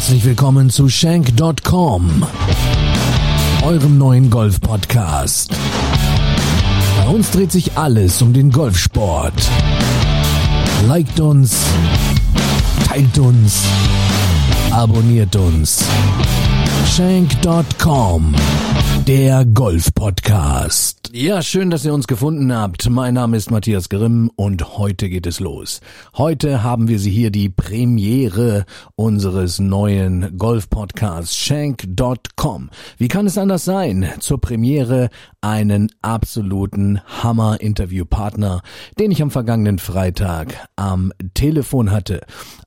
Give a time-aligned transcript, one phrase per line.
[0.00, 2.26] Herzlich willkommen zu Shank.com,
[3.62, 5.52] eurem neuen Golf-Podcast.
[6.96, 9.34] Bei uns dreht sich alles um den Golfsport.
[10.86, 11.54] Liked uns,
[12.88, 13.60] teilt uns,
[14.70, 15.84] abonniert uns.
[16.86, 18.34] Shank.com,
[19.06, 21.10] der Golf-Podcast.
[21.12, 22.88] Ja, schön, dass ihr uns gefunden habt.
[22.88, 25.80] Mein Name ist Matthias Grimm und heute geht es los.
[26.16, 32.70] Heute haben wir Sie hier die Premiere unseres neuen Golf-Podcasts Shank.com.
[32.96, 34.08] Wie kann es anders sein?
[34.20, 35.08] Zur Premiere
[35.40, 38.62] einen absoluten Hammer-Interviewpartner,
[38.98, 42.20] den ich am vergangenen Freitag am Telefon hatte.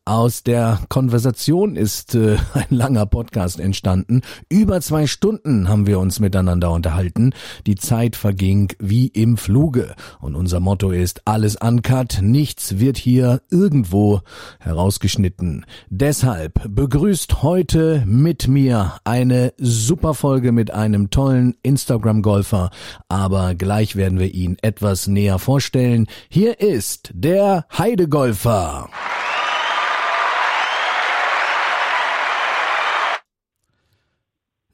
[0.05, 4.19] Aus der Konversation ist äh, ein langer Podcast entstanden.
[4.49, 7.31] Über zwei Stunden haben wir uns miteinander unterhalten.
[7.67, 9.95] Die Zeit verging wie im Fluge.
[10.19, 12.19] Und unser Motto ist alles uncut.
[12.21, 14.19] Nichts wird hier irgendwo
[14.59, 15.65] herausgeschnitten.
[15.89, 22.71] Deshalb begrüßt heute mit mir eine super Folge mit einem tollen Instagram-Golfer.
[23.07, 26.07] Aber gleich werden wir ihn etwas näher vorstellen.
[26.27, 28.89] Hier ist der Heidegolfer.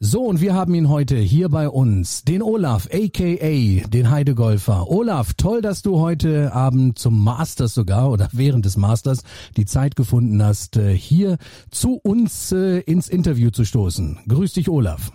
[0.02, 4.90] So, und wir haben ihn heute hier bei uns, den Olaf, aka den Heidegolfer.
[4.90, 9.26] Olaf, toll, dass du heute Abend zum Masters sogar oder während des Masters
[9.58, 11.38] die Zeit gefunden hast, äh, hier
[11.70, 14.20] zu uns äh, ins Interview zu stoßen.
[14.26, 15.12] Grüß dich, Olaf.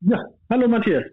[0.00, 0.18] Ja,
[0.50, 1.04] hallo Matthias.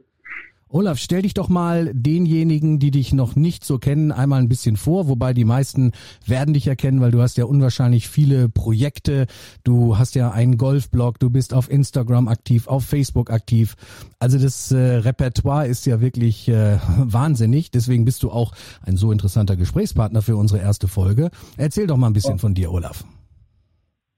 [0.75, 4.75] Olaf, stell dich doch mal denjenigen, die dich noch nicht so kennen, einmal ein bisschen
[4.75, 5.93] vor, wobei die meisten
[6.27, 9.27] werden dich erkennen, weil du hast ja unwahrscheinlich viele Projekte,
[9.63, 13.75] du hast ja einen Golfblog, du bist auf Instagram aktiv, auf Facebook aktiv.
[14.19, 18.51] Also das äh, Repertoire ist ja wirklich äh, wahnsinnig, deswegen bist du auch
[18.85, 21.29] ein so interessanter Gesprächspartner für unsere erste Folge.
[21.55, 23.05] Erzähl doch mal ein bisschen von dir, Olaf.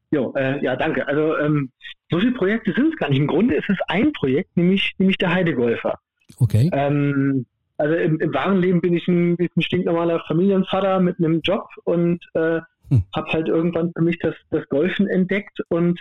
[0.09, 1.07] Jo, äh, ja, danke.
[1.07, 1.69] Also ähm,
[2.09, 3.19] so viele Projekte sind es gar nicht.
[3.19, 5.99] Im Grunde ist es ein Projekt, nämlich, nämlich der Heidegolfer.
[6.37, 6.69] Okay.
[6.73, 7.45] Ähm,
[7.77, 12.25] also im, im, wahren Leben bin ich ein, ein stinknormaler Familienvater mit einem Job und
[12.33, 12.59] äh,
[12.89, 13.03] hm.
[13.15, 15.99] habe halt irgendwann für mich das, das Golfen entdeckt und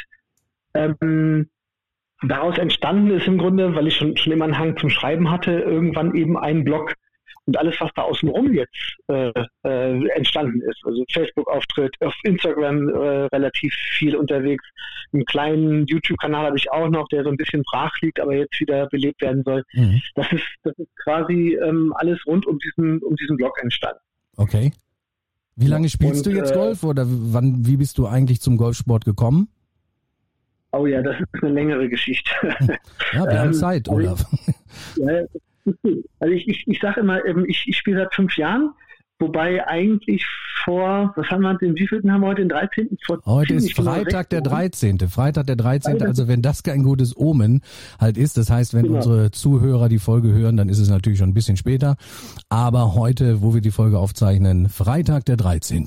[0.74, 1.48] ähm,
[2.22, 5.52] daraus entstanden ist im Grunde, weil ich schon, schon immer einen Hang zum Schreiben hatte,
[5.52, 6.94] irgendwann eben ein Blog,
[7.46, 9.32] und alles, was da außenrum jetzt äh,
[9.64, 10.80] äh, entstanden ist.
[10.84, 14.64] Also Facebook-Auftritt, auf Instagram äh, relativ viel unterwegs.
[15.12, 18.58] Einen kleinen YouTube-Kanal habe ich auch noch, der so ein bisschen brach liegt, aber jetzt
[18.60, 19.62] wieder belebt werden soll.
[19.72, 20.02] Mhm.
[20.16, 24.00] Das ist, das ist quasi ähm, alles rund um diesen, um diesen Blog entstanden.
[24.36, 24.72] Okay.
[25.54, 28.56] Wie lange spielst und, du jetzt äh, Golf oder wann, wie bist du eigentlich zum
[28.56, 29.48] Golfsport gekommen?
[30.72, 32.30] Oh ja, das ist eine längere Geschichte.
[33.12, 34.26] Ja, wir haben ähm, Zeit, Olaf.
[34.96, 35.22] Ja,
[36.20, 38.70] also ich, ich, ich sage immer, ähm, ich, ich spiele seit fünf Jahren,
[39.18, 40.24] wobei eigentlich
[40.64, 42.98] vor, was haben wir, den wievielten haben wir heute, den 13.?
[43.04, 44.98] Vor heute ist Freitag der 13.
[45.08, 46.02] Freitag der 13.
[46.02, 47.62] Also wenn das kein gutes Omen
[48.00, 48.96] halt ist, das heißt, wenn genau.
[48.96, 51.96] unsere Zuhörer die Folge hören, dann ist es natürlich schon ein bisschen später.
[52.48, 55.86] Aber heute, wo wir die Folge aufzeichnen, Freitag der 13.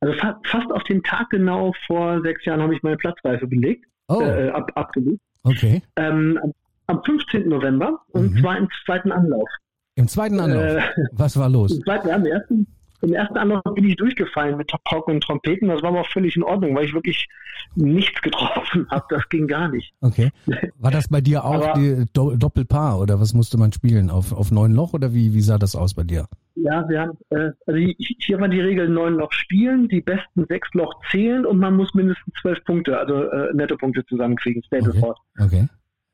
[0.00, 0.14] Also
[0.44, 4.20] fast auf den Tag genau vor sechs Jahren habe ich meine Platzreife belegt, oh.
[4.20, 5.20] äh, ab, abgelegt.
[5.44, 5.82] Okay.
[5.96, 6.38] Ähm,
[6.86, 7.48] am 15.
[7.48, 8.40] November und mhm.
[8.40, 9.48] zwar im zweiten Anlauf.
[9.96, 10.64] Im zweiten Anlauf?
[10.64, 11.72] Äh, Was war los?
[11.76, 12.66] Im zweiten, ja, im ersten,
[13.04, 15.68] im ersten Anlauf bin ich durchgefallen mit Pauken und Trompeten.
[15.68, 17.28] Das war aber auch völlig in Ordnung, weil ich wirklich
[17.76, 19.04] nichts getroffen habe.
[19.10, 19.92] Das ging gar nicht.
[20.00, 20.30] Okay.
[20.78, 24.10] War das bei dir auch aber, die Do Doppelpaar oder was musste man spielen?
[24.10, 26.26] Auf, auf neun Loch oder wie, wie sah das aus bei dir?
[26.56, 30.72] Ja, wir haben, äh, also hier war die Regel neun Loch spielen, die besten sechs
[30.72, 35.18] Loch zählen und man muss mindestens zwölf Punkte, also äh, Nettopunkte zusammenkriegen, Stableford.
[35.38, 35.44] Okay.
[35.44, 35.68] okay.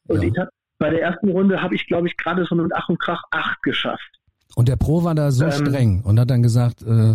[0.09, 0.29] Und ja.
[0.29, 2.99] ich habe bei der ersten Runde habe ich, glaube ich, gerade so mit Ach und
[2.99, 4.11] Krach acht geschafft.
[4.57, 7.15] Und der Pro war da so ähm, streng und hat dann gesagt, äh,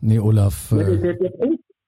[0.00, 1.30] nee, Olaf, äh, der, der, der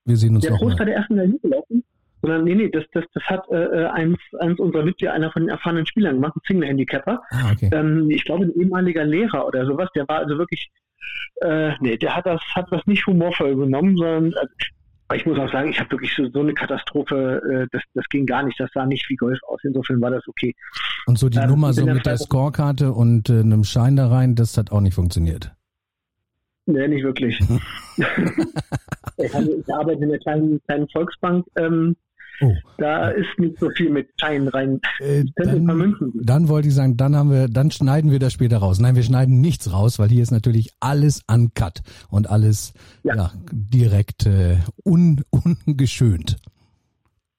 [0.04, 1.82] wir sehen uns Der Pro ist bei der ersten Runde gelaufen,
[2.22, 5.42] sondern nee, nee, das, das, das hat äh, äh, eins, eins unserer Mitglieder, einer von
[5.42, 7.22] den erfahrenen Spielern gemacht, ein Single-Handicapper.
[7.30, 7.70] Ah, okay.
[7.72, 10.70] ähm, ich glaube, ein ehemaliger Lehrer oder sowas, der war also wirklich,
[11.40, 14.52] äh, nee, der hat das, hat das nicht humorvoll genommen, sondern also,
[15.14, 18.26] ich muss auch sagen, ich habe wirklich so, so eine Katastrophe, äh, das, das ging
[18.26, 20.54] gar nicht, das sah nicht wie Golf aus, insofern war das okay.
[21.06, 24.34] Und so die ähm, Nummer so mit der, Scorekarte und äh, einem Schein da rein,
[24.34, 25.52] das hat auch nicht funktioniert.
[26.66, 27.38] Nee, nicht wirklich.
[27.98, 31.96] ich, ich, arbeite in einer kleinen, kleinen Volksbank ähm,
[32.40, 32.52] Oh.
[32.78, 34.80] Da ist nicht so viel mit Scheinen rein.
[35.00, 38.78] Äh, dann, dann, wollte ich sagen, dann haben wir, dann schneiden wir das später raus.
[38.78, 43.14] Nein, wir schneiden nichts raus, weil hier ist natürlich alles uncut und alles ja.
[43.14, 45.22] ja direkt äh, un,
[45.66, 46.36] ungeschönt.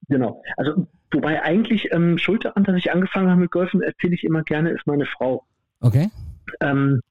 [0.09, 0.41] Genau.
[0.55, 4.43] Also wobei eigentlich ähm, Schuld daran, dass ich angefangen habe mit Golfen, erzähle ich immer
[4.43, 5.43] gerne, ist meine Frau.
[5.81, 6.09] Okay.
[6.61, 7.01] Ähm,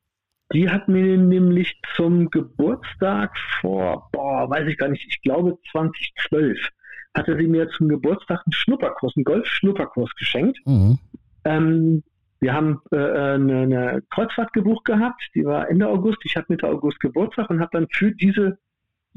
[0.52, 6.58] die hat mir nämlich zum Geburtstag vor, boah, weiß ich gar nicht, ich glaube 2012
[7.16, 10.58] hatte sie mir zum Geburtstag einen Schnupperkurs, einen Golf-Schnupperkurs geschenkt.
[10.64, 10.98] Mhm.
[11.44, 12.02] Ähm,
[12.40, 16.18] wir haben äh, eine, eine Kreuzfahrt gebucht gehabt, die war Ende August.
[16.24, 18.58] Ich hatte Mitte August Geburtstag und habe dann für diese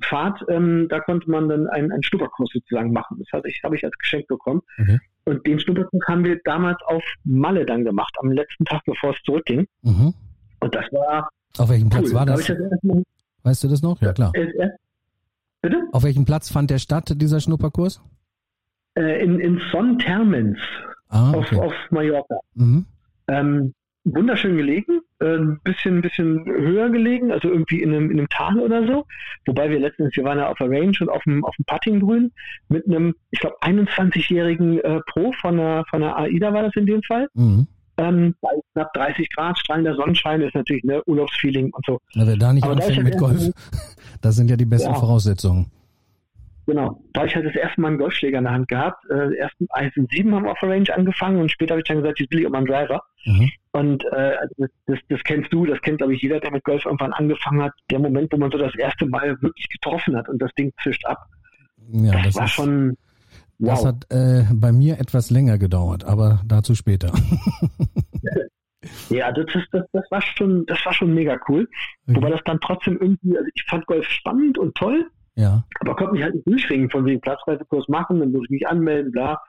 [0.02, 3.18] Fahrt, ähm, da konnte man dann einen, einen Schnupperkurs sozusagen machen.
[3.20, 4.62] Das heißt, ich habe ich als Geschenk bekommen.
[4.78, 5.00] Mhm.
[5.26, 9.18] Und den Schnupperkurs haben wir damals auf Malle dann gemacht, am letzten Tag, bevor es
[9.26, 9.68] zurückging.
[9.82, 10.14] Mhm.
[10.62, 11.30] Und das war.
[11.58, 12.14] Auf welchem Platz cool.
[12.14, 12.46] war das?
[12.46, 12.58] das
[13.44, 14.02] weißt du das noch?
[14.02, 14.32] Ja, klar.
[15.62, 15.88] Äh, äh, bitte?
[15.92, 18.02] Auf welchem Platz fand der statt, dieser Schnupperkurs?
[18.96, 20.60] Äh, in, in Son Termens
[21.10, 21.56] ah, okay.
[21.58, 22.40] auf, auf Mallorca.
[22.56, 22.86] Mhm.
[23.28, 23.74] Ähm,
[24.06, 28.60] wunderschön gelegen, äh, ein bisschen, bisschen höher gelegen, also irgendwie in einem, in einem Tal
[28.60, 29.06] oder so.
[29.46, 32.32] Wobei wir letztens, wir waren ja auf der Range und auf dem, auf dem Puttinggrün
[32.70, 36.86] mit einem, ich glaube, 21-jährigen äh, Pro von der, von der AIDA war das in
[36.86, 37.28] dem Fall.
[37.34, 37.68] Mhm.
[38.00, 42.00] Ähm, bei knapp 30 Grad, strahlender Sonnenschein ist natürlich ne Urlaubsfeeling und so.
[42.16, 43.52] Na, wer da nicht Aber anfängt mit Golf,
[44.22, 45.00] das sind ja die besten ja.
[45.00, 45.70] Voraussetzungen.
[46.66, 47.02] Genau.
[47.14, 49.04] Da ich halt das erste Mal einen Golfschläger in der Hand gehabt.
[49.10, 51.88] Äh, erst eins in sieben haben wir auf der Range angefangen und später habe ich
[51.88, 53.02] dann gesagt, jetzt will ich auch mal einen Driver.
[53.26, 53.52] Mhm.
[53.72, 56.64] Und äh, also das, das, das, kennst du, das kennt, glaube ich, jeder, der mit
[56.64, 57.74] Golf irgendwann angefangen hat.
[57.90, 61.04] Der Moment, wo man so das erste Mal wirklich getroffen hat und das Ding zischt
[61.06, 61.26] ab.
[61.92, 62.98] Ja, das, das war schon.
[63.60, 63.70] Wow.
[63.70, 67.14] Das hat äh, bei mir etwas länger gedauert, aber dazu später.
[69.10, 71.68] Ja, das, ist, das, das war schon, das war schon mega cool.
[72.06, 72.16] Mhm.
[72.16, 75.06] Wobei das dann trotzdem irgendwie, also ich fand Golf spannend und toll,
[75.40, 75.64] ja.
[75.80, 79.12] Aber konnte mich halt nicht durchringen, von wegen Platzreisekurs machen, dann muss ich mich anmelden,
[79.12, 79.42] bla.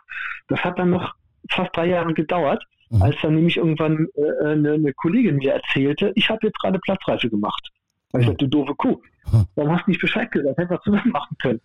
[0.47, 1.15] Das hat dann noch
[1.51, 3.03] fast drei Jahre gedauert, mhm.
[3.03, 7.29] als dann nämlich irgendwann äh, eine, eine, Kollegin mir erzählte, ich habe jetzt gerade Platzreife
[7.29, 7.71] gemacht.
[8.13, 9.01] Weil ich sagte, du doofe Kuh.
[9.31, 9.45] Hm.
[9.55, 11.61] Dann hast du nicht Bescheid gesagt, hätten wir zusammen machen können.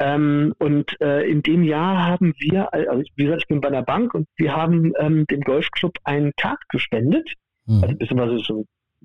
[0.00, 3.82] Ähm, und äh, in dem Jahr haben wir, also wie gesagt, ich bin bei einer
[3.82, 7.34] Bank und wir haben ähm, dem Golfclub einen Card gespendet,
[7.66, 7.82] mhm.
[7.82, 8.64] also beziehungsweise so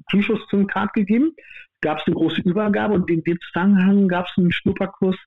[0.09, 1.33] Zuschuss zum Card gegeben
[1.81, 5.18] gab es eine große Übergabe und in dem Zusammenhang gab es einen Schnupperkurs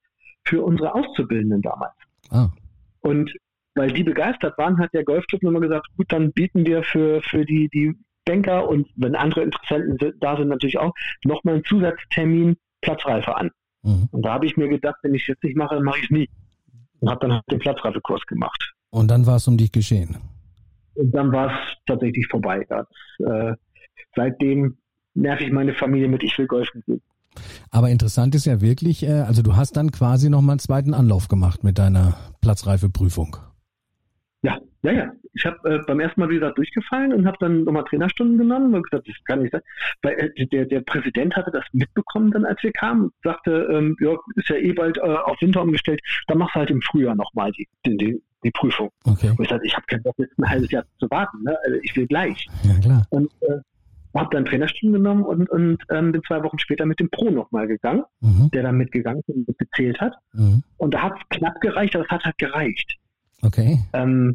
[0.44, 1.94] für unsere Auszubildenden damals.
[2.30, 2.48] Ah.
[3.00, 3.32] Und
[3.74, 7.44] weil die begeistert waren, hat der Golfclub nochmal gesagt, gut, dann bieten wir für, für
[7.44, 7.94] die, die
[8.24, 10.92] Banker und wenn andere Interessenten da sind natürlich auch,
[11.24, 13.50] nochmal einen Zusatztermin Platzreife an.
[13.82, 14.08] Mhm.
[14.10, 16.04] Und da habe ich mir gedacht, wenn ich es jetzt nicht mache, dann mache ich
[16.04, 16.28] es nie.
[17.00, 18.72] Und habe dann halt den Platzreifekurs gemacht.
[18.90, 20.16] Und dann war es um dich geschehen.
[20.94, 22.66] Und dann war es tatsächlich vorbei.
[23.18, 23.54] Äh,
[24.16, 24.78] seitdem
[25.14, 27.02] nerv ich meine Familie mit, ich will golfen gehen.
[27.70, 31.28] Aber interessant ist ja wirklich, äh, also du hast dann quasi nochmal einen zweiten Anlauf
[31.28, 33.36] gemacht mit deiner Platzreifeprüfung.
[34.42, 35.12] Ja, ja, ja.
[35.34, 38.74] Ich habe äh, beim ersten Mal, wie gesagt, durchgefallen und habe dann nochmal Trainerstunden genommen
[38.74, 39.62] und gesagt, das kann nicht sein.
[40.02, 44.16] Weil äh, der, der Präsident hatte das mitbekommen dann, als wir kamen, sagte, ähm, ja,
[44.36, 47.50] ist ja eh bald äh, auf Winter umgestellt, dann machst du halt im Frühjahr nochmal
[47.52, 48.90] die, die, die Prüfung.
[49.04, 49.30] Okay.
[49.30, 51.56] Und ich sagte, ich habe keinen Bock, jetzt ein halbes Jahr zu warten, ne?
[51.64, 52.46] Also ich will gleich.
[52.62, 53.06] Ja, klar.
[53.10, 53.58] Und äh,
[54.14, 57.66] habe dann Trainerstunden genommen und, und ähm, bin zwei Wochen später mit dem Pro nochmal
[57.66, 58.50] gegangen, mhm.
[58.52, 60.14] der dann mitgegangen und gezählt hat.
[60.32, 60.62] Mhm.
[60.76, 62.97] Und da hat es knapp gereicht, aber es hat halt gereicht.
[63.42, 63.78] Okay.
[63.92, 64.34] Ähm,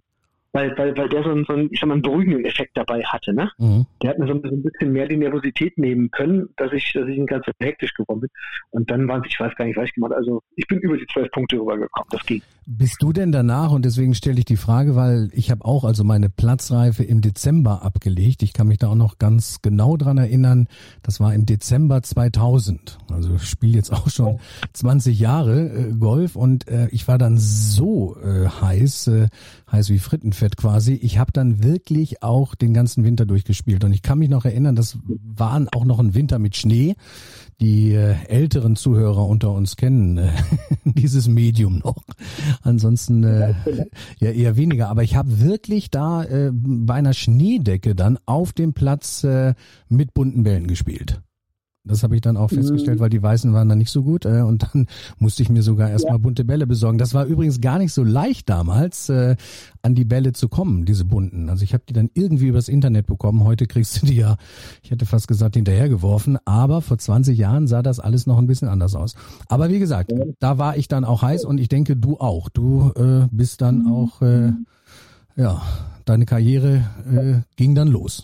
[0.53, 3.01] weil, weil, weil der so, einen, so einen, ich sag mal, einen beruhigenden Effekt dabei
[3.03, 3.33] hatte.
[3.33, 3.51] Ne?
[3.57, 3.85] Mhm.
[4.01, 7.17] Der hat mir so ein, bisschen mehr die Nervosität nehmen können, dass ich, dass ich
[7.17, 8.29] ein ganz hektisch geworden bin.
[8.69, 10.95] Und dann waren es, ich weiß gar nicht, was ich gemacht Also ich bin über
[10.95, 12.07] die zwölf Punkte rübergekommen.
[12.11, 12.43] Das ging.
[12.65, 16.03] Bist du denn danach, und deswegen stelle ich die Frage, weil ich habe auch also
[16.03, 18.41] meine Platzreife im Dezember abgelegt.
[18.41, 20.67] Ich kann mich da auch noch ganz genau dran erinnern.
[21.01, 22.99] Das war im Dezember 2000.
[23.09, 24.39] Also ich spiele jetzt auch schon
[24.71, 29.27] 20 Jahre äh, Golf und äh, ich war dann so äh, heiß, äh,
[29.69, 30.93] heiß wie Frittenfett quasi.
[30.93, 34.75] Ich habe dann wirklich auch den ganzen Winter durchgespielt und ich kann mich noch erinnern,
[34.75, 36.95] das waren auch noch ein Winter mit Schnee.
[37.59, 40.31] Die äh, älteren Zuhörer unter uns kennen äh,
[40.85, 42.03] dieses Medium noch.
[42.61, 43.53] Ansonsten äh,
[44.19, 44.89] ja eher weniger.
[44.89, 49.53] Aber ich habe wirklich da äh, bei einer Schneedecke dann auf dem Platz äh,
[49.87, 51.21] mit bunten Bällen gespielt.
[51.85, 53.01] Das habe ich dann auch festgestellt, mhm.
[53.01, 54.25] weil die Weißen waren dann nicht so gut.
[54.25, 54.87] Äh, und dann
[55.19, 56.17] musste ich mir sogar erstmal ja.
[56.19, 56.97] bunte Bälle besorgen.
[56.97, 59.35] Das war übrigens gar nicht so leicht damals, äh,
[59.81, 61.49] an die Bälle zu kommen, diese bunten.
[61.49, 63.43] Also ich habe die dann irgendwie übers Internet bekommen.
[63.43, 64.37] Heute kriegst du die ja,
[64.81, 66.37] ich hätte fast gesagt, hinterhergeworfen.
[66.45, 69.15] Aber vor 20 Jahren sah das alles noch ein bisschen anders aus.
[69.49, 70.23] Aber wie gesagt, ja.
[70.39, 72.47] da war ich dann auch heiß und ich denke, du auch.
[72.47, 73.91] Du äh, bist dann mhm.
[73.91, 74.53] auch, äh,
[75.35, 75.61] ja,
[76.05, 78.23] deine Karriere äh, ging dann los.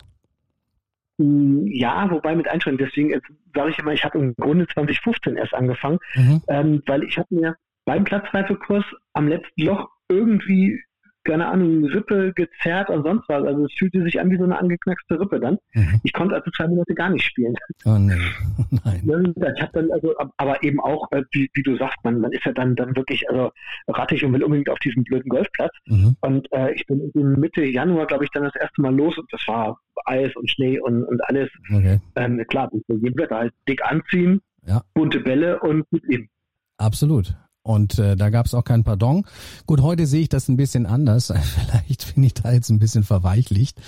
[1.19, 2.89] Ja, wobei mit Einschränkungen.
[2.89, 3.21] Deswegen
[3.53, 6.41] sage ich immer, ich habe im Grunde 2015 erst angefangen, mhm.
[6.47, 10.81] ähm, weil ich habe mir beim Platzreifekurs am letzten Loch irgendwie
[11.23, 13.45] keine Ahnung, Rippe gezerrt und sonst was.
[13.45, 15.57] Also es fühlte sich an wie so eine angeknackste Rippe dann.
[15.73, 15.99] Mhm.
[16.03, 17.55] Ich konnte also zwei Monate gar nicht spielen.
[17.85, 18.13] Oh nee.
[18.83, 19.33] Nein.
[19.55, 22.45] Ich habe dann also, aber eben auch, äh, wie, wie, du sagst, man, man ist
[22.45, 23.51] ja dann, dann wirklich also
[23.87, 25.73] rattig und will unbedingt auf diesen blöden Golfplatz.
[25.85, 26.15] Mhm.
[26.21, 29.31] Und äh, ich bin in Mitte Januar, glaube ich, dann das erste Mal los und
[29.31, 31.49] das war Eis und Schnee und, und alles.
[31.69, 31.99] Okay.
[32.15, 34.81] Ähm, klar, bei jedem Wetter halt dick anziehen, ja.
[34.93, 36.29] bunte Bälle und mit ihm.
[36.77, 37.35] Absolut.
[37.69, 39.27] Und äh, da gab es auch kein Pardon.
[39.67, 41.27] Gut, heute sehe ich das ein bisschen anders.
[41.43, 43.79] Vielleicht bin ich da jetzt ein bisschen verweichlicht.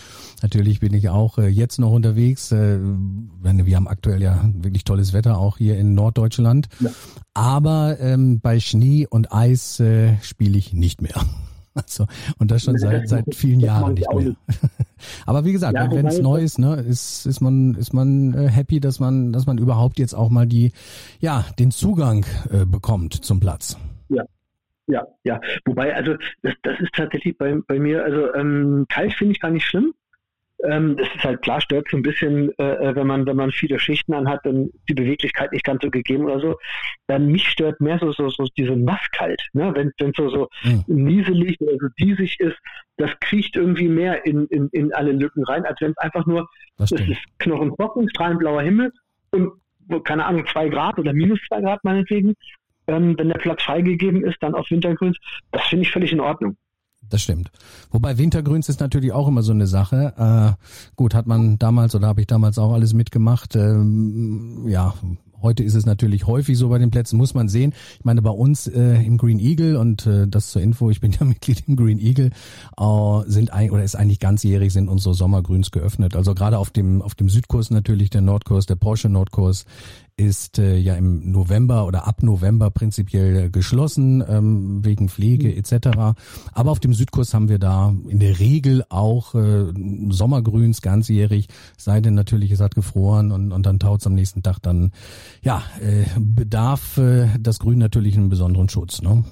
[0.43, 2.51] Natürlich bin ich auch äh, jetzt noch unterwegs.
[2.51, 6.69] Äh, wir haben aktuell ja wirklich tolles Wetter auch hier in Norddeutschland.
[6.79, 6.91] Ja.
[7.33, 11.15] Aber ähm, bei Schnee und Eis äh, spiele ich nicht mehr.
[11.75, 12.06] Also,
[12.38, 14.36] und das schon seit, seit vielen Jahren nicht mehr.
[15.25, 18.50] Aber wie gesagt, ja, wenn es neu ist, ne, ist, ist man, ist man äh,
[18.50, 20.74] happy, dass man, dass man überhaupt jetzt auch mal die,
[21.22, 23.78] ja, den Zugang äh, bekommt zum Platz.
[24.10, 24.24] Ja.
[24.88, 25.40] Ja, ja.
[25.63, 29.51] Wobei, also das, das ist tatsächlich bei, bei mir, also ähm, kalt finde ich gar
[29.51, 29.94] nicht schlimm.
[30.63, 33.51] Ähm, das ist halt klar, stört so ein bisschen, äh, äh, wenn man wenn man
[33.51, 36.58] viele Schichten anhat, dann die Beweglichkeit nicht ganz so gegeben oder so.
[37.08, 39.72] Dann mich stört mehr so so, so diese Nasskalt, ne?
[39.75, 40.84] wenn wenn so so mhm.
[40.88, 42.58] nieselig oder so diesig ist,
[42.98, 46.48] das kriecht irgendwie mehr in, in, in alle Lücken rein, als wenn es einfach nur
[46.77, 47.03] das ist
[47.39, 48.91] knochentrocken, strahlend blauer Himmel
[49.32, 49.53] und
[50.03, 52.36] keine Ahnung zwei Grad oder minus zwei Grad meinetwegen.
[52.88, 55.15] Ähm, wenn der Platz freigegeben ist, dann auf Wintergrün,
[55.51, 56.58] das finde ich völlig in Ordnung
[57.13, 57.51] das stimmt.
[57.91, 60.13] Wobei Wintergrüns ist natürlich auch immer so eine Sache.
[60.58, 63.56] Äh, gut, hat man damals oder habe ich damals auch alles mitgemacht.
[63.56, 64.94] Ähm, ja,
[65.41, 67.74] Heute ist es natürlich häufig so bei den Plätzen, muss man sehen.
[67.98, 71.12] Ich meine, bei uns äh, im Green Eagle und äh, das zur Info, ich bin
[71.13, 72.30] ja Mitglied im Green Eagle,
[72.77, 76.15] äh, sind ein, oder ist eigentlich ganzjährig sind unsere Sommergrüns geöffnet.
[76.15, 79.65] Also gerade auf dem auf dem Südkurs natürlich der Nordkurs, der Porsche Nordkurs
[80.22, 85.58] ist äh, ja im November oder ab November prinzipiell geschlossen ähm, wegen Pflege mhm.
[85.58, 86.16] etc.
[86.54, 89.74] Aber auf dem Südkurs haben wir da in der Regel auch äh,
[90.10, 91.48] Sommergrüns ganzjährig,
[91.78, 94.92] sei denn natürlich es hat gefroren und, und dann taut es am nächsten Tag dann,
[95.42, 99.01] ja, äh, bedarf äh, das Grün natürlich einen besonderen Schutz.
[99.01, 99.24] Ne?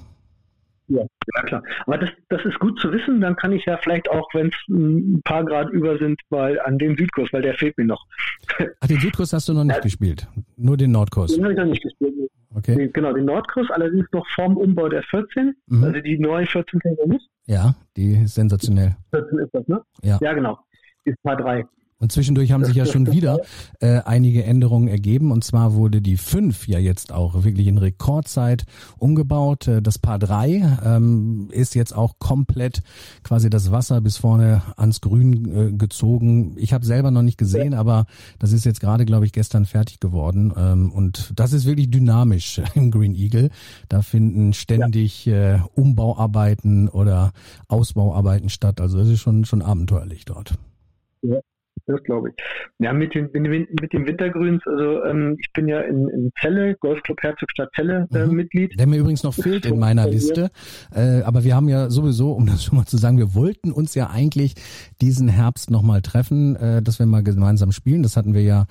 [0.90, 1.02] Ja,
[1.36, 1.62] ja klar.
[1.86, 3.20] Aber das, das ist gut zu wissen.
[3.20, 6.78] Dann kann ich ja vielleicht auch, wenn es ein paar Grad über sind, mal an
[6.78, 8.04] den Südkurs, weil der fehlt mir noch.
[8.80, 9.82] Ach, den Südkurs hast du noch nicht ja.
[9.82, 11.32] gespielt, nur den Nordkurs.
[11.32, 12.14] Den habe ich noch nicht gespielt.
[12.52, 12.90] Okay.
[12.92, 15.54] Genau, den Nordkurs, allerdings noch vorm Umbau der 14.
[15.66, 15.84] Mhm.
[15.84, 17.28] Also die neue 14 kennt ihr nicht.
[17.46, 18.96] Ja, die ist sensationell.
[19.10, 19.80] 14 ist das, ne?
[20.02, 20.18] Ja.
[20.20, 20.58] Ja, genau.
[21.04, 21.64] Ist Paar 3.
[22.00, 23.38] Und zwischendurch haben sich ja schon wieder
[23.80, 25.30] äh, einige Änderungen ergeben.
[25.30, 28.64] Und zwar wurde die 5 ja jetzt auch wirklich in Rekordzeit
[28.98, 29.68] umgebaut.
[29.68, 32.82] Äh, das Paar 3 ähm, ist jetzt auch komplett
[33.22, 36.56] quasi das Wasser bis vorne ans Grün äh, gezogen.
[36.56, 38.06] Ich habe selber noch nicht gesehen, aber
[38.38, 40.54] das ist jetzt gerade, glaube ich, gestern fertig geworden.
[40.56, 43.50] Ähm, und das ist wirklich dynamisch im Green Eagle.
[43.90, 47.32] Da finden ständig äh, Umbauarbeiten oder
[47.68, 48.80] Ausbauarbeiten statt.
[48.80, 50.54] Also das ist schon, schon abenteuerlich dort.
[51.20, 51.40] Ja.
[51.86, 52.34] Das glaube ich.
[52.78, 57.22] Ja, mit den, mit den Wintergrüns, also ähm, ich bin ja in, in Celle, Golfclub
[57.22, 58.34] Herzogstadt Celle äh, mhm.
[58.34, 58.78] Mitglied.
[58.78, 60.50] Der mir übrigens noch fehlt in meiner Liste.
[60.94, 63.94] Äh, aber wir haben ja sowieso, um das schon mal zu sagen, wir wollten uns
[63.94, 64.54] ja eigentlich
[65.00, 68.02] diesen Herbst nochmal treffen, äh, dass wir mal gemeinsam spielen.
[68.02, 68.66] Das hatten wir ja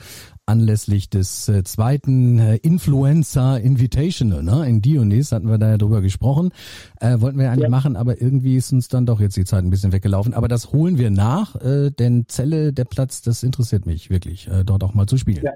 [0.49, 4.67] anlässlich des äh, zweiten äh, Influencer Invitational, ne?
[4.67, 6.51] In Dionys hatten wir da ja drüber gesprochen.
[6.99, 7.69] Äh, wollten wir ja eigentlich ja.
[7.69, 10.33] machen, aber irgendwie ist uns dann doch jetzt die Zeit ein bisschen weggelaufen.
[10.33, 14.63] Aber das holen wir nach, äh, denn Zelle, der Platz, das interessiert mich wirklich, äh,
[14.65, 15.43] dort auch mal zu spielen.
[15.43, 15.53] Ja.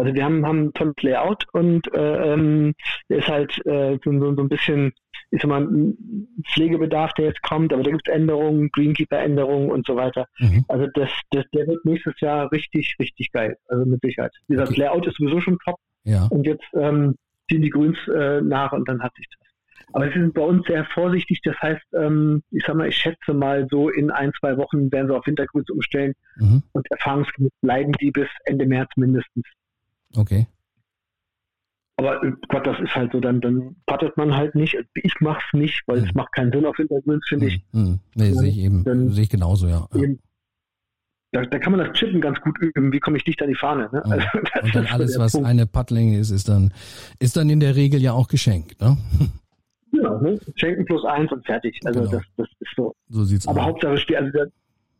[0.00, 2.74] Also wir haben, haben ein tolles Layout und äh, ähm,
[3.08, 4.92] ist halt äh, so, so ein bisschen,
[5.30, 5.96] ist immer ein
[6.52, 10.26] Pflegebedarf, der jetzt kommt, aber da gibt es Änderungen, Greenkeeper-Änderungen und so weiter.
[10.38, 10.64] Mhm.
[10.68, 13.56] Also das, das, der wird nächstes Jahr richtig, richtig geil.
[13.68, 14.32] Also mit Sicherheit.
[14.48, 14.80] Dieser okay.
[14.80, 15.76] Layout ist sowieso schon top.
[16.04, 16.26] Ja.
[16.30, 17.16] Und jetzt ähm,
[17.48, 19.48] ziehen die Grüns äh, nach und dann hat sich das.
[19.92, 21.40] Aber sie sind bei uns sehr vorsichtig.
[21.42, 25.08] Das heißt, ähm, ich sag mal, ich schätze mal so in ein, zwei Wochen werden
[25.08, 26.62] sie auf Wintergrüns umstellen mhm.
[26.72, 29.44] und erfahrungsgemäß bleiben die bis Ende März mindestens.
[30.14, 30.46] Okay.
[31.98, 34.78] Aber äh, Gott, das ist halt so, dann, dann pattet man halt nicht.
[34.94, 36.04] Ich mach's nicht, weil hm.
[36.08, 37.60] es macht keinen Sinn auf Hintergrund, finde ich.
[37.72, 38.00] Hm, hm.
[38.14, 39.10] Nee, sehe ich eben.
[39.10, 39.86] Sehe ich genauso, ja.
[39.94, 40.20] Eben,
[41.32, 42.92] da, da, kann man das Chippen ganz gut üben.
[42.92, 43.90] Wie komme ich dicht an die Fahne?
[43.92, 44.02] Ne?
[44.04, 44.26] Also,
[44.62, 45.46] und dann alles, was Punkt.
[45.46, 46.72] eine Puttlänge ist, ist dann,
[47.18, 48.96] ist dann in der Regel ja auch geschenkt, ne?
[49.90, 50.38] Genau, ne?
[50.56, 51.80] Schenken plus eins und fertig.
[51.84, 52.12] Also genau.
[52.12, 52.94] das, das ist so.
[53.08, 53.66] So sieht's Aber aus.
[53.68, 54.38] Hauptsache also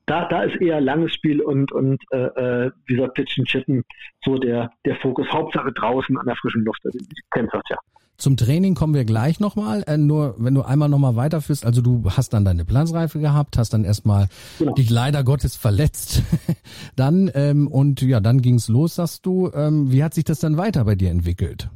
[0.08, 3.84] da, da ist eher langes Spiel und, und äh, äh wie gesagt, Pitchen, Chippen
[4.24, 5.26] so der, der Fokus.
[5.30, 6.80] Hauptsache draußen an der frischen Luft.
[6.84, 7.76] Also, ich kenn's das ja.
[8.18, 9.84] Zum Training kommen wir gleich nochmal.
[9.86, 13.72] Äh, nur wenn du einmal nochmal weiterführst, also du hast dann deine Plansreife gehabt, hast
[13.72, 14.26] dann erstmal
[14.58, 14.74] genau.
[14.74, 16.24] dich leider Gottes verletzt.
[16.96, 19.52] dann ähm, und ja, dann ging's los, sagst du.
[19.54, 21.70] Ähm, wie hat sich das dann weiter bei dir entwickelt?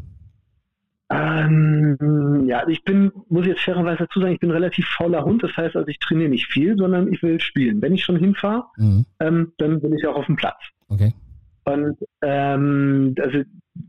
[1.12, 5.42] Ähm, ja, ich bin, muss ich jetzt fairerweise dazu sagen, ich bin relativ fauler Hund.
[5.42, 7.82] Das heißt also, ich trainiere nicht viel, sondern ich will spielen.
[7.82, 9.04] Wenn ich schon hinfahre, mhm.
[9.20, 10.58] ähm, dann bin ich auch auf dem Platz.
[10.88, 11.12] Okay.
[11.64, 13.42] Und ähm, also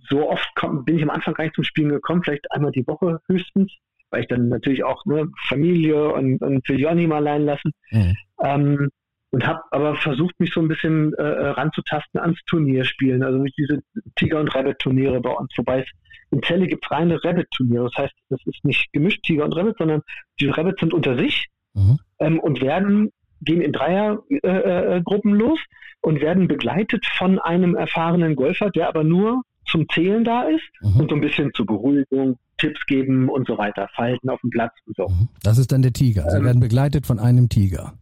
[0.10, 2.86] so oft komm, bin ich am Anfang gar nicht zum Spielen gekommen, vielleicht einmal die
[2.86, 3.72] Woche höchstens,
[4.12, 7.72] weil ich dann natürlich auch ne, Familie und, und will Johnny mal allein lassen.
[7.92, 8.15] Mhm.
[8.44, 8.89] Ähm,
[9.32, 13.82] und habe aber versucht, mich so ein bisschen äh, ranzutasten ans Turnierspielen, also durch diese
[14.15, 15.88] Tiger- und Rabbit-Turniere bei uns, wobei es
[16.34, 17.86] in Celle gibt es reine Rabbit-Turniere.
[17.86, 20.02] Das heißt, das ist nicht gemischt Tiger und Rabbit, sondern
[20.40, 22.00] die Rabbits sind unter sich mhm.
[22.20, 23.12] ähm, und werden,
[23.42, 25.60] gehen in Dreiergruppen äh, äh, los
[26.02, 31.02] und werden begleitet von einem erfahrenen Golfer, der aber nur zum Zählen da ist mhm.
[31.02, 34.74] und so ein bisschen zur Beruhigung, Tipps geben und so weiter, Falten auf dem Platz
[34.86, 35.08] und so.
[35.08, 35.30] Mhm.
[35.44, 36.30] Das ist dann der Tiger.
[36.30, 37.94] Sie ähm, werden begleitet von einem Tiger.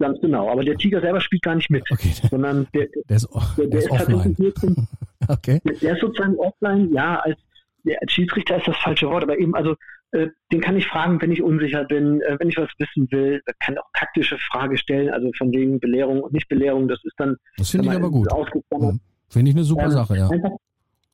[0.00, 0.50] Ganz genau.
[0.50, 2.10] Aber der Tiger selber spielt gar nicht mit, okay.
[2.30, 4.36] sondern der, der ist, der, der, der ist, offline.
[4.58, 4.88] Zum,
[5.28, 5.60] okay.
[5.64, 7.38] Der ist sozusagen offline, ja, als,
[8.00, 9.76] als Schiedsrichter ist das falsche Wort, aber eben, also
[10.12, 13.42] äh, den kann ich fragen, wenn ich unsicher bin, äh, wenn ich was wissen will.
[13.60, 16.88] Kann auch taktische Frage stellen, also von wegen Belehrung und Nicht-Belehrung.
[16.88, 17.36] Das ist dann.
[17.58, 18.26] Das finde ich aber gut.
[18.72, 19.00] Mhm.
[19.28, 20.28] Finde ich eine super ähm, Sache, ja.
[20.30, 20.50] Einfach,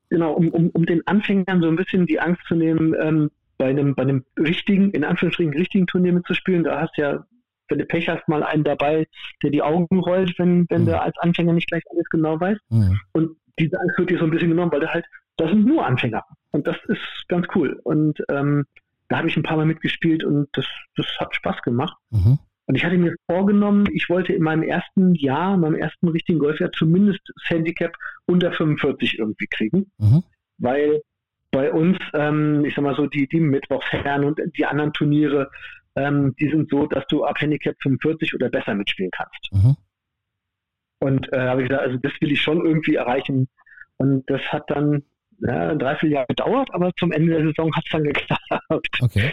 [0.08, 3.66] genau, um, um, um den Anfängern so ein bisschen die Angst zu nehmen, ähm, bei
[3.66, 6.62] einem, bei einem richtigen, in Anführungsstrichen richtigen Turnier mitzuspielen.
[6.62, 7.26] Da hast du ja,
[7.68, 9.06] wenn du Pech hast, mal einen dabei,
[9.42, 10.86] der die Augen rollt, wenn, wenn mhm.
[10.86, 12.60] du als Anfänger nicht gleich alles genau weißt.
[12.70, 13.00] Mhm.
[13.12, 15.06] Und diese Angst wird dir so ein bisschen genommen, weil du halt,
[15.36, 16.24] das sind nur Anfänger.
[16.52, 17.80] Und das ist ganz cool.
[17.84, 18.64] Und ähm,
[19.08, 21.96] da habe ich ein paar Mal mitgespielt und das, das hat Spaß gemacht.
[22.10, 22.38] Mhm.
[22.66, 26.40] Und ich hatte mir vorgenommen, ich wollte in meinem ersten Jahr, in meinem ersten richtigen
[26.40, 27.96] Golfjahr zumindest das Handicap
[28.26, 29.90] unter 45 irgendwie kriegen.
[29.98, 30.24] Mhm.
[30.58, 31.02] Weil
[31.52, 35.50] bei uns, ähm, ich sag mal so, die, die Mittwochsherren und die anderen Turniere,
[35.96, 39.52] ähm, die sind so, dass du ab Handicap 45 oder besser mitspielen kannst.
[39.52, 39.76] Mhm.
[40.98, 43.48] Und äh, habe ich gesagt, also das will ich schon irgendwie erreichen.
[43.96, 45.02] Und das hat dann
[45.40, 48.98] ja, ein Dreivierteljahr gedauert, aber zum Ende der Saison hat es dann geklappt.
[49.00, 49.32] Okay.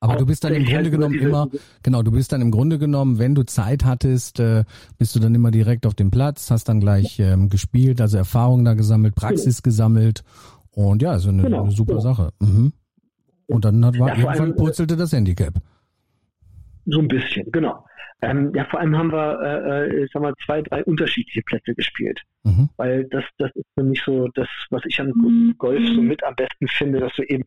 [0.00, 1.48] Aber du bist dann im Grunde genommen immer,
[1.82, 4.64] genau, du bist dann im Grunde genommen, wenn du Zeit hattest, äh,
[4.98, 8.66] bist du dann immer direkt auf dem Platz, hast dann gleich ähm, gespielt, also Erfahrungen
[8.66, 9.72] da gesammelt, Praxis genau.
[9.72, 10.22] gesammelt
[10.72, 11.62] und ja, so eine, genau.
[11.62, 12.02] eine super genau.
[12.02, 12.32] Sache.
[12.38, 12.74] Mhm.
[13.46, 15.54] Und dann hat, war ja, irgendwann allem, purzelte das Handicap.
[16.86, 17.84] So ein bisschen, genau.
[18.22, 21.74] Ähm, ja, vor allem haben wir, äh, äh ich sag mal, zwei, drei unterschiedliche Plätze
[21.74, 22.20] gespielt.
[22.44, 22.68] Mhm.
[22.76, 26.34] Weil das, das ist für mich so das, was ich am Golf so mit am
[26.34, 27.44] besten finde, dass du eben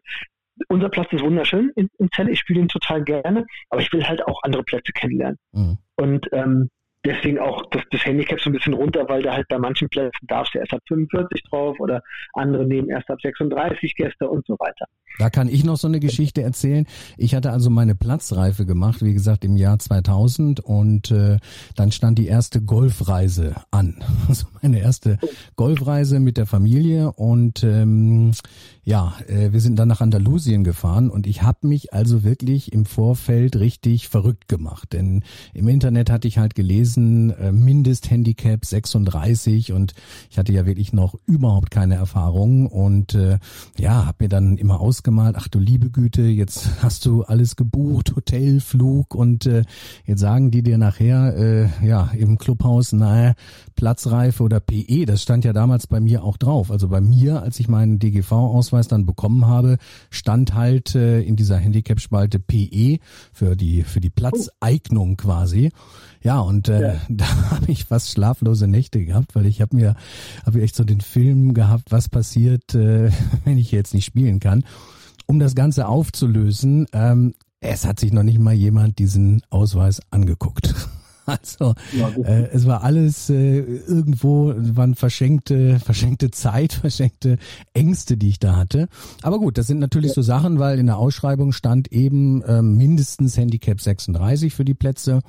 [0.70, 4.04] unser Platz ist wunderschön in, in Celle, ich spiele ihn total gerne, aber ich will
[4.04, 5.38] halt auch andere Plätze kennenlernen.
[5.52, 5.78] Mhm.
[5.96, 6.70] Und ähm,
[7.08, 10.28] deswegen auch das, das Handicap so ein bisschen runter, weil da halt bei manchen Plätzen
[10.28, 12.02] darfst du erst ab 45 drauf oder
[12.34, 14.86] andere nehmen erst ab 36 Gäste und so weiter.
[15.20, 16.86] Da kann ich noch so eine Geschichte erzählen.
[17.18, 21.38] Ich hatte also meine Platzreife gemacht, wie gesagt, im Jahr 2000 und äh,
[21.76, 24.04] dann stand die erste Golfreise an.
[24.28, 25.20] Also meine erste
[25.56, 28.34] Golfreise mit der Familie und ähm,
[28.84, 32.86] ja, äh, wir sind dann nach Andalusien gefahren und ich habe mich also wirklich im
[32.86, 39.94] Vorfeld richtig verrückt gemacht, denn im Internet hatte ich halt gelesen, äh, Mindesthandicap 36 und
[40.30, 43.40] ich hatte ja wirklich noch überhaupt keine Erfahrung und äh,
[43.78, 48.16] ja, habe mir dann immer ausgemalt, ach du liebe Güte, jetzt hast du alles gebucht,
[48.16, 49.64] Hotel, Flug und äh,
[50.06, 53.34] jetzt sagen die dir nachher, äh, ja, im Clubhaus, naja,
[53.76, 56.72] Platzreife oder PE, das stand ja damals bei mir auch drauf.
[56.72, 59.78] Also bei mir, als ich meinen DGV-Ausweis dann bekommen habe,
[60.10, 62.98] stand halt äh, in dieser Handicap-Spalte PE
[63.32, 65.72] für die, für die Platzeignung quasi.
[66.28, 67.02] Ja, und äh, ja.
[67.10, 69.96] da habe ich fast schlaflose Nächte gehabt, weil ich habe mir
[70.46, 73.12] habe echt so den Film gehabt, was passiert, äh,
[73.46, 74.66] wenn ich jetzt nicht spielen kann
[75.30, 80.74] um das Ganze aufzulösen, ähm, es hat sich noch nicht mal jemand diesen Ausweis angeguckt.
[81.48, 87.38] Also ja, äh, es war alles äh, irgendwo, waren verschenkte, verschenkte Zeit, verschenkte
[87.74, 88.88] Ängste, die ich da hatte.
[89.22, 90.16] Aber gut, das sind natürlich ja.
[90.16, 95.22] so Sachen, weil in der Ausschreibung stand eben äh, mindestens Handicap 36 für die Plätze.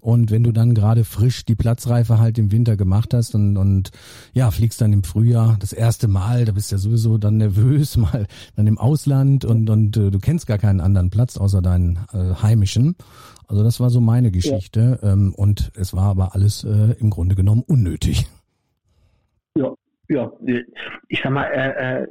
[0.00, 3.90] Und wenn du dann gerade frisch die Platzreife halt im Winter gemacht hast und, und
[4.34, 7.96] ja, fliegst dann im Frühjahr das erste Mal, da bist du ja sowieso dann nervös,
[7.96, 12.00] mal dann im Ausland und, und äh, du kennst gar keinen anderen Platz außer deinen
[12.12, 12.96] äh, heimischen.
[13.48, 14.98] Also das war so meine Geschichte.
[15.02, 15.12] Ja.
[15.12, 18.26] Ähm, und es war aber alles äh, im Grunde genommen unnötig.
[19.56, 19.72] Ja,
[20.08, 20.32] ja.
[21.08, 22.06] Ich sag mal, äh, äh,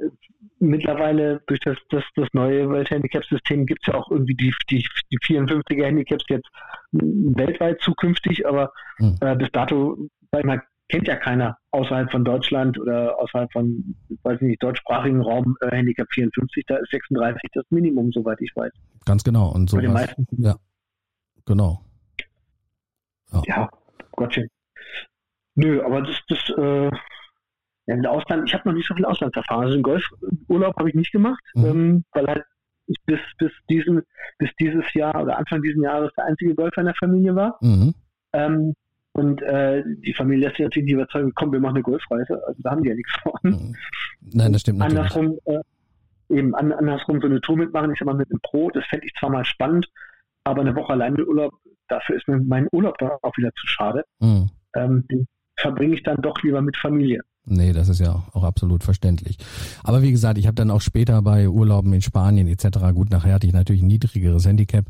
[0.58, 4.54] mittlerweile durch das, das, das neue World Handicap System gibt es ja auch irgendwie die,
[4.70, 6.48] die, die 54er Handicaps jetzt
[6.92, 9.16] weltweit zukünftig, aber hm.
[9.20, 9.96] äh, bis dato,
[10.30, 14.62] sag ich mal, kennt ja keiner außerhalb von Deutschland oder außerhalb von, weiß ich nicht,
[14.62, 18.72] deutschsprachigen Raum äh, Handicap 54, da ist 36 das Minimum, soweit ich weiß.
[19.04, 19.50] Ganz genau.
[19.50, 19.80] Und so.
[19.80, 20.56] Ja,
[21.46, 21.80] genau.
[23.32, 23.70] Ja, ja
[24.12, 24.48] Gottchen.
[25.56, 26.90] Nö, aber das, das, äh,
[27.86, 29.64] ja, Ausland, ich habe noch nicht so viel Auslandserfahrung.
[29.64, 31.64] Also einen Golfurlaub habe ich nicht gemacht, mhm.
[31.64, 32.44] ähm, weil halt
[32.86, 34.02] ich bis, bis, diesen,
[34.38, 37.56] bis dieses Jahr oder Anfang dieses Jahres der einzige Golfer in der Familie war.
[37.60, 37.94] Mhm.
[38.32, 38.74] Ähm,
[39.12, 42.42] und äh, die Familie lässt sich natürlich nicht überzeugen, komm, wir machen eine Golfreise.
[42.46, 43.32] Also da haben die ja nichts von.
[43.42, 43.76] Mhm.
[44.20, 44.98] Nein, das stimmt natürlich.
[44.98, 45.60] Andersrum, äh,
[46.30, 49.06] eben an, andersrum so eine Tour mitmachen, ich sag mal mit einem Pro, das fände
[49.06, 49.88] ich zwar mal spannend,
[50.44, 51.52] aber eine Woche allein mit Urlaub,
[51.88, 54.04] dafür ist mir mein Urlaub dann auch wieder zu schade.
[54.20, 54.50] Mhm.
[54.76, 55.26] Ähm, den
[55.56, 57.20] verbringe ich dann doch lieber mit Familie.
[57.46, 59.36] Nee, das ist ja auch absolut verständlich.
[59.82, 62.78] Aber wie gesagt, ich habe dann auch später bei Urlauben in Spanien etc.
[62.94, 64.86] gut nachher hatte ich natürlich ein niedrigeres Handicap,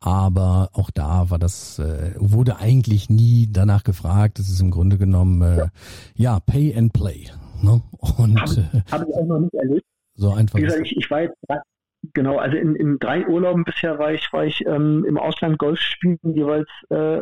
[0.00, 4.38] aber auch da war das äh, wurde eigentlich nie danach gefragt.
[4.38, 5.70] Das ist im Grunde genommen äh, ja.
[6.14, 7.26] ja Pay and Play.
[7.62, 7.82] Ne?
[8.18, 9.86] Und habe hab ich auch noch nicht erlebt.
[10.14, 10.58] So einfach.
[10.58, 11.36] Wie gesagt, ich, ich war jetzt
[12.14, 15.78] genau, also in, in drei Urlauben bisher war ich war ich ähm, im Ausland Golf
[15.80, 17.20] spielen jeweils äh,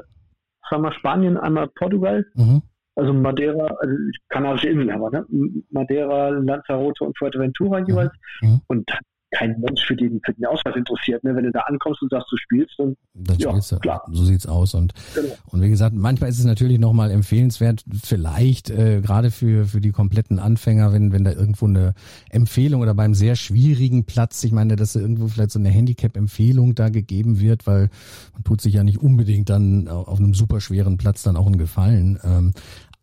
[0.71, 2.27] einmal Spanien, einmal Portugal.
[2.35, 2.63] Mhm.
[2.97, 3.95] Also Madeira, also
[4.29, 5.27] Kanarische Inseln aber, ne?
[5.71, 8.13] Madeira, Lanzarote und Fuerteventura jeweils.
[8.41, 8.61] Mhm.
[8.69, 8.91] Und
[9.37, 11.23] kein Mensch für den, für den Ausweis interessiert.
[11.25, 11.35] Ne?
[11.35, 13.79] Wenn du da ankommst und sagst, du spielst, dann, dann ja, spielst du.
[13.79, 14.03] Klar.
[14.11, 14.75] So sieht's aus.
[14.75, 15.35] Und, genau.
[15.51, 19.93] und wie gesagt, manchmal ist es natürlich nochmal empfehlenswert, vielleicht äh, gerade für, für die
[19.93, 21.95] kompletten Anfänger, wenn, wenn da irgendwo eine
[22.31, 26.89] Empfehlung oder beim sehr schwierigen Platz, ich meine, dass irgendwo vielleicht so eine Handicap-Empfehlung da
[26.89, 27.91] gegeben wird, weil
[28.33, 31.59] man tut sich ja nicht unbedingt dann auf einem super schweren Platz dann auch einen
[31.59, 32.19] Gefallen.
[32.25, 32.53] Ähm,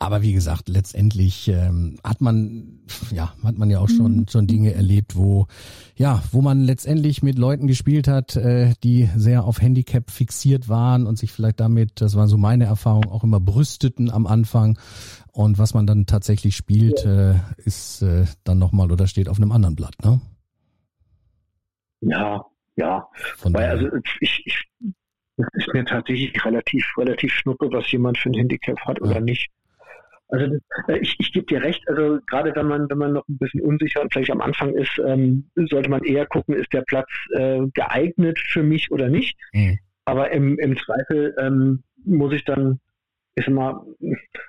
[0.02, 2.80] aber wie gesagt, letztendlich ähm, hat man
[3.12, 4.28] ja hat man ja auch schon mhm.
[4.28, 5.46] schon Dinge erlebt, wo
[5.96, 11.06] ja wo man letztendlich mit Leuten gespielt hat, äh, die sehr auf Handicap fixiert waren
[11.06, 14.80] und sich vielleicht damit, das war so meine Erfahrung, auch immer brüsteten am Anfang.
[15.34, 19.52] Und was man dann tatsächlich spielt, äh, ist äh, dann nochmal oder steht auf einem
[19.52, 20.20] anderen Blatt, ne?
[22.02, 22.44] Ja,
[22.76, 23.08] ja.
[23.38, 23.88] Von Weil, also
[24.20, 24.66] ich, ich
[25.38, 29.06] es ist mir tatsächlich relativ, relativ schnuppe, was jemand für ein Handicap hat ja.
[29.06, 29.52] oder nicht.
[30.32, 30.56] Also
[30.88, 33.62] äh, ich, ich gebe dir recht, also gerade wenn man, wenn man noch ein bisschen
[33.62, 37.60] unsicher und vielleicht am Anfang ist, ähm, sollte man eher gucken, ist der Platz äh,
[37.74, 39.38] geeignet für mich oder nicht.
[39.54, 39.78] Mhm.
[40.06, 42.80] Aber im, im Zweifel ähm, muss ich dann
[43.36, 43.86] ist immer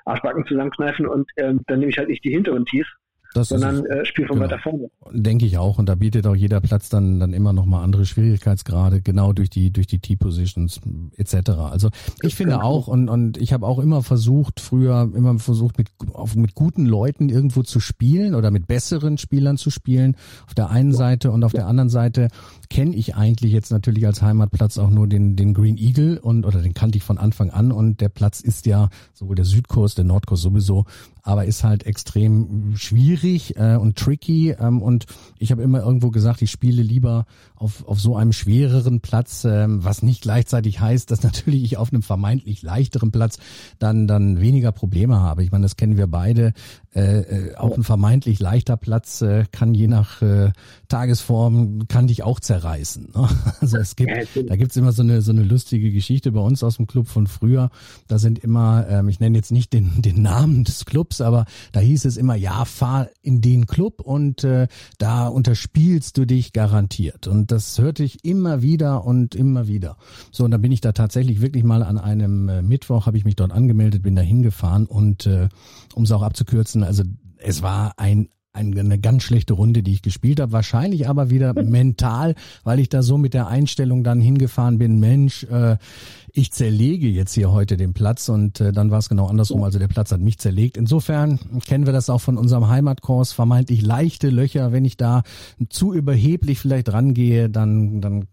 [0.04, 2.86] Arschbacken zusammenkneifen und ähm, dann nehme ich halt nicht die hinteren Tees,
[3.34, 4.50] das sondern äh, spiel von genau.
[4.50, 4.90] weiter vorne.
[5.10, 5.78] Denke ich auch.
[5.78, 9.50] Und da bietet auch jeder Platz dann, dann immer noch mal andere Schwierigkeitsgrade, genau durch
[9.50, 10.80] die, durch die T-Positions
[11.16, 11.50] etc.
[11.70, 11.90] Also
[12.22, 12.64] ich finde genau.
[12.64, 16.86] auch, und, und ich habe auch immer versucht, früher immer versucht, mit, auf, mit guten
[16.86, 20.16] Leuten irgendwo zu spielen oder mit besseren Spielern zu spielen,
[20.46, 22.28] auf der einen Seite und auf der anderen Seite
[22.70, 26.60] kenne ich eigentlich jetzt natürlich als Heimatplatz auch nur den, den Green Eagle und oder
[26.60, 30.04] den kannte ich von Anfang an und der Platz ist ja sowohl der Südkurs, der
[30.04, 30.84] Nordkurs sowieso,
[31.22, 35.06] aber ist halt extrem schwierig äh, und tricky ähm, und
[35.38, 39.84] ich habe immer irgendwo gesagt, ich spiele lieber auf, auf so einem schwereren Platz, ähm,
[39.84, 43.38] was nicht gleichzeitig heißt, dass natürlich ich auf einem vermeintlich leichteren Platz
[43.78, 45.44] dann dann weniger Probleme habe.
[45.44, 46.52] Ich meine, das kennen wir beide.
[46.94, 50.52] Äh, äh, auch ein vermeintlich leichter Platz äh, kann je nach äh,
[50.88, 53.12] Tagesform kann dich auch zerreißen.
[53.14, 53.28] Ne?
[53.62, 54.10] Also es gibt,
[54.48, 57.28] da gibt's immer so eine so eine lustige Geschichte bei uns aus dem Club von
[57.28, 57.70] früher.
[58.08, 61.80] Da sind immer, ähm, ich nenne jetzt nicht den den Namen des Clubs, aber da
[61.80, 64.66] hieß es immer, ja, fahr in den Club und äh,
[64.98, 67.26] da unterspielst du dich garantiert.
[67.26, 69.96] Und das hörte ich immer wieder und immer wieder.
[70.30, 73.24] So, und dann bin ich da tatsächlich wirklich mal an einem äh, Mittwoch habe ich
[73.24, 75.48] mich dort angemeldet, bin da hingefahren und äh,
[75.94, 77.02] um es auch abzukürzen, also
[77.38, 80.52] es war ein eine ganz schlechte Runde, die ich gespielt habe.
[80.52, 85.44] Wahrscheinlich aber wieder mental, weil ich da so mit der Einstellung dann hingefahren bin, Mensch,
[85.44, 85.76] äh,
[86.34, 89.62] ich zerlege jetzt hier heute den Platz und äh, dann war es genau andersrum.
[89.64, 90.78] Also der Platz hat mich zerlegt.
[90.78, 94.72] Insofern kennen wir das auch von unserem Heimatkurs, vermeintlich leichte Löcher.
[94.72, 95.22] Wenn ich da
[95.68, 98.28] zu überheblich vielleicht rangehe, dann, dann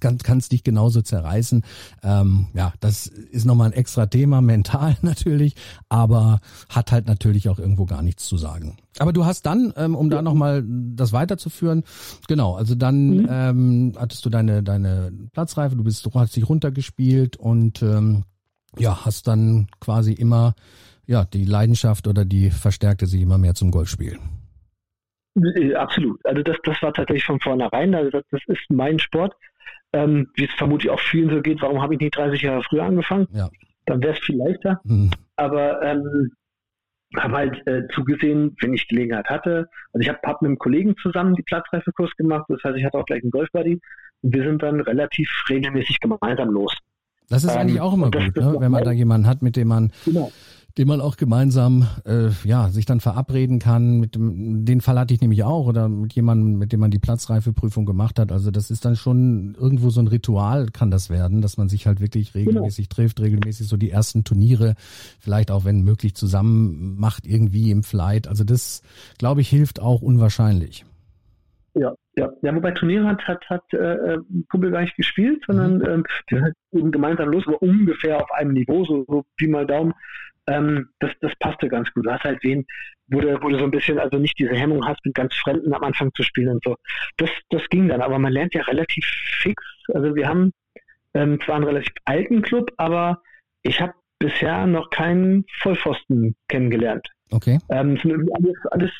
[0.00, 1.62] kann es dich genauso zerreißen.
[2.02, 5.54] Ähm, ja, das ist nochmal ein extra Thema, mental natürlich,
[5.88, 8.76] aber hat halt natürlich auch irgendwo gar nichts zu sagen.
[8.98, 10.16] Aber du hast dann, ähm, um ja.
[10.16, 11.84] da nochmal das weiterzuführen,
[12.26, 13.28] genau, also dann mhm.
[13.30, 18.24] ähm, hattest du deine, deine Platzreife, du bist, du hast dich runtergespielt und ähm,
[18.78, 20.54] ja, hast dann quasi immer
[21.06, 24.18] ja die Leidenschaft oder die verstärkte sich immer mehr zum Golfspielen.
[25.36, 26.24] Äh, absolut.
[26.24, 27.94] Also das, das war tatsächlich von vornherein.
[27.94, 29.34] Also das, das ist mein Sport.
[29.92, 32.84] Ähm, wie es vermutlich auch vielen so geht, warum habe ich nicht 30 Jahre früher
[32.84, 33.26] angefangen?
[33.32, 33.48] Ja.
[33.86, 34.80] Dann wäre es viel leichter.
[34.84, 35.10] Mhm.
[35.34, 36.30] Aber ähm,
[37.16, 39.68] habe halt äh, zugesehen, wenn ich Gelegenheit hatte.
[39.92, 42.98] Also ich habe hab mit einem Kollegen zusammen die Platzreifekurs gemacht, das heißt, ich hatte
[42.98, 43.80] auch gleich einen Golfbuddy
[44.22, 46.76] und wir sind dann relativ regelmäßig gemeinsam los.
[47.30, 48.56] Das ist ähm, eigentlich auch immer gut, ne?
[48.58, 50.30] wenn man da jemanden hat, mit dem man genau
[50.78, 54.00] den man auch gemeinsam äh, ja sich dann verabreden kann.
[54.00, 56.98] Mit dem, den Fall hatte ich nämlich auch oder mit jemandem, mit dem man die
[56.98, 58.32] Platzreifeprüfung gemacht hat.
[58.32, 61.86] Also das ist dann schon irgendwo so ein Ritual kann das werden, dass man sich
[61.86, 62.50] halt wirklich genau.
[62.50, 62.96] regelmäßig genau.
[62.96, 64.74] trifft, regelmäßig so die ersten Turniere,
[65.18, 68.28] vielleicht auch wenn möglich zusammen macht irgendwie im Flight.
[68.28, 68.82] Also das
[69.18, 70.84] glaube ich hilft auch unwahrscheinlich.
[71.80, 74.18] Ja, ja, ja, wobei Turniere hat, hat, hat äh,
[74.50, 75.86] Kumpel gar nicht gespielt, sondern mhm.
[75.86, 79.46] ähm, die sind halt eben gemeinsam los, aber ungefähr auf einem Niveau, so, so Pi
[79.48, 79.94] mal Daumen.
[80.46, 82.04] Ähm, das, das passte ganz gut.
[82.04, 82.66] Du hast halt wen,
[83.06, 85.72] wo du, wo du so ein bisschen, also nicht diese Hemmung hast, mit ganz Fremden
[85.72, 86.76] am Anfang zu spielen und so.
[87.16, 89.06] Das, das ging dann, aber man lernt ja relativ
[89.40, 89.62] fix.
[89.94, 90.52] Also wir haben
[91.14, 93.22] ähm, zwar einen relativ alten Club, aber
[93.62, 97.08] ich habe bisher noch keinen Vollpfosten kennengelernt.
[97.30, 97.58] Okay.
[97.70, 98.90] Ähm, sind irgendwie alles, alles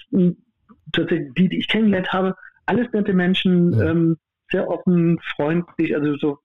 [0.93, 2.35] tatsächlich die, die ich kennengelernt habe,
[2.71, 3.91] alles nette Menschen, ja.
[3.91, 4.17] ähm,
[4.51, 6.39] sehr offen, freundlich, also so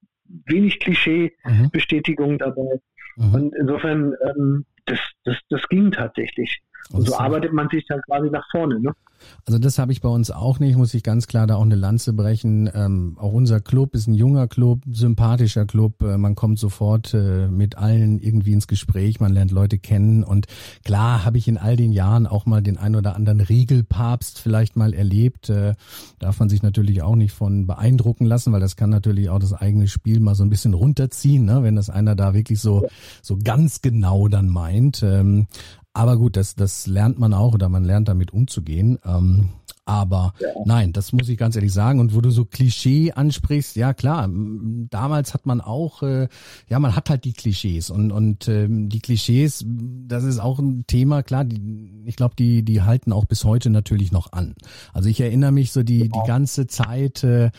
[0.46, 2.38] wenig Klischee-Bestätigung mhm.
[2.40, 2.82] dabei.
[3.16, 3.34] Mhm.
[3.34, 6.62] Und insofern, ähm, das, das, das ging tatsächlich.
[6.92, 8.80] Und so arbeitet man sich dann quasi nach vorne.
[8.80, 8.94] Ne?
[9.46, 11.76] Also das habe ich bei uns auch nicht, muss ich ganz klar da auch eine
[11.76, 12.70] Lanze brechen.
[12.74, 16.02] Ähm, auch unser Club ist ein junger Club, sympathischer Club.
[16.02, 20.24] Äh, man kommt sofort äh, mit allen irgendwie ins Gespräch, man lernt Leute kennen.
[20.24, 20.48] Und
[20.84, 24.76] klar habe ich in all den Jahren auch mal den ein oder anderen Riegelpapst vielleicht
[24.76, 25.50] mal erlebt.
[25.50, 25.76] Äh,
[26.20, 29.54] darf man sich natürlich auch nicht von beeindrucken lassen, weil das kann natürlich auch das
[29.54, 31.64] eigene Spiel mal so ein bisschen runterziehen, ne?
[31.64, 32.88] wenn das einer da wirklich so,
[33.22, 35.04] so ganz genau dann meint.
[35.04, 35.48] Ähm,
[35.96, 39.00] aber gut, das, das lernt man auch oder man lernt damit umzugehen.
[39.06, 39.52] Ähm,
[39.86, 40.50] aber ja.
[40.66, 42.02] nein, das muss ich ganz ehrlich sagen.
[42.02, 44.30] Und wo du so Klischee ansprichst, ja klar,
[44.90, 46.28] damals hat man auch, äh,
[46.68, 50.86] ja, man hat halt die Klischees und und ähm, die Klischees, das ist auch ein
[50.86, 51.24] Thema.
[51.24, 54.56] Klar, die, ich glaube, die die halten auch bis heute natürlich noch an.
[54.92, 56.24] Also ich erinnere mich so die genau.
[56.24, 57.24] die ganze Zeit.
[57.24, 57.52] Äh,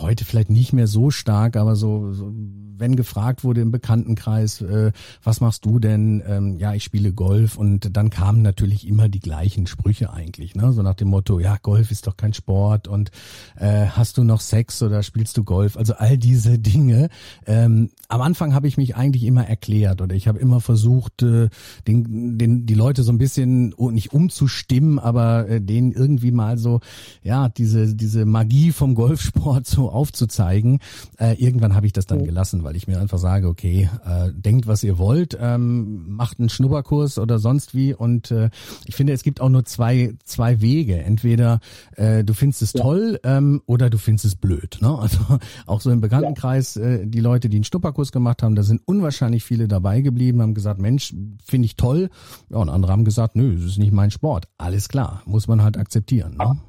[0.00, 2.32] heute vielleicht nicht mehr so stark, aber so, so
[2.80, 4.90] wenn gefragt wurde im Bekanntenkreis, äh,
[5.22, 6.22] was machst du denn?
[6.26, 10.72] Ähm, ja, ich spiele Golf und dann kamen natürlich immer die gleichen Sprüche eigentlich, ne?
[10.72, 13.10] So nach dem Motto, ja, Golf ist doch kein Sport und
[13.56, 15.76] äh, hast du noch Sex oder spielst du Golf?
[15.76, 17.10] Also all diese Dinge.
[17.46, 21.48] Ähm, am Anfang habe ich mich eigentlich immer erklärt oder ich habe immer versucht, äh,
[21.86, 26.56] den, den, die Leute so ein bisschen oh, nicht umzustimmen, aber äh, denen irgendwie mal
[26.56, 26.80] so,
[27.22, 30.78] ja, diese, diese Magie vom Golfsport aufzuzeigen.
[31.18, 34.66] Äh, irgendwann habe ich das dann gelassen, weil ich mir einfach sage, okay, äh, denkt,
[34.66, 37.94] was ihr wollt, ähm, macht einen Schnupperkurs oder sonst wie.
[37.94, 38.50] Und äh,
[38.86, 41.02] ich finde, es gibt auch nur zwei, zwei Wege.
[41.02, 41.60] Entweder
[41.96, 42.82] äh, du findest es ja.
[42.82, 44.78] toll ähm, oder du findest es blöd.
[44.80, 44.98] Ne?
[44.98, 45.18] Also
[45.66, 49.44] auch so im Bekanntenkreis, äh, die Leute, die einen Schnupperkurs gemacht haben, da sind unwahrscheinlich
[49.44, 52.10] viele dabei geblieben, haben gesagt, Mensch, finde ich toll.
[52.50, 54.48] Ja, und andere haben gesagt, nö, das ist nicht mein Sport.
[54.58, 56.36] Alles klar, muss man halt akzeptieren.
[56.36, 56.60] Ne?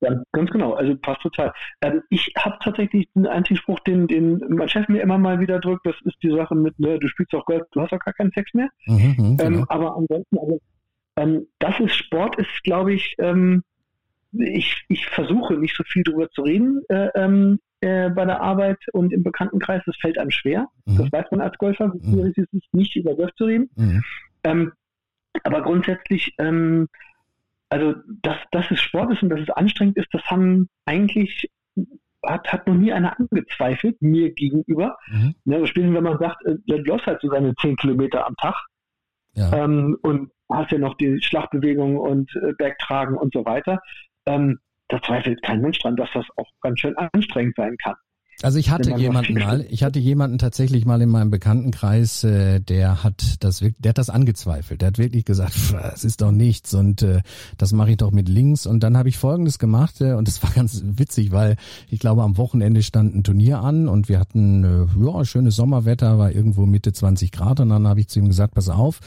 [0.00, 0.74] Ja, ganz genau.
[0.74, 1.52] Also passt total.
[1.82, 5.60] Ähm, ich habe tatsächlich den einzigen Spruch, den, den mein Chef mir immer mal wieder
[5.60, 8.14] drückt, das ist die Sache mit, ne, du spielst auch Golf, du hast auch gar
[8.14, 8.68] keinen Sex mehr.
[8.86, 9.58] Mhm, mhm ähm, genau.
[9.58, 10.60] ähm, aber ansonsten, also,
[11.16, 13.62] ähm, das ist Sport, ist, glaube ich, ähm,
[14.32, 18.78] ich, ich versuche nicht so viel drüber zu reden äh, ähm, äh, bei der Arbeit
[18.92, 19.82] und im Bekanntenkreis.
[19.86, 20.68] Das fällt einem schwer.
[20.86, 20.98] Mhm.
[20.98, 22.44] Das weiß man als Golfer, wie schwierig mhm.
[22.44, 23.70] es ist, nicht über Golf zu reden.
[23.76, 24.72] Mhm.
[25.42, 26.34] aber grundsätzlich
[27.70, 31.48] also dass, dass es Sport ist und dass es anstrengend ist, das haben eigentlich
[32.24, 34.98] hat, hat noch nie einer angezweifelt, mir gegenüber.
[35.06, 35.34] Mhm.
[35.44, 38.54] Ne, spielen, wenn man sagt, du läufst halt so seine 10 Kilometer am Tag
[39.34, 39.64] ja.
[39.64, 43.80] ähm, und hast ja noch die Schlachtbewegung und äh, Bergtragen und so weiter.
[44.26, 47.94] Ähm, da zweifelt kein Mensch dran, dass das auch ganz schön anstrengend sein kann.
[48.42, 53.04] Also ich hatte jemanden mal, ich hatte jemanden tatsächlich mal in meinem Bekanntenkreis, äh, der
[53.04, 54.80] hat das wirklich, der hat das angezweifelt.
[54.80, 55.54] Der hat wirklich gesagt,
[55.94, 57.20] es ist doch nichts und äh,
[57.58, 58.64] das mache ich doch mit links.
[58.64, 61.56] Und dann habe ich Folgendes gemacht äh, und das war ganz witzig, weil
[61.88, 66.18] ich glaube am Wochenende stand ein Turnier an und wir hatten äh, ja schönes Sommerwetter,
[66.18, 69.00] war irgendwo Mitte 20 Grad und dann habe ich zu ihm gesagt, pass auf,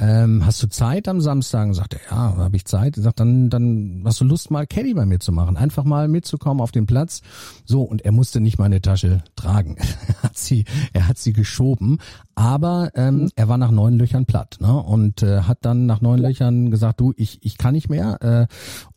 [0.00, 1.68] ähm, hast du Zeit am Samstag?
[1.68, 2.96] Und sagt er, ja, habe ich Zeit.
[2.96, 6.08] Er sagt, dann, dann hast du Lust mal Caddy bei mir zu machen, einfach mal
[6.08, 7.20] mitzukommen auf den Platz.
[7.64, 9.76] So und er musste nicht meine Tasche tragen.
[10.08, 11.98] er hat sie, er hat sie geschoben,
[12.34, 14.74] aber ähm, er war nach neun Löchern platt ne?
[14.74, 18.46] und äh, hat dann nach neun Löchern gesagt, du, ich, ich kann nicht mehr äh,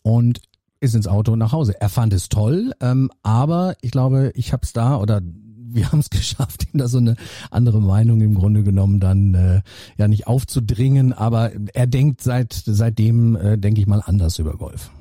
[0.01, 0.41] und
[0.79, 1.79] ist ins Auto nach Hause.
[1.79, 5.99] Er fand es toll, ähm, aber ich glaube, ich habe es da oder wir haben
[5.99, 7.15] es geschafft, ihm da so eine
[7.51, 9.61] andere Meinung im Grunde genommen dann äh,
[9.97, 14.91] ja nicht aufzudringen, aber er denkt seit seitdem, äh, denke ich mal, anders über Golf.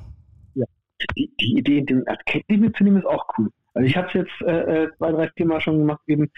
[1.17, 3.49] Die, die Idee, den Caddy mitzunehmen, ist auch cool.
[3.73, 6.29] Also ich habe es jetzt äh, äh, zwei, drei, vier Mal schon gemacht, eben,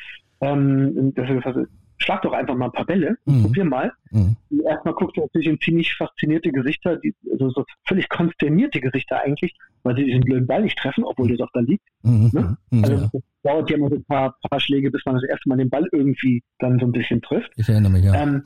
[0.41, 3.43] ähm, wir schlag doch einfach mal ein paar Bälle, mhm.
[3.43, 3.91] probier mal.
[4.11, 4.35] Mhm.
[4.65, 9.55] Erstmal guckst du natürlich in ziemlich faszinierte Gesichter, die, also so völlig konsternierte Gesichter eigentlich,
[9.83, 11.87] weil sie diesen blöden Ball nicht treffen, obwohl der doch da liegt.
[12.03, 12.29] Mhm.
[12.33, 12.57] Ne?
[12.71, 12.83] Mhm.
[12.83, 13.09] Also ja.
[13.43, 15.87] dauert ja immer so ein paar, paar Schläge, bis man das erste Mal den Ball
[15.91, 17.51] irgendwie dann so ein bisschen trifft.
[17.55, 18.13] Ich erinnere mich, ja.
[18.13, 18.43] Ähm,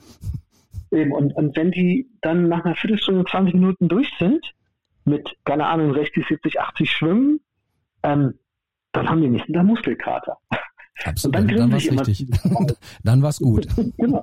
[0.92, 4.44] eben, und, und wenn die dann nach einer Viertelstunde, 20 Minuten durch sind,
[5.04, 7.40] mit, keine Ahnung, 60, 70, 80 Schwimmen,
[8.02, 8.38] ähm,
[8.92, 10.38] dann haben die nicht einen Muskelkater.
[11.04, 12.30] Absolut, und dann, dann war es richtig.
[13.04, 13.66] dann war es gut.
[13.96, 14.22] genau.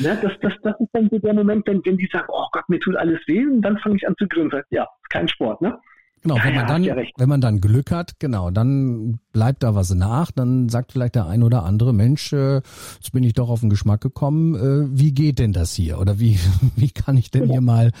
[0.00, 2.68] Ja, das, das, das ist dann so der Moment, wenn, wenn die sagen, oh Gott,
[2.68, 4.62] mir tut alles weh, und dann fange ich an zu grinsen.
[4.70, 5.78] Ja, kein Sport, ne?
[6.22, 10.30] Genau, wenn man dann, wenn man dann Glück hat, genau, dann bleibt da was nach,
[10.30, 13.70] dann sagt vielleicht der ein oder andere Mensch, äh, jetzt bin ich doch auf den
[13.70, 15.98] Geschmack gekommen, äh, wie geht denn das hier?
[15.98, 16.38] Oder wie,
[16.76, 17.92] wie kann ich denn hier mal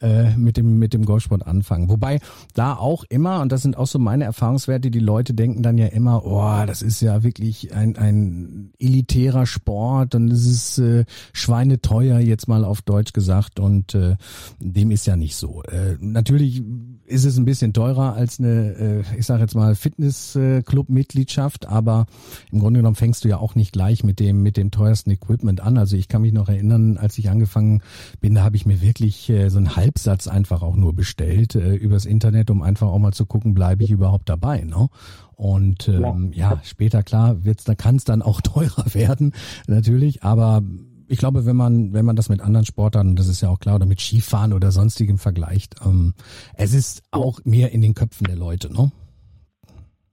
[0.00, 1.90] äh, mit dem, mit dem Golfsport anfangen?
[1.90, 2.20] Wobei
[2.54, 5.88] da auch immer, und das sind auch so meine Erfahrungswerte, die Leute denken dann ja
[5.88, 12.20] immer, oh, das ist ja wirklich ein, ein elitärer Sport und es ist äh, schweineteuer,
[12.20, 14.16] jetzt mal auf Deutsch gesagt, und äh,
[14.60, 15.62] dem ist ja nicht so.
[15.64, 16.62] Äh, natürlich
[17.06, 22.06] ist es ein bisschen teurer als eine, äh, ich sage jetzt mal, Fitnessclub-Mitgliedschaft, aber
[22.50, 25.60] im Grunde genommen fängst du ja auch nicht gleich mit dem, mit dem teuersten Equipment
[25.60, 25.78] an.
[25.78, 27.82] Also ich kann mich noch erinnern, als ich angefangen
[28.20, 31.74] bin, da habe ich mir wirklich äh, so einen Halbsatz einfach auch nur bestellt äh,
[31.74, 34.62] übers Internet, um einfach auch mal zu gucken, bleibe ich überhaupt dabei.
[34.62, 34.88] Ne?
[35.36, 36.52] Und ähm, ja.
[36.52, 39.32] ja, später klar wird's, da kann es dann auch teurer werden,
[39.66, 40.62] natürlich, aber
[41.08, 43.76] ich glaube, wenn man, wenn man das mit anderen Sportarten, das ist ja auch klar,
[43.76, 46.14] oder mit Skifahren oder sonstigem vergleicht, ähm,
[46.54, 48.90] es ist auch mehr in den Köpfen der Leute, ne?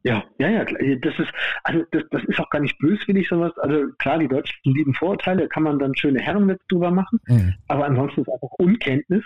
[0.05, 1.29] Ja, ja, ja, das ist,
[1.63, 3.53] also das, das ist auch gar nicht böswillig sowas.
[3.57, 7.53] Also klar, die Deutschen lieben Vorurteile, kann man dann schöne Herrenwitz drüber machen, mhm.
[7.69, 9.23] aber ansonsten ist einfach Unkenntnis,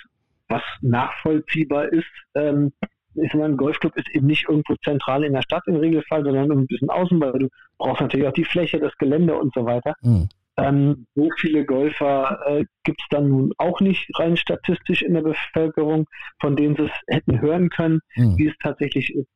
[0.48, 2.06] was nachvollziehbar ist.
[2.36, 2.74] Ähm,
[3.16, 6.52] ich meine, ein Golfclub ist eben nicht irgendwo zentral in der Stadt im Regelfall, sondern
[6.52, 7.50] ein bisschen außen, weil du
[7.80, 9.96] brauchst natürlich auch die Fläche, das Gelände und so weiter.
[10.02, 10.30] Mhm.
[10.58, 15.22] Ähm, so viele Golfer äh, gibt es dann nun auch nicht rein statistisch in der
[15.22, 16.08] Bevölkerung,
[16.40, 18.38] von denen sie es hätten hören können, mhm.
[18.38, 19.30] wie es tatsächlich ist.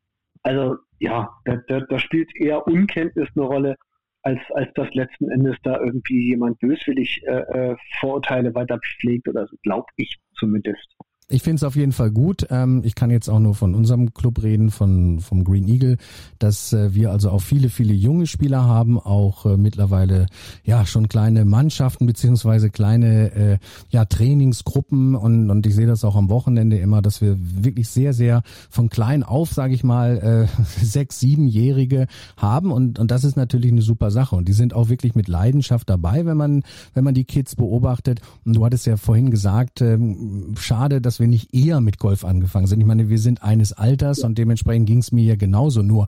[0.44, 3.76] Also ja, da, da, da spielt eher Unkenntnis eine Rolle,
[4.24, 9.48] als, als dass letzten Endes da irgendwie jemand böswillig äh, äh Vorurteile weiter pflegt oder
[9.48, 10.96] so, glaube ich zumindest.
[11.32, 12.46] Ich finde es auf jeden Fall gut.
[12.50, 15.98] Ähm, ich kann jetzt auch nur von unserem Club reden, von vom Green Eagle,
[16.40, 20.26] dass äh, wir also auch viele, viele junge Spieler haben, auch äh, mittlerweile
[20.64, 23.58] ja schon kleine Mannschaften beziehungsweise kleine äh,
[23.90, 28.14] ja Trainingsgruppen und und ich sehe das auch am Wochenende immer, dass wir wirklich sehr,
[28.14, 30.50] sehr von klein auf, sage ich mal,
[30.82, 34.90] sechs, siebenjährige haben und und das ist natürlich eine super Sache und die sind auch
[34.90, 36.64] wirklich mit Leidenschaft dabei, wenn man
[36.94, 38.20] wenn man die Kids beobachtet.
[38.44, 42.68] Und du hattest ja vorhin gesagt, ähm, schade, dass wir nicht eher mit Golf angefangen
[42.68, 42.82] sind.
[42.82, 45.82] Ich meine, wir sind eines Alters und dementsprechend ging es mir ja genauso.
[45.82, 46.08] Nur,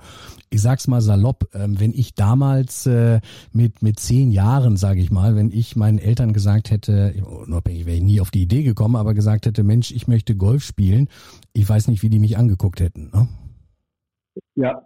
[0.50, 3.22] ich sag's mal salopp, ähm, wenn ich damals äh,
[3.54, 7.14] mit mit zehn Jahren, sage ich mal, wenn ich meinen Eltern gesagt hätte,
[7.46, 10.64] unabhängig wäre ich nie auf die Idee gekommen, aber gesagt hätte, Mensch, ich möchte Golf
[10.64, 11.08] spielen,
[11.54, 13.12] ich weiß nicht, wie die mich angeguckt hätten.
[13.14, 13.28] Ne?
[14.56, 14.82] Ja,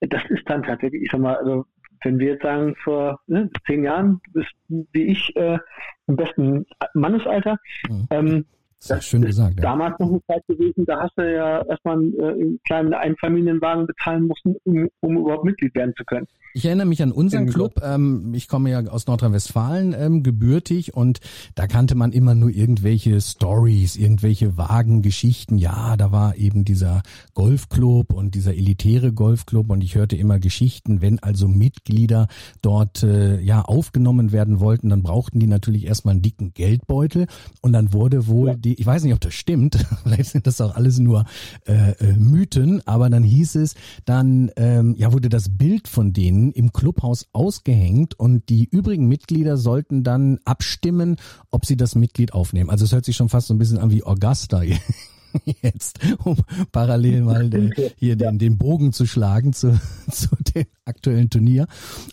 [0.00, 1.66] das ist dann tatsächlich, ich sag mal, also
[2.04, 5.58] wenn wir jetzt sagen, vor ne, zehn Jahren bist wie ich äh,
[6.06, 8.06] im besten Mannesalter, mhm.
[8.10, 8.44] ähm,
[8.88, 9.56] das ist schön gesagt.
[9.56, 9.62] Ja.
[9.62, 13.86] Damals noch eine Zeit gewesen, da hast du ja erstmal einen, äh, einen kleinen Einfamilienwagen
[13.86, 16.26] bezahlen müssen, um, um überhaupt Mitglied werden zu können.
[16.54, 17.80] Ich erinnere mich an unseren Club.
[17.82, 21.20] Ähm, ich komme ja aus Nordrhein-Westfalen ähm, gebürtig und
[21.54, 25.56] da kannte man immer nur irgendwelche Stories, irgendwelche vagen Geschichten.
[25.56, 31.00] Ja, da war eben dieser Golfclub und dieser elitäre Golfclub und ich hörte immer Geschichten,
[31.00, 32.26] wenn also Mitglieder
[32.60, 37.28] dort äh, ja aufgenommen werden wollten, dann brauchten die natürlich erstmal einen dicken Geldbeutel
[37.62, 38.54] und dann wurde wohl ja.
[38.56, 41.24] die, ich weiß nicht, ob das stimmt, vielleicht sind das auch alles nur
[41.66, 46.52] äh, äh, Mythen, aber dann hieß es, dann ähm, ja wurde das Bild von denen
[46.52, 51.16] im Clubhaus ausgehängt und die übrigen Mitglieder sollten dann abstimmen,
[51.50, 52.70] ob sie das Mitglied aufnehmen.
[52.70, 54.62] Also es hört sich schon fast so ein bisschen an wie Augusta
[55.62, 56.36] jetzt, um
[56.72, 59.78] parallel mal den, hier den, den Bogen zu schlagen zu,
[60.10, 61.66] zu dem aktuellen Turnier.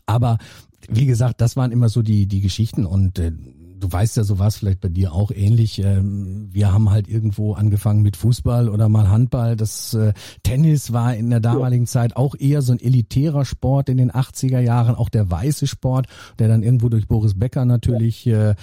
[0.05, 0.37] Aber
[0.87, 3.31] wie gesagt, das waren immer so die, die Geschichten und äh,
[3.79, 5.79] du weißt ja, so war es vielleicht bei dir auch ähnlich.
[5.79, 9.55] Ähm, wir haben halt irgendwo angefangen mit Fußball oder mal Handball.
[9.55, 10.13] Das äh,
[10.43, 14.59] Tennis war in der damaligen Zeit auch eher so ein elitärer Sport in den 80er
[14.59, 18.55] Jahren, auch der weiße Sport, der dann irgendwo durch Boris Becker natürlich, äh,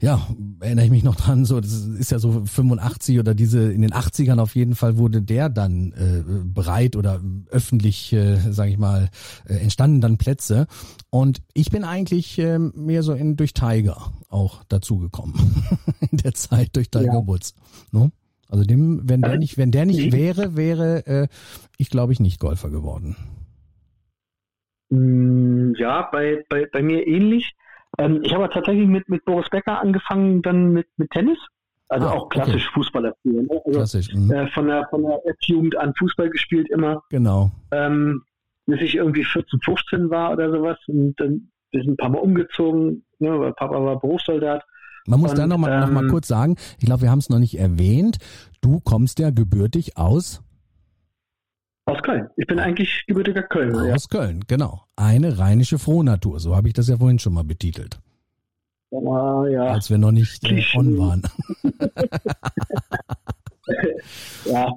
[0.00, 0.28] ja,
[0.60, 3.92] erinnere ich mich noch dran, so, das ist ja so 85 oder diese, in den
[3.92, 9.08] 80ern auf jeden Fall wurde der dann äh, breit oder öffentlich, äh, sage ich mal,
[9.48, 10.68] äh, entstanden dann Plätze.
[11.10, 15.34] Und ich bin eigentlich äh, mehr so in durch Tiger auch dazugekommen
[16.12, 17.26] in der Zeit durch Tiger ja.
[17.26, 17.54] Woods.
[17.90, 18.10] No?
[18.48, 21.28] Also dem, wenn der nicht, wenn der nicht wäre, wäre äh,
[21.76, 23.16] ich glaube ich nicht Golfer geworden.
[24.90, 27.54] Mm, ja, bei, bei, bei mir ähnlich.
[27.98, 31.38] Ähm, ich habe tatsächlich mit, mit Boris Becker angefangen, dann mit, mit Tennis.
[31.88, 32.74] Also ah, auch klassisch okay.
[32.74, 33.14] Fußballer.
[33.24, 33.46] Ne?
[33.48, 34.12] Also, klassisch.
[34.14, 34.30] Mhm.
[34.30, 37.02] Äh, von der, von der F-Jugend an Fußball gespielt immer.
[37.10, 37.50] Genau.
[37.72, 38.22] Ähm,
[38.66, 40.76] bis ich irgendwie 14, 15 war oder sowas.
[40.86, 44.64] Und dann wir sind ein paar Mal umgezogen, ne, weil Papa war Berufssoldat.
[45.06, 47.30] Man muss und, da nochmal ähm, noch mal kurz sagen, ich glaube, wir haben es
[47.30, 48.18] noch nicht erwähnt,
[48.60, 50.42] du kommst ja gebürtig aus
[51.88, 52.28] aus Köln.
[52.36, 53.94] Ich bin eigentlich gebürtiger Kölner.
[53.94, 54.18] Aus ja.
[54.18, 54.84] Köln, genau.
[54.96, 57.98] Eine rheinische Frohnatur, so habe ich das ja vorhin schon mal betitelt.
[58.90, 59.64] Ja, ja.
[59.64, 61.22] Als wir noch nicht äh, on waren.
[64.44, 64.72] ja,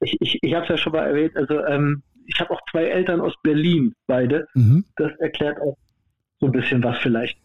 [0.00, 2.84] ich, ich, ich habe es ja schon mal erwähnt, also ähm, ich habe auch zwei
[2.84, 4.46] Eltern aus Berlin, beide.
[4.54, 4.84] Mhm.
[4.96, 5.76] Das erklärt auch
[6.40, 7.38] so ein bisschen was vielleicht.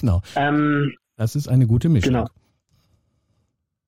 [0.00, 0.22] Genau.
[0.34, 2.14] Ähm, das ist eine gute Mischung.
[2.14, 2.26] Genau.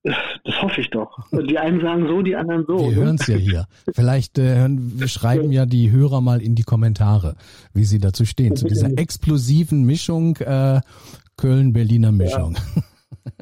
[0.03, 1.17] Das hoffe ich doch.
[1.31, 2.77] Die einen sagen so, die anderen so.
[2.77, 2.95] Wir ne?
[2.95, 3.67] hören es ja hier.
[3.93, 7.35] Vielleicht äh, wir schreiben ja die Hörer mal in die Kommentare,
[7.73, 10.81] wie sie dazu stehen, zu dieser explosiven Mischung, äh,
[11.37, 12.57] Köln-Berliner Mischung.
[12.75, 12.83] Ja.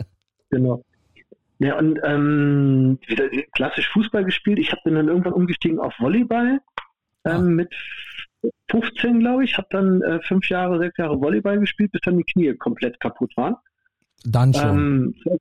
[0.54, 0.84] Genau.
[1.60, 4.60] Ja, und ähm, wieder klassisch Fußball gespielt.
[4.60, 6.60] Ich habe dann irgendwann umgestiegen auf Volleyball
[7.24, 7.40] ähm, ah.
[7.40, 7.74] mit
[8.70, 9.58] 15, glaube ich.
[9.58, 13.32] Habe dann äh, fünf Jahre, sechs Jahre Volleyball gespielt, bis dann die Knie komplett kaputt
[13.38, 13.56] waren.
[14.26, 14.78] Dann schon.
[14.78, 15.40] Ähm,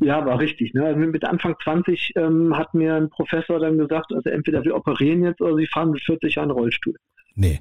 [0.00, 0.74] ja, war richtig.
[0.74, 0.84] Ne?
[0.84, 5.22] Also mit Anfang 20 ähm, hat mir ein Professor dann gesagt, also entweder wir operieren
[5.24, 6.96] jetzt oder sie fahren mit 40 Jahren Rollstuhl.
[7.34, 7.60] Nee.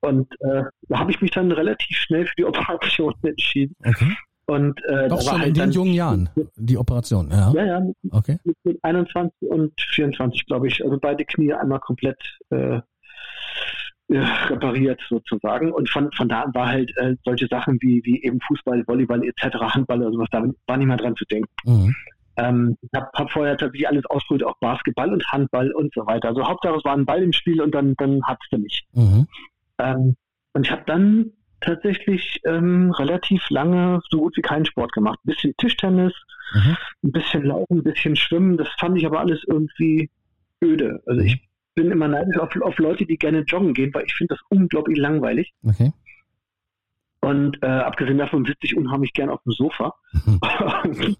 [0.00, 3.76] Und äh, da habe ich mich dann relativ schnell für die Operation entschieden.
[3.84, 4.16] Okay.
[4.46, 7.50] Und, äh, Doch schon halt in den jungen Jahren, die Operation, ja?
[7.54, 7.80] Ja, ja.
[7.80, 8.38] Mit, okay.
[8.64, 10.84] mit 21 und 24, glaube ich.
[10.84, 12.18] Also beide Knie einmal komplett
[12.50, 12.80] äh,
[14.10, 15.72] repariert sozusagen.
[15.72, 19.22] Und von, von da an war halt äh, solche Sachen wie, wie eben Fußball, Volleyball
[19.24, 21.50] etc., Handball oder sowas, da war nicht mehr dran zu denken.
[21.64, 21.94] Mhm.
[22.36, 26.28] Ähm, ich habe hab vorher tatsächlich alles ausprobiert, auch Basketball und Handball und so weiter.
[26.28, 28.84] Also Hauptsache es war ein Ball im Spiel und dann, dann hat es mich.
[28.92, 29.26] Mhm.
[29.78, 30.16] Ähm,
[30.52, 35.18] und ich habe dann tatsächlich ähm, relativ lange so gut wie keinen Sport gemacht.
[35.24, 36.12] Ein bisschen Tischtennis,
[36.52, 36.76] mhm.
[37.04, 38.56] ein bisschen Laufen, ein bisschen Schwimmen.
[38.56, 40.10] Das fand ich aber alles irgendwie
[40.62, 41.02] öde.
[41.06, 41.40] Also ich
[41.74, 44.98] bin immer neidisch auf, auf Leute, die gerne joggen gehen, weil ich finde das unglaublich
[44.98, 45.52] langweilig.
[45.64, 45.92] Okay.
[47.20, 49.94] Und äh, abgesehen davon sitze ich unheimlich gern auf dem Sofa.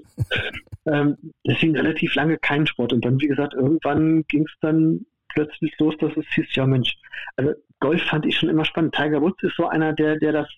[0.86, 2.92] ähm, deswegen relativ lange kein Sport.
[2.92, 6.96] Und dann, wie gesagt, irgendwann ging es dann plötzlich los, dass es hieß, ja Mensch,
[7.36, 8.94] also Golf fand ich schon immer spannend.
[8.94, 10.48] Tiger Woods ist so einer, der, der das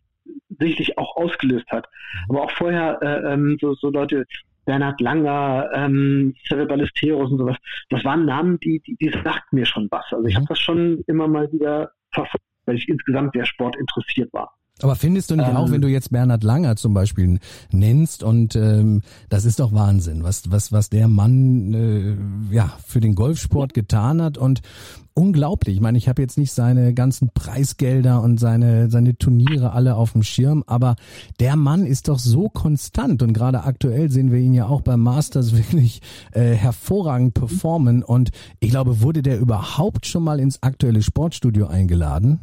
[0.59, 1.89] sicherlich auch ausgelöst hat.
[2.29, 4.27] Aber auch vorher äh, ähm, so, so Leute,
[4.67, 7.57] Bernhard Langer, ähm, Cyril Ballesteros und sowas,
[7.89, 10.05] das waren Namen, die, die, die sagten mir schon was.
[10.13, 10.39] Also ich mhm.
[10.39, 14.53] habe das schon immer mal wieder verfolgt, weil ich insgesamt der Sport interessiert war.
[14.83, 17.39] Aber findest du nicht ähm, auch, wenn du jetzt Bernhard Langer zum Beispiel
[17.71, 19.01] nennst und ähm,
[19.31, 24.21] das ist doch Wahnsinn, was was was der Mann äh, ja für den Golfsport getan
[24.21, 24.61] hat und
[25.15, 25.77] unglaublich.
[25.77, 30.13] Ich meine, ich habe jetzt nicht seine ganzen Preisgelder und seine seine Turniere alle auf
[30.13, 30.97] dem Schirm, aber
[31.41, 35.01] der Mann ist doch so konstant und gerade aktuell sehen wir ihn ja auch beim
[35.01, 36.03] Masters wirklich
[36.33, 42.41] äh, hervorragend performen und ich glaube, wurde der überhaupt schon mal ins aktuelle Sportstudio eingeladen?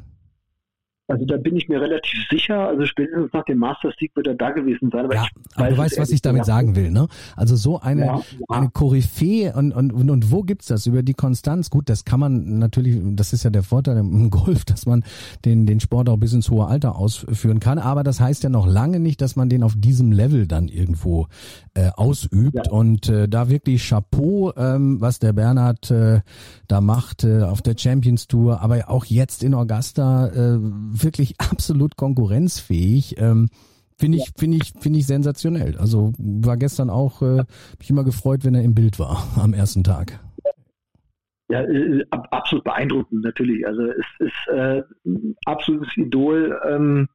[1.07, 2.67] Also da bin ich mir relativ sicher.
[2.67, 5.03] Also spätestens nach dem Masters Sieg wird er da gewesen sein.
[5.03, 7.07] Aber, ja, aber du weißt, was ich damit sagen will, ne?
[7.35, 8.23] Also so eine, ja, ja.
[8.47, 10.85] eine Koryphäe und, und, und, und wo gibt's das?
[10.85, 11.69] Über die Konstanz?
[11.69, 15.03] Gut, das kann man natürlich, das ist ja der Vorteil im Golf, dass man
[15.43, 17.79] den, den Sport auch bis ins hohe Alter ausführen kann.
[17.79, 21.27] Aber das heißt ja noch lange nicht, dass man den auf diesem Level dann irgendwo
[21.73, 22.67] äh, ausübt.
[22.67, 22.71] Ja.
[22.71, 26.21] Und äh, da wirklich Chapeau, ähm, was der Bernhard äh,
[26.69, 30.59] da macht äh, auf der Champions Tour, aber auch jetzt in Augusta äh,
[31.01, 33.15] wirklich absolut konkurrenzfähig.
[33.17, 33.49] Ähm,
[33.97, 35.77] Finde ich, finde ich, finde ich sensationell.
[35.77, 37.43] Also war gestern auch, äh,
[37.79, 40.19] mich immer gefreut, wenn er im Bild war am ersten Tag.
[41.49, 43.65] Ja, äh, absolut beeindruckend natürlich.
[43.67, 44.81] Also es ist äh,
[45.45, 46.59] absolutes Idol.
[46.67, 47.07] Ähm,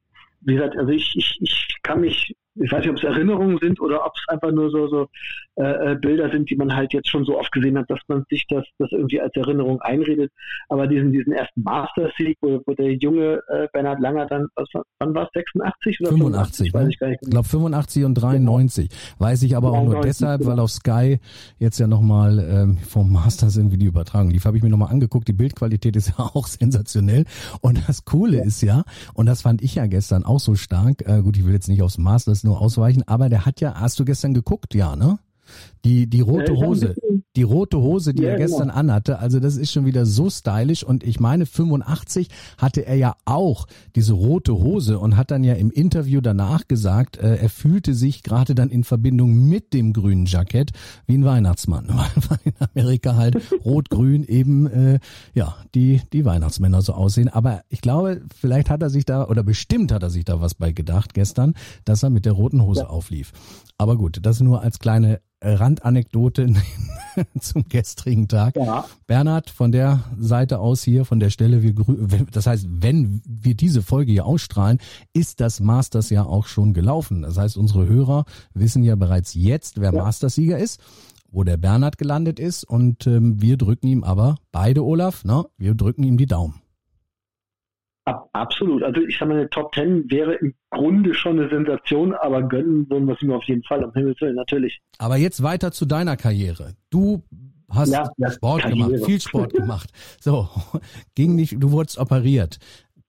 [0.43, 3.81] wie gesagt, also ich, ich, ich kann mich ich weiß nicht, ob es Erinnerungen sind
[3.81, 5.09] oder ob es einfach nur so, so
[5.57, 8.25] äh, äh, Bilder sind, die man halt jetzt schon so oft gesehen hat, dass man
[8.31, 10.33] sich das, das irgendwie als Erinnerung einredet.
[10.69, 15.15] Aber diesen, diesen ersten Master-Sieg, wo, wo der junge äh, Bernhard Langer dann, was, wann
[15.15, 16.73] war es, 86 oder 85?
[16.73, 17.23] 85 weiß ich gar nicht.
[17.23, 18.89] Ich glaube 85 und 93.
[19.19, 21.19] Weiß ich aber auch nur deshalb, weil auf Sky
[21.59, 24.45] jetzt ja nochmal ähm, vom Masters irgendwie die Übertragung lief.
[24.45, 25.29] Habe ich mir nochmal angeguckt.
[25.29, 27.25] Die Bildqualität ist ja auch sensationell.
[27.61, 28.45] Und das Coole ja.
[28.45, 28.85] ist ja,
[29.15, 31.83] und das fand ich ja gestern auch so stark, äh, gut, ich will jetzt nicht
[31.83, 35.19] aufs Masters nur ausweichen, aber der hat ja, hast du gestern geguckt, ja, ne?
[35.85, 36.95] Die, die rote Hose,
[37.37, 38.47] die rote Hose, die ja, er genau.
[38.47, 38.81] gestern genau.
[38.81, 43.15] anhatte, also das ist schon wieder so stylisch und ich meine 85 hatte er ja
[43.25, 47.95] auch diese rote Hose und hat dann ja im Interview danach gesagt, äh, er fühlte
[47.95, 50.73] sich gerade dann in Verbindung mit dem grünen Jackett
[51.07, 51.89] wie ein Weihnachtsmann,
[52.29, 54.99] weil in Amerika halt rot-grün eben äh,
[55.35, 57.29] ja die die Weihnachtsmänner so aussehen.
[57.29, 60.55] Aber ich glaube, vielleicht hat er sich da oder bestimmt hat er sich da was
[60.55, 61.55] bei gedacht gestern,
[61.85, 62.89] dass er mit der roten Hose ja.
[62.89, 63.33] auflief.
[63.77, 65.21] Aber gut, das nur als kleine
[65.69, 66.55] Randanekdote
[67.41, 68.57] zum gestrigen Tag.
[68.57, 68.87] Ja.
[69.07, 71.75] Bernhard, von der Seite aus hier, von der Stelle, wir,
[72.31, 74.79] das heißt, wenn wir diese Folge hier ausstrahlen,
[75.13, 77.23] ist das Masters ja auch schon gelaufen.
[77.23, 80.03] Das heißt, unsere Hörer wissen ja bereits jetzt, wer ja.
[80.03, 80.81] Mastersieger ist,
[81.31, 85.45] wo der Bernhard gelandet ist und ähm, wir drücken ihm aber beide, Olaf, ne?
[85.59, 86.63] wir drücken ihm die Daumen.
[88.33, 88.83] Absolut.
[88.83, 92.89] Also ich sage mal, eine Top Ten wäre im Grunde schon eine Sensation, aber gönnen
[92.91, 94.81] würden wir es ihm auf jeden Fall, am Himmels Willen, natürlich.
[94.99, 96.75] Aber jetzt weiter zu deiner Karriere.
[96.91, 97.23] Du
[97.71, 99.91] hast ja, Sport gemacht, viel Sport gemacht.
[100.21, 100.49] So,
[101.15, 102.59] ging nicht, du wurdest operiert,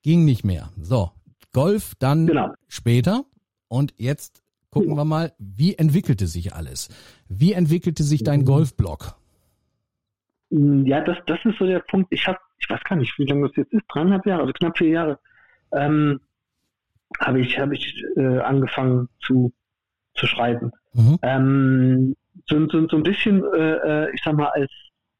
[0.01, 0.69] ging nicht mehr.
[0.81, 1.11] So,
[1.53, 2.53] Golf dann genau.
[2.67, 3.23] später
[3.67, 6.89] und jetzt gucken wir mal, wie entwickelte sich alles?
[7.27, 8.45] Wie entwickelte sich dein mhm.
[8.45, 9.15] Golfblog?
[10.51, 12.07] Ja, das, das ist so der Punkt.
[12.11, 14.77] Ich habe, ich weiß gar nicht, wie lange das jetzt ist, dreieinhalb Jahre, also knapp
[14.77, 15.19] vier Jahre,
[15.71, 16.19] ähm,
[17.19, 19.53] habe ich, habe ich äh, angefangen zu,
[20.13, 20.71] zu schreiben.
[20.93, 21.19] Mhm.
[21.21, 22.15] Ähm,
[22.47, 24.71] so, so, so ein bisschen, äh, äh ich sag mal, als,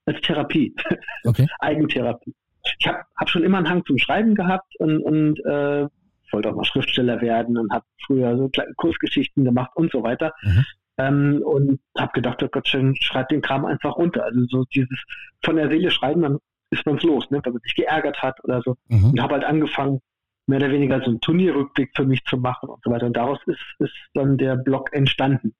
[0.05, 0.75] als Therapie,
[1.25, 1.47] okay.
[1.59, 2.35] Eigentherapie.
[2.79, 5.87] Ich habe hab schon immer einen Hang zum Schreiben gehabt und, und äh,
[6.31, 10.33] wollte auch mal Schriftsteller werden und habe früher so Kursgeschichten gemacht und so weiter.
[10.43, 10.65] Mhm.
[10.97, 14.25] Ähm, und habe gedacht, oh Gott, schreib den Kram einfach runter.
[14.25, 15.01] Also so dieses
[15.43, 16.37] von der Seele schreiben, dann
[16.71, 17.41] ist man's los, ne?
[17.43, 18.75] wenn man sich geärgert hat oder so.
[18.87, 19.11] Mhm.
[19.11, 20.01] Und habe halt angefangen,
[20.47, 23.05] mehr oder weniger so einen Turnierrückblick für mich zu machen und so weiter.
[23.05, 25.53] Und daraus ist, ist dann der Blog entstanden.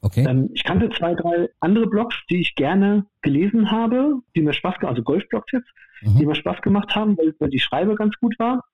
[0.00, 0.26] Okay.
[0.28, 4.80] Ähm, ich kannte zwei, drei andere Blogs, die ich gerne gelesen habe, die mir Spaß
[4.80, 5.68] gemacht, also Golfblogs jetzt,
[6.02, 6.18] mhm.
[6.18, 8.64] die mir Spaß gemacht haben, weil, weil die Schreibe ganz gut war.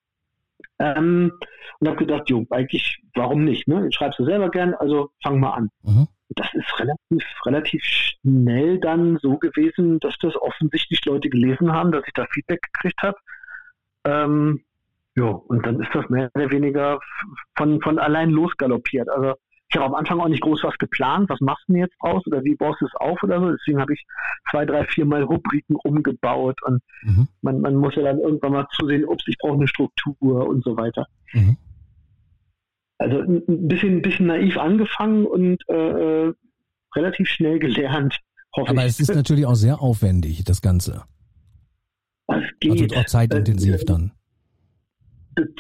[0.79, 1.33] Ähm,
[1.81, 3.69] und habe gedacht, jo, eigentlich, warum nicht?
[3.69, 3.87] Ne?
[3.89, 5.71] Ich schreibst du selber gern, also fang mal an.
[5.83, 6.09] Mhm.
[6.31, 12.07] Das ist relativ, relativ schnell dann so gewesen, dass das offensichtlich Leute gelesen haben, dass
[12.07, 13.17] ich da Feedback gekriegt habe.
[14.05, 14.63] Ähm,
[15.17, 17.01] ja, und dann ist das mehr oder weniger
[17.57, 19.09] von, von allein losgaloppiert.
[19.09, 19.35] Also
[19.71, 22.27] ich habe am Anfang auch nicht groß was geplant, was machst du denn jetzt draus
[22.27, 23.51] oder wie baust du es auf oder so.
[23.51, 24.07] Deswegen habe ich
[24.51, 27.29] zwei, drei, vier Mal Rubriken umgebaut und mhm.
[27.43, 30.77] man, man muss ja dann irgendwann mal zusehen, ups, ich brauche eine Struktur und so
[30.77, 31.07] weiter.
[31.33, 31.57] Mhm.
[32.99, 35.75] Also ein bisschen, ein bisschen naiv angefangen und äh,
[36.29, 36.35] äh
[36.97, 38.19] relativ schnell gelernt,
[38.57, 38.93] hoffe Aber ich.
[38.93, 41.05] es ist natürlich auch sehr aufwendig, das Ganze.
[42.29, 42.73] Es geht.
[42.73, 44.13] Also auch zeitintensiv äh, dann.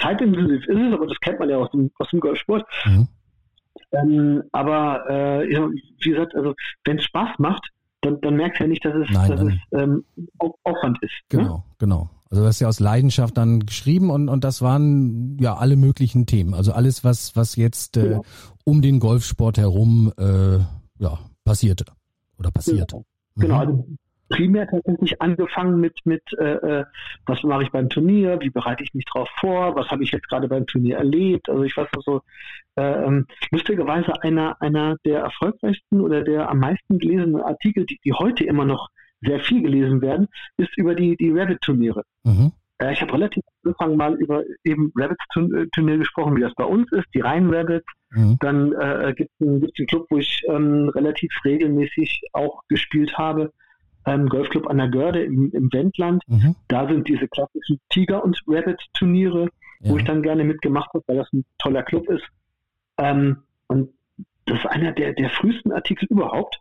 [0.00, 2.66] Zeitintensiv ist es, aber das kennt man ja aus dem, aus dem Golfsport.
[2.84, 3.08] Mhm.
[3.92, 5.68] Ähm, aber äh, ja,
[6.00, 7.70] wie gesagt, also wenn es Spaß macht,
[8.00, 10.04] dann, dann merkst du ja nicht, dass es, Nein, dass es ähm,
[10.64, 11.14] Aufwand ist.
[11.28, 11.64] Genau, ne?
[11.78, 12.10] genau.
[12.30, 16.26] Also du hast ja aus Leidenschaft dann geschrieben und, und das waren ja alle möglichen
[16.26, 16.54] Themen.
[16.54, 18.24] Also alles, was, was jetzt äh, genau.
[18.64, 20.58] um den Golfsport herum äh,
[20.98, 21.86] ja, passierte
[22.38, 22.90] oder passiert.
[22.90, 23.04] Genau,
[23.34, 23.40] mhm.
[23.40, 23.84] genau also
[24.28, 26.84] primär tatsächlich angefangen mit, mit äh, äh,
[27.26, 30.28] was mache ich beim Turnier, wie bereite ich mich drauf vor, was habe ich jetzt
[30.28, 31.48] gerade beim Turnier erlebt.
[31.48, 32.20] Also ich weiß noch so,
[32.76, 38.12] äh, ähm, lustigerweise einer, einer der erfolgreichsten oder der am meisten gelesenen Artikel, die, die
[38.12, 38.88] heute immer noch
[39.20, 42.02] sehr viel gelesen werden, ist über die, die Rabbit-Turniere.
[42.24, 42.52] Mhm.
[42.78, 47.06] Äh, ich habe relativ angefangen mal über eben Rabbits-Turnier gesprochen, wie das bei uns ist,
[47.14, 47.86] die reinen Rabbits.
[48.10, 48.36] Mhm.
[48.40, 53.52] Dann äh, gibt es einen, einen Club, wo ich ähm, relativ regelmäßig auch gespielt habe
[54.08, 56.22] ähm, Golfclub an der Görde im, im Wendland.
[56.26, 56.54] Mhm.
[56.68, 59.48] Da sind diese klassischen Tiger- und Rabbit-Turniere,
[59.80, 59.90] ja.
[59.90, 62.24] wo ich dann gerne mitgemacht habe, weil das ein toller Club ist.
[62.98, 63.38] Ähm,
[63.68, 63.90] und
[64.46, 66.58] das ist einer der, der frühesten Artikel überhaupt.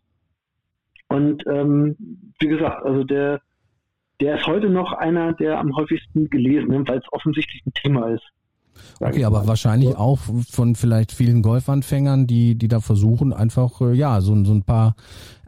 [1.09, 1.95] Und ähm,
[2.39, 3.41] wie gesagt, also der,
[4.19, 8.25] der ist heute noch einer der am häufigsten gelesenen, weil es offensichtlich ein Thema ist.
[8.99, 14.21] Okay, aber wahrscheinlich auch von vielleicht vielen Golfanfängern, die, die da versuchen, einfach, äh, ja,
[14.21, 14.95] so, so ein paar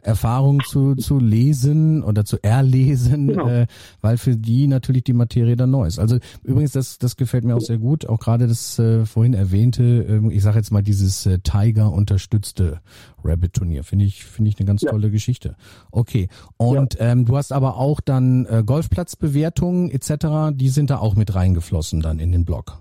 [0.02, 3.48] Erfahrungen zu, zu lesen oder zu erlesen, genau.
[3.48, 3.66] äh,
[4.00, 5.98] weil für die natürlich die Materie dann neu ist.
[5.98, 9.82] Also übrigens, das, das gefällt mir auch sehr gut, auch gerade das äh, vorhin erwähnte,
[9.82, 12.80] äh, ich sage jetzt mal dieses äh, Tiger unterstützte
[13.24, 14.90] Rabbit-Turnier, finde ich, finde ich eine ganz ja.
[14.90, 15.56] tolle Geschichte.
[15.90, 17.12] Okay, und ja.
[17.12, 22.00] ähm, du hast aber auch dann äh, Golfplatzbewertungen etc., die sind da auch mit reingeflossen
[22.00, 22.80] dann in den Blog.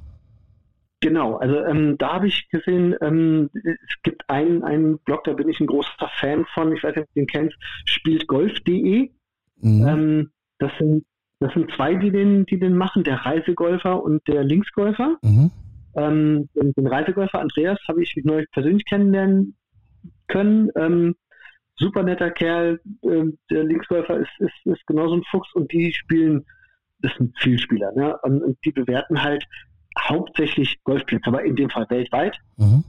[1.02, 5.48] Genau, also ähm, da habe ich gesehen, ähm, es gibt einen, einen Blog, da bin
[5.48, 9.10] ich ein großer Fan von, ich weiß nicht, ob du den kennst, spieltgolf.de.
[9.62, 9.88] Mhm.
[9.88, 11.06] Ähm, das sind
[11.40, 15.18] das sind zwei, die den, die den machen, der Reisegolfer und der Linksgolfer.
[15.22, 15.52] Mhm.
[15.96, 19.56] Ähm, den, Reisegolfer Andreas habe ich neulich persönlich kennenlernen
[20.28, 20.70] können.
[20.76, 21.16] Ähm,
[21.78, 22.82] super netter Kerl.
[23.04, 26.46] Ähm, der Linksgolfer ist, ist, ist genauso ein Fuchs und die spielen,
[27.00, 28.18] das sind Vielspieler, ne?
[28.24, 29.46] Und, und die bewerten halt
[29.98, 32.38] hauptsächlich Golfplätze, aber in dem Fall weltweit.
[32.58, 32.84] Mhm.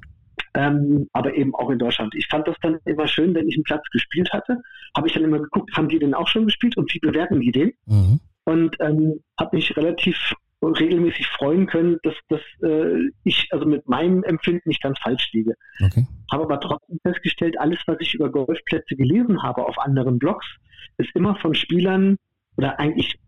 [0.54, 2.12] Ähm, aber eben auch in Deutschland.
[2.16, 4.60] Ich fand das dann immer schön, wenn ich einen Platz gespielt hatte,
[4.96, 7.52] habe ich dann immer geguckt, haben die den auch schon gespielt und wie bewerten die
[7.52, 7.72] den?
[7.86, 8.20] Mhm.
[8.44, 14.22] Und ähm, habe mich relativ regelmäßig freuen können, dass, dass äh, ich also mit meinem
[14.24, 15.54] Empfinden nicht ganz falsch liege.
[15.82, 16.06] Okay.
[16.30, 20.46] Habe aber trotzdem festgestellt, alles, was ich über Golfplätze gelesen habe auf anderen Blogs,
[20.98, 22.16] ist immer von Spielern
[22.56, 23.18] oder eigentlich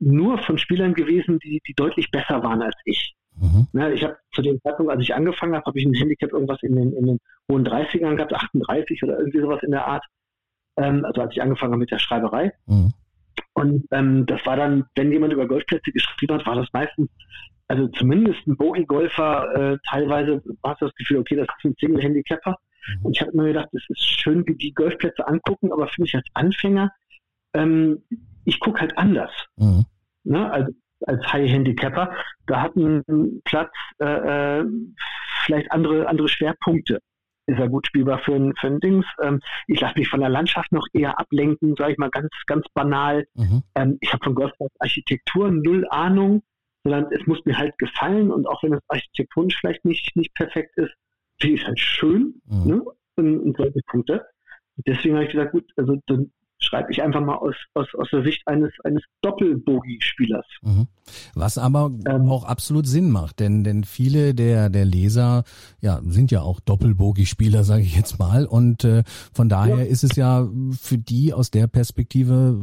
[0.00, 3.14] nur von Spielern gewesen, die, die deutlich besser waren als ich.
[3.40, 3.68] Mhm.
[3.72, 6.62] Ja, ich habe zu dem Zeitpunkt, als ich angefangen habe, habe ich ein Handicap irgendwas
[6.62, 7.18] in den, in den
[7.50, 10.04] hohen 30ern gehabt, 38 oder irgendwie sowas in der Art.
[10.76, 12.52] Ähm, also als ich angefangen habe mit der Schreiberei.
[12.66, 12.92] Mhm.
[13.54, 17.08] Und ähm, das war dann, wenn jemand über Golfplätze geschrieben hat, war das meistens,
[17.68, 22.56] also zumindest ein Bowie-Golfer, äh, teilweise war es das Gefühl, okay, das ist ein Single-Handicapper.
[22.88, 23.06] Mhm.
[23.06, 26.14] Und ich habe immer gedacht, es ist schön, wie die Golfplätze angucken, aber finde ich
[26.14, 26.90] als Anfänger
[27.54, 28.02] ähm,
[28.44, 29.32] ich gucke halt anders.
[29.56, 29.84] Mhm.
[30.24, 30.50] Ne?
[30.50, 30.72] Also
[31.06, 32.14] als High-Handicapper,
[32.46, 34.64] da hat ein Platz äh, äh,
[35.44, 37.00] vielleicht andere, andere Schwerpunkte.
[37.46, 39.06] Ist er gut spielbar für ein, für ein Dings.
[39.22, 42.66] Ähm, ich lasse mich von der Landschaft noch eher ablenken, sage ich mal ganz, ganz
[42.74, 43.26] banal.
[43.34, 43.62] Mhm.
[43.74, 46.42] Ähm, ich habe von Golfplatz Architektur null Ahnung,
[46.84, 50.76] sondern es muss mir halt gefallen und auch wenn es architektonisch vielleicht nicht, nicht perfekt
[50.76, 50.92] ist,
[51.40, 52.66] finde ich es halt schön mhm.
[52.66, 52.82] ne?
[53.16, 54.26] und, und solche Punkte.
[54.86, 56.30] Deswegen habe ich gesagt, gut, also dann
[56.60, 60.46] schreibe ich einfach mal aus, aus, aus der Sicht eines, eines Doppelbogie-Spielers.
[60.62, 60.88] Mhm.
[61.34, 65.44] Was aber ähm, auch absolut Sinn macht, denn, denn viele der, der Leser
[65.80, 68.46] ja, sind ja auch Doppelbogie-Spieler, sage ich jetzt mal.
[68.46, 69.02] Und äh,
[69.32, 69.84] von daher ja.
[69.84, 70.48] ist es ja
[70.78, 72.58] für die aus der Perspektive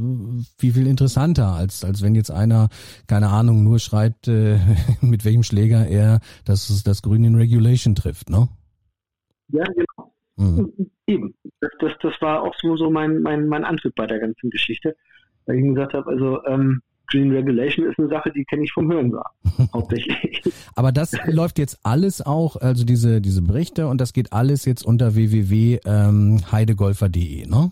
[0.57, 2.69] viel, viel interessanter, als, als wenn jetzt einer,
[3.07, 4.59] keine Ahnung, nur schreibt, äh,
[5.01, 8.47] mit welchem Schläger er das, das Grün in Regulation trifft, ne?
[9.49, 9.86] Ja, genau.
[10.37, 10.71] Mhm.
[11.07, 11.33] Eben.
[11.59, 14.95] Das, das, das war auch so, so mein, mein, mein Antrieb bei der ganzen Geschichte.
[15.45, 18.91] Weil ich gesagt habe, also ähm, Green Regulation ist eine Sache, die kenne ich vom
[18.91, 19.31] Hörensagen,
[19.73, 20.43] hauptsächlich.
[20.75, 24.85] Aber das läuft jetzt alles auch, also diese, diese Berichte und das geht alles jetzt
[24.85, 27.71] unter www.heidegolfer.de, ähm, ne?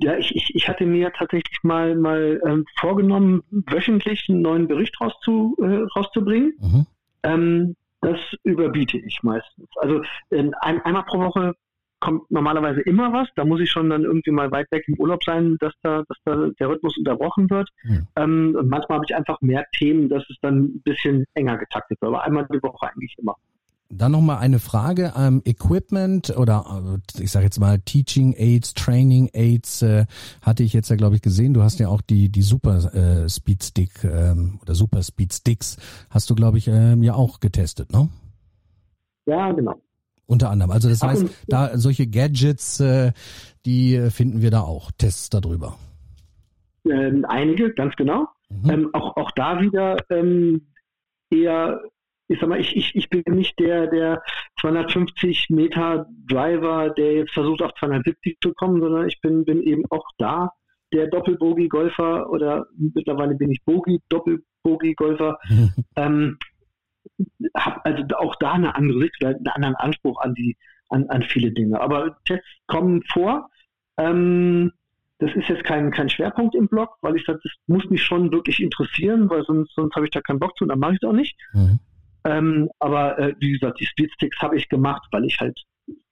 [0.00, 5.00] ja, ich, ich, ich hatte mir tatsächlich mal mal ähm, vorgenommen, wöchentlich einen neuen Bericht
[5.00, 6.52] rauszu, äh, rauszubringen.
[6.60, 6.86] Mhm.
[7.24, 9.68] Ähm, das überbiete ich meistens.
[9.76, 11.54] Also ein, einmal pro Woche
[12.00, 13.28] kommt normalerweise immer was.
[13.36, 16.18] Da muss ich schon dann irgendwie mal weit weg im Urlaub sein, dass da, dass
[16.24, 17.70] da der Rhythmus unterbrochen wird.
[17.84, 18.08] Mhm.
[18.16, 22.02] Ähm, und manchmal habe ich einfach mehr Themen, dass es dann ein bisschen enger getaktet
[22.02, 22.08] wird.
[22.08, 23.36] Aber einmal die Woche eigentlich immer.
[23.94, 25.12] Dann nochmal eine Frage.
[25.16, 30.06] Ähm, Equipment oder äh, ich sage jetzt mal Teaching Aids, Training Aids äh,
[30.40, 31.52] hatte ich jetzt ja glaube ich gesehen.
[31.52, 35.76] Du hast ja auch die die Super äh, Speed Stick ähm, oder Super Speed Sticks
[36.08, 38.08] hast du glaube ich ähm, ja auch getestet, ne?
[39.26, 39.74] Ja, genau.
[40.24, 40.70] Unter anderem.
[40.70, 43.12] Also das heißt, da solche Gadgets, äh,
[43.66, 45.76] die finden wir da auch Tests darüber.
[46.88, 48.26] Ähm, einige, ganz genau.
[48.48, 48.70] Mhm.
[48.70, 50.68] Ähm, auch auch da wieder ähm,
[51.30, 51.82] eher
[52.28, 54.22] ich sag mal, ich, ich, ich bin nicht der, der
[54.60, 59.84] 250 Meter Driver, der jetzt versucht auf 270 zu kommen, sondern ich bin, bin eben
[59.90, 60.50] auch da
[60.92, 65.38] der Doppelbogie-Golfer oder mittlerweile bin ich Bogie, Doppelbogie-Golfer.
[65.96, 66.38] ähm,
[67.56, 70.56] habe also auch da eine andere Sicht, einen anderen Anspruch an die,
[70.88, 71.80] an, an viele Dinge.
[71.80, 73.48] Aber Tests kommen vor.
[73.98, 74.72] Ähm,
[75.18, 78.32] das ist jetzt kein, kein Schwerpunkt im Blog, weil ich sage, das muss mich schon
[78.32, 80.98] wirklich interessieren, weil sonst, sonst habe ich da keinen Bock zu und dann mache ich
[81.00, 81.36] es auch nicht.
[81.52, 81.78] Mhm.
[82.24, 85.58] Ähm, aber äh, wie gesagt, die Speedsticks habe ich gemacht, weil ich halt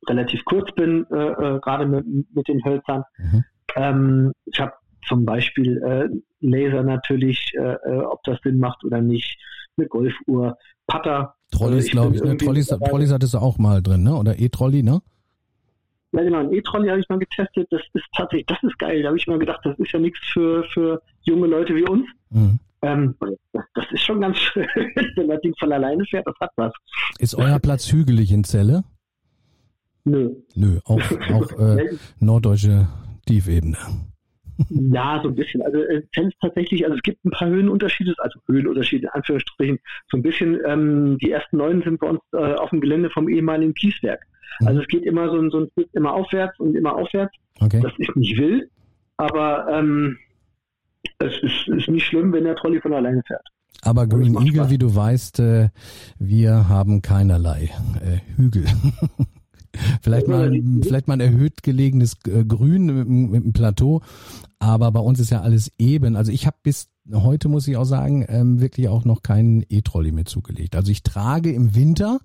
[0.08, 2.04] relativ kurz bin, äh, äh, gerade mit,
[2.34, 3.04] mit den Hölzern.
[3.18, 3.44] Mhm.
[3.76, 4.72] Ähm, ich habe
[5.06, 6.08] zum Beispiel äh,
[6.40, 9.38] Laser natürlich, äh, äh, ob das Sinn macht oder nicht,
[9.76, 11.34] eine Golfuhr, Putter.
[11.52, 12.36] Trolleys, also glaube ich, ne?
[12.36, 14.14] Trolleys, Trolleys hattest du auch mal drin, ne?
[14.14, 15.00] Oder E-Trolley, ne?
[16.12, 17.68] Ja genau, ein E-Trolley habe ich mal getestet.
[17.70, 19.02] Das ist tatsächlich, das ist geil.
[19.02, 22.06] Da habe ich mal gedacht, das ist ja nichts für, für junge Leute wie uns.
[22.30, 22.58] Mhm.
[22.82, 23.14] Ähm,
[23.74, 24.66] das ist schon ganz schön,
[25.16, 26.72] wenn das Ding von alleine fährt, das hat was.
[27.18, 28.84] Ist euer Platz hügelig in Celle?
[30.04, 30.30] Nö.
[30.54, 31.02] Nö, auch,
[31.32, 32.88] auch äh, norddeutsche
[33.26, 33.76] Tiefebene.
[34.68, 35.62] Ja, so ein bisschen.
[35.62, 39.78] Also äh, Zell tatsächlich, also es gibt ein paar Höhenunterschiede, also Höhenunterschiede in Anführungsstrichen.
[40.10, 43.28] So ein bisschen, ähm, die ersten neun sind bei uns äh, auf dem Gelände vom
[43.28, 44.26] ehemaligen Kieswerk.
[44.60, 44.68] Mhm.
[44.68, 47.34] Also es geht immer so, so ein Stück immer aufwärts und immer aufwärts.
[47.60, 47.80] Okay.
[47.82, 48.70] Das ist nicht wild,
[49.16, 50.18] aber ähm,
[51.18, 53.46] es ist, ist nicht schlimm, wenn der Trolley von alleine fährt.
[53.82, 54.70] Aber Green Eagle, Spaß.
[54.70, 55.68] wie du weißt, äh,
[56.18, 57.70] wir haben keinerlei
[58.02, 58.66] äh, Hügel.
[60.02, 64.02] vielleicht mal, vielleicht mal ein erhöht gelegenes äh, Grün mit, mit einem Plateau,
[64.58, 66.16] aber bei uns ist ja alles eben.
[66.16, 70.12] Also ich habe bis heute, muss ich auch sagen, ähm, wirklich auch noch keinen E-Trolley
[70.12, 70.76] mehr zugelegt.
[70.76, 72.20] Also ich trage im Winter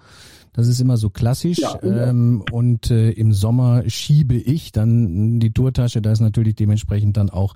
[0.56, 1.60] das ist immer so klassisch.
[1.60, 6.02] Ja, ähm, und äh, im Sommer schiebe ich dann die Tourtasche.
[6.02, 7.56] Da ist natürlich dementsprechend dann auch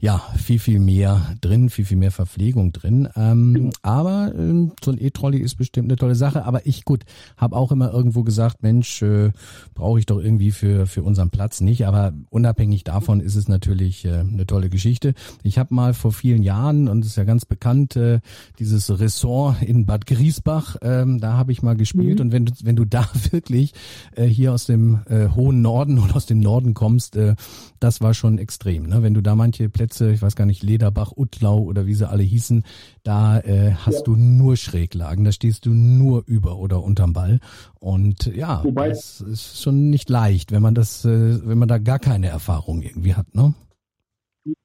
[0.00, 3.08] ja viel viel mehr drin, viel viel mehr Verpflegung drin.
[3.16, 3.70] Ähm, mhm.
[3.82, 6.44] Aber ähm, so ein E-Trolley ist bestimmt eine tolle Sache.
[6.44, 7.04] Aber ich gut
[7.36, 9.32] habe auch immer irgendwo gesagt, Mensch, äh,
[9.74, 11.86] brauche ich doch irgendwie für für unseren Platz nicht.
[11.86, 15.14] Aber unabhängig davon ist es natürlich äh, eine tolle Geschichte.
[15.42, 18.20] Ich habe mal vor vielen Jahren und ist ja ganz bekannt, äh,
[18.58, 22.26] dieses Ressort in Bad Griesbach, ähm, da habe ich mal gespielt mhm.
[22.26, 23.72] und wenn du, wenn du da wirklich
[24.14, 27.34] äh, hier aus dem äh, hohen Norden oder aus dem Norden kommst, äh,
[27.80, 28.84] das war schon extrem.
[28.84, 29.02] Ne?
[29.02, 32.22] Wenn du da manche Plätze, ich weiß gar nicht, Lederbach, Utlau oder wie sie alle
[32.22, 32.64] hießen,
[33.02, 34.04] da äh, hast ja.
[34.04, 37.40] du nur Schräglagen, da stehst du nur über oder unterm Ball
[37.80, 41.78] und ja, Wobei, das ist schon nicht leicht, wenn man das, äh, wenn man da
[41.78, 43.54] gar keine Erfahrung irgendwie hat, ne?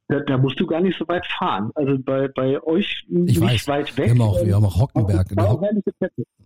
[0.10, 1.72] Da, da, musst du gar nicht so weit fahren.
[1.76, 4.06] Also bei, bei euch ich nicht weiß, weit weg.
[4.06, 5.38] Wir haben auch, wir haben auch Hockenberg.
[5.38, 5.62] Auch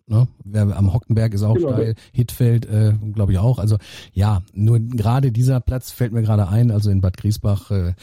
[0.08, 0.28] ne?
[0.76, 1.94] Am Hockenberg ist auch genau.
[2.14, 3.60] Hitfeld, äh, glaube ich auch.
[3.60, 3.78] Also
[4.14, 6.72] ja, nur gerade dieser Platz fällt mir gerade ein.
[6.72, 7.94] Also in Bad Griesbach äh,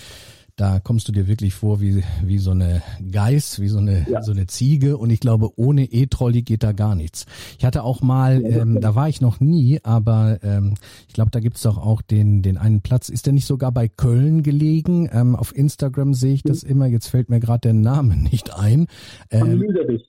[0.56, 4.22] da kommst du dir wirklich vor wie, wie so eine Geiß, wie so eine, ja.
[4.22, 4.96] so eine Ziege.
[4.96, 7.26] Und ich glaube, ohne E-Trolley geht da gar nichts.
[7.58, 10.74] Ich hatte auch mal, ähm, da war ich noch nie, aber ähm,
[11.08, 13.08] ich glaube, da gibt's doch auch den, den einen Platz.
[13.08, 15.08] Ist der nicht sogar bei Köln gelegen?
[15.12, 16.70] Ähm, auf Instagram sehe ich das mhm.
[16.70, 16.86] immer.
[16.86, 18.86] Jetzt fällt mir gerade der Name nicht ein.
[19.30, 20.08] Ähm, Lüderich.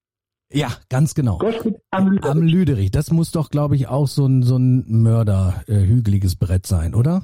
[0.53, 1.39] Ja, ganz genau.
[1.89, 2.31] Am Lüderich.
[2.31, 2.91] am Lüderich.
[2.91, 6.93] Das muss doch, glaube ich, auch so ein, so ein Mörder, äh, hügeliges Brett sein,
[6.93, 7.23] oder?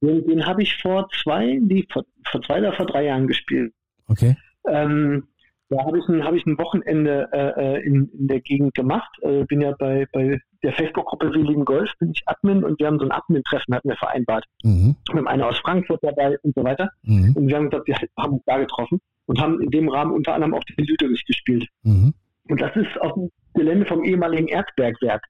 [0.00, 3.72] Den, den habe ich vor zwei, die, vor, vor zwei oder vor drei Jahren gespielt.
[4.06, 4.36] Okay.
[4.66, 5.24] Ähm,
[5.70, 9.10] da habe ich ein, hab ich ein Wochenende äh, äh, in, in der Gegend gemacht.
[9.22, 12.86] Äh, bin ja bei, bei der Facebook-Gruppe Wir lieben Golf, bin ich Admin und wir
[12.86, 14.44] haben so ein Admin-Treffen, hatten wir vereinbart.
[14.62, 14.96] Mhm.
[15.12, 16.90] Mit einer aus Frankfurt dabei und so weiter.
[17.02, 17.34] Mhm.
[17.36, 20.34] Und wir haben gesagt, wir haben uns da getroffen und haben in dem Rahmen unter
[20.34, 21.66] anderem auch den Lüderich gespielt.
[21.82, 22.14] Mhm.
[22.48, 25.22] Und das ist auf dem Gelände vom ehemaligen Erzbergwerk.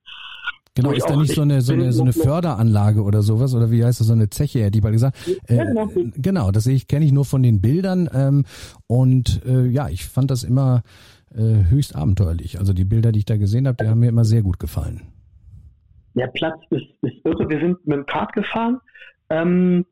[0.79, 3.53] Genau, ist da nicht so eine, so eine, so eine Förderanlage oder sowas?
[3.53, 5.17] Oder wie heißt das, so eine Zeche, hätte ich mal gesagt.
[5.49, 5.91] Äh, genau.
[6.15, 8.09] genau, das kenne ich nur von den Bildern.
[8.15, 8.45] Ähm,
[8.87, 10.85] und äh, ja, ich fand das immer
[11.35, 12.61] äh, höchst abenteuerlich.
[12.61, 15.03] Also die Bilder, die ich da gesehen habe, die haben mir immer sehr gut gefallen.
[16.15, 17.49] Der Platz ist, ist irre.
[17.49, 18.81] Wir sind mit dem Kart gefahren.
[19.31, 19.85] Ähm,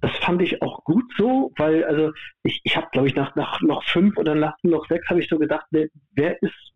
[0.00, 2.12] das fand ich auch gut so, weil also
[2.44, 5.28] ich, ich habe, glaube ich, nach, nach noch fünf oder nach noch sechs habe ich
[5.28, 6.69] so gedacht, wer, wer ist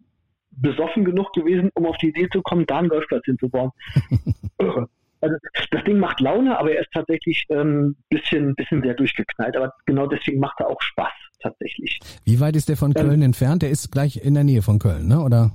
[0.56, 3.70] besoffen genug gewesen, um auf die Idee zu kommen, da einen Golfplatz hinzubauen.
[5.20, 5.36] also
[5.70, 9.56] das Ding macht Laune, aber er ist tatsächlich ein ähm, bisschen, bisschen sehr durchgeknallt.
[9.56, 11.98] Aber genau deswegen macht er auch Spaß tatsächlich.
[12.24, 13.62] Wie weit ist der von Köln ähm, entfernt?
[13.62, 15.20] Der ist gleich in der Nähe von Köln, ne?
[15.20, 15.50] Oder?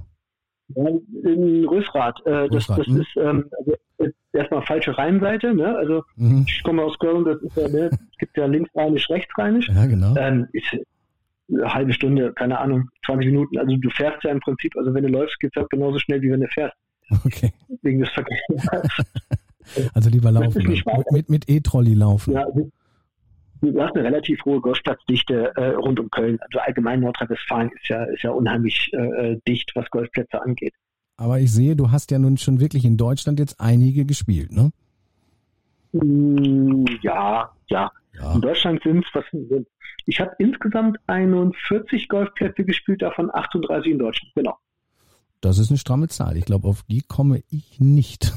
[0.75, 2.23] In Rösrath.
[2.25, 3.01] Äh, das, das hm.
[3.01, 3.75] ist ähm, also
[4.33, 5.53] erstmal falsche Rheinseite.
[5.53, 5.75] Ne?
[5.75, 6.45] Also mhm.
[6.47, 9.69] ich komme aus Köln, das ist ja, ne, es gibt ja linksrheinisch, rechtsrheinisch.
[9.69, 10.15] Ja, genau.
[10.15, 10.77] Ähm, ist,
[11.51, 13.57] eine halbe Stunde, keine Ahnung, 20 Minuten.
[13.57, 16.21] Also du fährst ja im Prinzip, also wenn du läufst, geht es halt genauso schnell,
[16.21, 16.75] wie wenn du fährst.
[17.25, 17.51] Okay.
[17.81, 18.41] Wegen des Verkehrs.
[19.93, 20.63] also lieber laufen.
[20.63, 22.33] Mit, mit, mit E-Trolley laufen.
[22.33, 22.45] Ja,
[23.61, 26.37] du hast eine relativ hohe Golfplatzdichte äh, rund um Köln.
[26.41, 30.73] Also allgemein Nordrhein-Westfalen ist ja, ist ja unheimlich äh, äh, dicht, was Golfplätze angeht.
[31.17, 34.71] Aber ich sehe, du hast ja nun schon wirklich in Deutschland jetzt einige gespielt, ne?
[35.91, 37.91] Mm, ja, ja.
[38.13, 38.33] Ja.
[38.33, 39.67] In Deutschland sind es, was sind
[40.05, 44.57] ich habe insgesamt 41 Golfplätze gespielt, davon 38 in Deutschland, genau.
[45.41, 46.35] Das ist eine stramme Zahl.
[46.35, 48.33] Ich glaube, auf die komme ich nicht.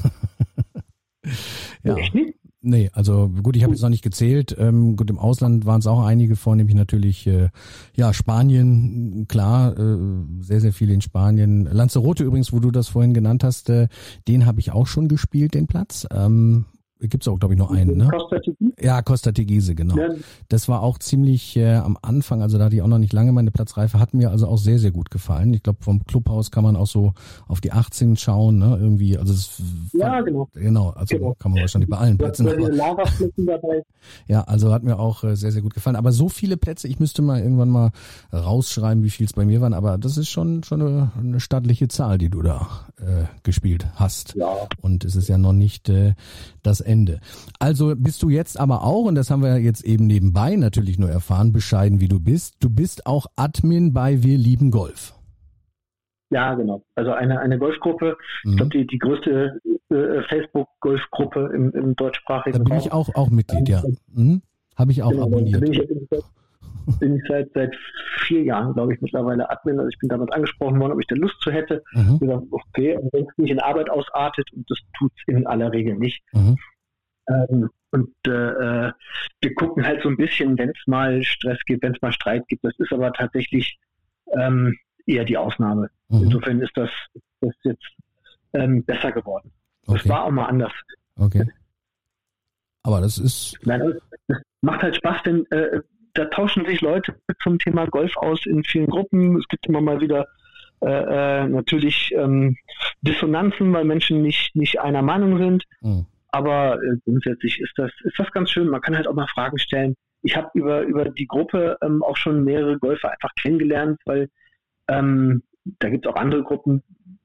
[1.83, 1.95] ja.
[1.95, 2.35] Echt nicht?
[2.65, 4.55] Nee, also gut, ich habe jetzt noch nicht gezählt.
[4.57, 7.49] Ähm, gut, im Ausland waren es auch einige, vornehmlich natürlich äh,
[7.93, 9.97] ja Spanien, klar, äh,
[10.39, 11.65] sehr, sehr viele in Spanien.
[11.65, 13.89] Lanzarote übrigens, wo du das vorhin genannt hast, äh,
[14.29, 16.07] den habe ich auch schon gespielt, den Platz.
[16.09, 16.63] Ähm,
[17.07, 18.07] gibt es auch, glaube ich, nur einen, ne?
[18.09, 18.73] Costa Tegise?
[18.79, 19.97] Ja, Costa Tegise, genau.
[19.97, 20.09] Ja.
[20.49, 23.31] Das war auch ziemlich äh, am Anfang, also da hatte ich auch noch nicht lange
[23.31, 25.53] meine Platzreife, hat mir also auch sehr, sehr gut gefallen.
[25.53, 27.13] Ich glaube, vom Clubhaus kann man auch so
[27.47, 28.77] auf die 18 schauen, ne?
[28.79, 29.61] Irgendwie, also es
[29.93, 30.49] Ja, genau.
[30.53, 31.35] Genau, also genau.
[31.39, 32.45] kann man wahrscheinlich bei allen Plätzen.
[32.45, 33.83] Dabei.
[34.27, 35.95] Ja, also hat mir auch äh, sehr, sehr gut gefallen.
[35.95, 37.91] Aber so viele Plätze, ich müsste mal irgendwann mal
[38.33, 41.87] rausschreiben, wie viel es bei mir waren, aber das ist schon, schon eine, eine stattliche
[41.87, 44.35] Zahl, die du da äh, gespielt hast.
[44.35, 44.49] Ja.
[44.81, 46.13] Und es ist ja noch nicht äh,
[46.61, 47.19] das Ende Ende.
[47.59, 51.09] Also bist du jetzt aber auch, und das haben wir jetzt eben nebenbei natürlich nur
[51.09, 55.13] erfahren, bescheiden wie du bist, du bist auch Admin bei Wir lieben Golf.
[56.29, 56.83] Ja, genau.
[56.95, 58.51] Also eine, eine Golfgruppe, mhm.
[58.51, 62.65] ich glaube die, die größte äh, Facebook-Golfgruppe im, im deutschsprachigen Raum.
[62.65, 63.81] Da bin ich auch, auch Mitglied, ja.
[64.13, 64.41] Mhm.
[64.75, 65.61] Habe ich auch genau, abonniert.
[65.61, 65.81] Bin ich,
[66.99, 67.75] bin ich seit, seit
[68.25, 69.79] vier Jahren, glaube ich, mittlerweile Admin.
[69.79, 71.83] Also ich bin damals angesprochen worden, ob ich da Lust zu hätte.
[71.93, 72.13] Mhm.
[72.15, 75.47] Ich gesagt, okay, und wenn es nicht in Arbeit ausartet, und das tut es in
[75.47, 76.57] aller Regel nicht, mhm.
[77.27, 78.91] Ähm, und äh,
[79.41, 82.47] wir gucken halt so ein bisschen, wenn es mal Stress gibt, wenn es mal Streit
[82.47, 82.63] gibt.
[82.63, 83.77] Das ist aber tatsächlich
[84.35, 85.89] ähm, eher die Ausnahme.
[86.09, 86.23] Mhm.
[86.23, 86.89] Insofern ist das,
[87.41, 87.85] das jetzt
[88.53, 89.51] ähm, besser geworden.
[89.85, 89.99] Okay.
[89.99, 90.71] Das war auch mal anders.
[91.17, 91.45] Okay.
[92.83, 93.57] Aber das ist.
[93.63, 95.81] Nein, das macht halt Spaß, denn äh,
[96.13, 99.37] da tauschen sich Leute zum Thema Golf aus in vielen Gruppen.
[99.37, 100.27] Es gibt immer mal wieder
[100.81, 102.57] äh, äh natürlich ähm,
[103.01, 105.63] Dissonanzen, weil Menschen nicht, nicht einer Meinung sind.
[105.81, 106.05] Mhm.
[106.33, 108.67] Aber äh, grundsätzlich ist das, ist das ganz schön.
[108.67, 109.95] Man kann halt auch mal Fragen stellen.
[110.23, 114.29] ich habe über, über die Gruppe ähm, auch schon mehrere Golfer einfach kennengelernt, weil
[114.87, 116.81] ähm, da gibt es auch andere Gruppen,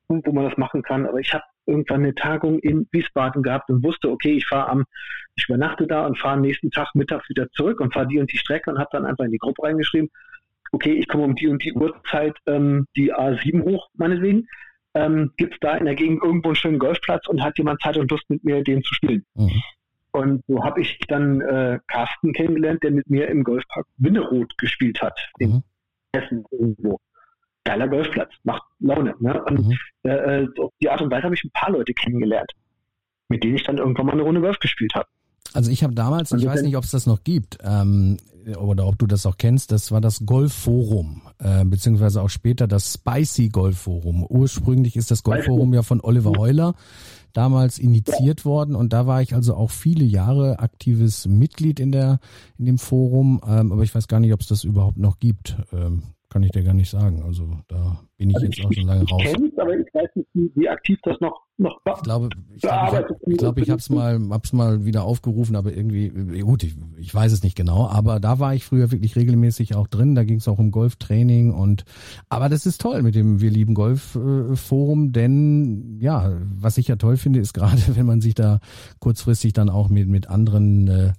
[0.09, 1.07] wo man das machen kann.
[1.07, 4.85] Aber ich habe irgendwann eine Tagung in Wiesbaden gehabt und wusste, okay, ich fahre am,
[5.37, 8.31] ich übernachte da und fahre am nächsten Tag mittags wieder zurück und fahre die und
[8.31, 10.11] die Strecke und habe dann einfach in die Gruppe reingeschrieben,
[10.73, 14.47] okay, ich komme um die und die Uhrzeit ähm, die A7 hoch, meinetwegen.
[14.95, 17.97] Ähm, Gibt es da in der Gegend irgendwo einen schönen Golfplatz und hat jemand Zeit
[17.97, 19.24] und Lust mit mir, den zu spielen?
[19.34, 19.62] Mhm.
[20.12, 25.01] Und so habe ich dann äh, Carsten kennengelernt, der mit mir im Golfpark Winneroth gespielt
[25.03, 25.62] hat, in mhm.
[26.14, 26.99] Hessen irgendwo.
[27.64, 29.14] Geiler Golfplatz, macht Laune.
[29.20, 29.43] Ne?
[29.45, 29.78] Und mhm.
[30.05, 32.51] äh, äh auf die Art und Weise habe ich ein paar Leute kennengelernt,
[33.28, 35.09] mit denen ich dann irgendwann mal eine Runde Golf gespielt habe.
[35.55, 38.19] Also ich habe damals, ich weiß nicht, ob es das noch gibt, ähm,
[38.57, 42.95] oder ob du das auch kennst, das war das Golfforum, äh, beziehungsweise auch später das
[42.95, 44.25] Spicy Golfforum.
[44.29, 46.75] Ursprünglich ist das Golfforum ja von Oliver Heuler
[47.33, 52.21] damals initiiert worden und da war ich also auch viele Jahre aktives Mitglied in der
[52.57, 55.57] in dem Forum, ähm, aber ich weiß gar nicht, ob es das überhaupt noch gibt.
[55.73, 57.22] Ähm, kann ich dir gar nicht sagen.
[57.22, 59.22] Also da bin ich also jetzt ich, auch schon lange raus.
[59.24, 62.62] Ich kenne aber ich weiß nicht, wie, wie aktiv das noch noch Ich glaube, ich
[62.62, 66.09] glaube, ich, ich, glaub, ich habe es mal hab's mal wieder aufgerufen, aber irgendwie
[66.41, 69.89] gut, ich, ich weiß es nicht genau, aber da war ich früher wirklich regelmäßig auch
[69.89, 70.14] drin.
[70.14, 71.85] Da ging es auch um Golftraining und
[72.29, 76.89] aber das ist toll mit dem wir lieben Golf äh, Forum, denn ja, was ich
[76.89, 78.61] ja toll finde, ist gerade, wenn man sich da
[79.01, 81.12] kurzfristig dann auch mit mit anderen äh,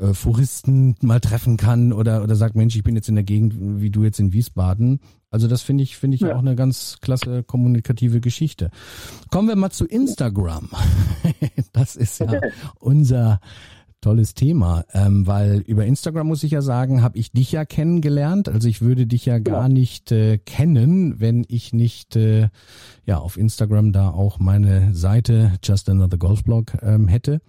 [0.00, 3.54] äh, Foristen mal treffen kann oder, oder sagt, Mensch, ich bin jetzt in der Gegend
[3.58, 5.00] wie du jetzt in Wiesbaden.
[5.30, 6.34] Also das finde ich, finde ich ja.
[6.34, 8.70] auch eine ganz klasse kommunikative Geschichte.
[9.30, 10.70] Kommen wir mal zu Instagram.
[11.72, 12.40] das ist ja
[12.78, 13.40] unser
[14.04, 18.50] tolles Thema, ähm, weil über Instagram muss ich ja sagen, habe ich dich ja kennengelernt.
[18.50, 22.50] Also ich würde dich ja gar nicht äh, kennen, wenn ich nicht äh,
[23.06, 27.40] ja auf Instagram da auch meine Seite Just Another Golf Blog ähm, hätte.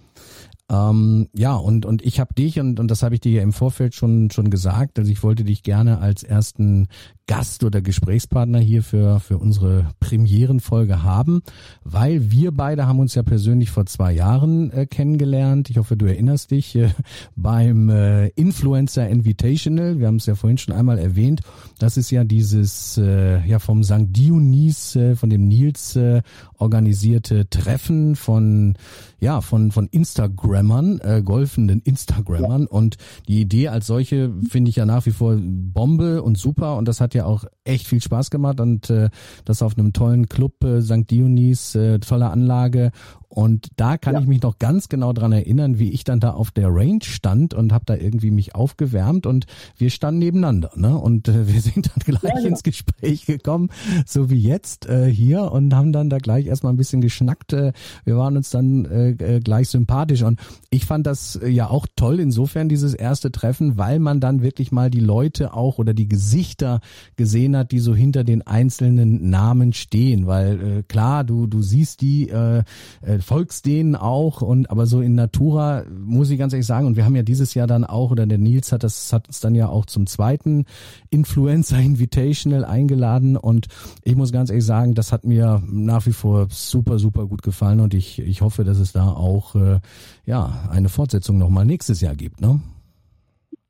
[0.72, 3.54] Ähm, ja, und, und ich habe dich, und, und das habe ich dir ja im
[3.54, 6.88] Vorfeld schon, schon gesagt, also ich wollte dich gerne als ersten
[7.28, 11.42] Gast oder Gesprächspartner hier für, für unsere Premierenfolge haben,
[11.84, 15.72] weil wir beide haben uns ja persönlich vor zwei Jahren äh, kennengelernt.
[15.72, 16.90] Ich hoffe, du erinnerst dich äh,
[17.36, 19.98] beim äh, Influencer Invitational.
[19.98, 21.42] Wir haben es ja vorhin schon einmal erwähnt.
[21.80, 24.06] Das ist ja dieses äh, ja vom St.
[24.10, 26.22] Dionys, äh, von dem Nils äh,
[26.60, 28.76] organisierte Treffen von
[29.20, 32.68] ja von von Instagrammern, äh, golfenden Instagrammern.
[32.68, 32.98] Und
[33.28, 36.78] die Idee als solche finde ich ja nach wie vor Bombe und super.
[36.78, 39.10] Und das hat ja auch echt viel Spaß gemacht und äh,
[39.46, 41.10] das auf einem tollen Club äh, St.
[41.10, 42.92] Dionys, äh, tolle Anlage
[43.36, 44.22] und da kann ja.
[44.22, 47.54] ich mich noch ganz genau dran erinnern, wie ich dann da auf der Range stand
[47.54, 49.46] und habe da irgendwie mich aufgewärmt und
[49.78, 50.72] wir standen nebeneinander.
[50.76, 50.98] Ne?
[50.98, 52.48] Und äh, wir sind dann gleich ja, ja.
[52.48, 53.72] ins Gespräch gekommen,
[54.06, 57.52] so wie jetzt äh, hier und haben dann da gleich erstmal ein bisschen geschnackt.
[57.52, 57.74] Äh,
[58.06, 60.40] wir waren uns dann äh, äh, gleich sympathisch und
[60.70, 64.72] ich fand das äh, ja auch toll insofern dieses erste Treffen, weil man dann wirklich
[64.72, 66.80] mal die Leute auch oder die Gesichter
[67.16, 70.28] gesehen hat, die so hinter den einzelnen Namen stehen.
[70.28, 72.64] Weil äh, klar, du, du siehst die äh,
[73.02, 76.96] äh folgst denen auch und aber so in Natura muss ich ganz ehrlich sagen und
[76.96, 79.56] wir haben ja dieses Jahr dann auch oder der Nils hat das hat uns dann
[79.56, 80.66] ja auch zum zweiten
[81.10, 83.68] Influencer Invitational eingeladen und
[84.04, 87.80] ich muss ganz ehrlich sagen, das hat mir nach wie vor super super gut gefallen
[87.80, 89.80] und ich ich hoffe, dass es da auch äh,
[90.26, 92.60] ja eine Fortsetzung noch mal nächstes Jahr gibt, ne?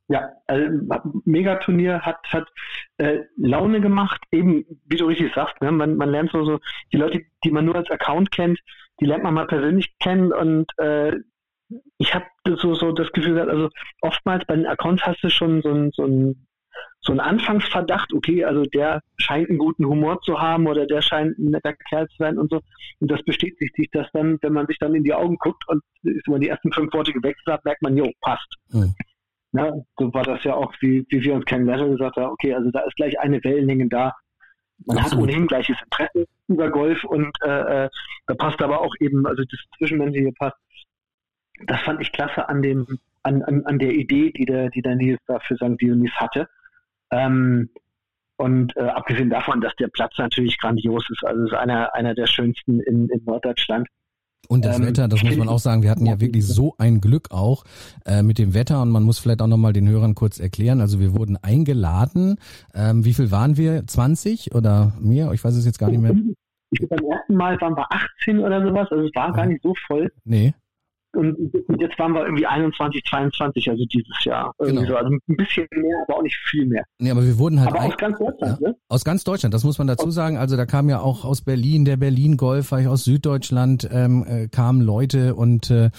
[0.08, 0.68] Ja, also
[1.26, 2.48] Megaturnier hat hat
[2.98, 5.72] äh, Laune gemacht, eben wie du richtig sagst, ne?
[5.72, 6.60] man, man lernt so, so
[6.94, 8.60] die Leute, die man nur als Account kennt,
[9.00, 11.14] die lernt man mal persönlich kennen und äh,
[11.98, 12.26] ich habe
[12.58, 13.70] so, so das Gefühl gehabt, also
[14.02, 16.48] oftmals bei den Accounts hast du schon so ein, so ein
[17.02, 21.38] so ein Anfangsverdacht, okay, also der scheint einen guten Humor zu haben oder der scheint
[21.38, 22.62] ein netter Kerl zu sein und so.
[23.00, 25.84] Und das bestätigt sich das dann, wenn man sich dann in die Augen guckt und
[26.04, 28.56] ist man die ersten fünf Worte gewechselt hat, merkt man, jo, passt.
[28.72, 28.96] Mhm.
[29.56, 32.54] Ja, so war das ja auch, wie, wie wir uns kennengelernt haben, gesagt haben, okay,
[32.54, 34.14] also da ist gleich eine Wellenlänge da.
[34.86, 37.90] Man hat ohnehin gleiches Interesse über Golf und äh, äh,
[38.28, 40.58] da passt aber auch eben, also das Zwischenmenschliche passt.
[41.68, 42.86] Das fand ich klasse an dem,
[43.24, 45.80] an, an, an der Idee, die der, die der Nils da für St.
[45.80, 46.50] Dionys hatte.
[47.12, 47.70] Ähm,
[48.38, 52.28] und äh, abgesehen davon, dass der Platz natürlich grandios ist, also ist einer, einer der
[52.28, 53.88] schönsten in, in Norddeutschland.
[54.48, 57.02] Und das ähm, Wetter, das muss man auch sagen, wir hatten ja wirklich so ein
[57.02, 57.64] Glück auch
[58.06, 60.82] äh, mit dem Wetter und man muss vielleicht auch nochmal den Hörern kurz erklären.
[60.82, 62.38] Also wir wurden eingeladen.
[62.74, 63.86] Ähm, wie viel waren wir?
[63.86, 65.32] 20 oder mehr?
[65.34, 66.16] Ich weiß es jetzt gar nicht mehr.
[66.72, 69.62] Ich glaube, beim ersten Mal waren wir 18 oder sowas, also es war gar nicht
[69.62, 70.12] so voll.
[70.24, 70.54] Nee.
[71.16, 74.54] Und jetzt waren wir irgendwie 21, 22, also dieses Jahr.
[74.60, 74.90] Irgendwie genau.
[74.90, 74.98] so.
[74.98, 76.84] Also ein bisschen mehr, aber auch nicht viel mehr.
[77.00, 77.72] Nee, aber wir wurden halt.
[77.72, 78.76] Aber aus ganz Deutschland, ja, ne?
[78.90, 80.38] Aus ganz Deutschland, das muss man dazu sagen.
[80.38, 85.36] Also da kam ja auch aus Berlin der Berlin-Golf, aus Süddeutschland ähm, äh, kamen Leute
[85.36, 85.90] und äh,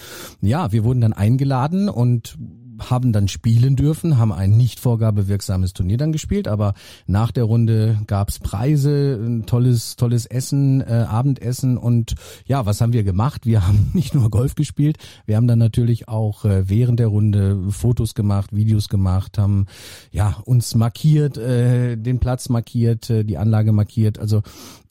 [0.41, 2.37] ja, wir wurden dann eingeladen und
[2.79, 6.73] haben dann spielen dürfen, haben ein nicht vorgabewirksames Turnier dann gespielt, aber
[7.05, 12.15] nach der Runde gab's Preise, ein tolles, tolles Essen, äh, Abendessen und
[12.45, 13.45] ja, was haben wir gemacht?
[13.45, 17.59] Wir haben nicht nur Golf gespielt, wir haben dann natürlich auch äh, während der Runde
[17.69, 19.65] Fotos gemacht, Videos gemacht, haben
[20.11, 24.19] ja uns markiert, äh, den Platz markiert, äh, die Anlage markiert.
[24.19, 24.41] Also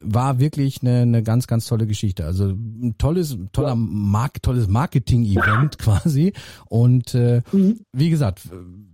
[0.07, 2.25] war wirklich eine, eine ganz, ganz tolle Geschichte.
[2.25, 6.33] Also ein tolles, toller Mark, tolles Marketing-Event quasi.
[6.67, 7.81] Und äh, mhm.
[7.93, 8.49] wie gesagt,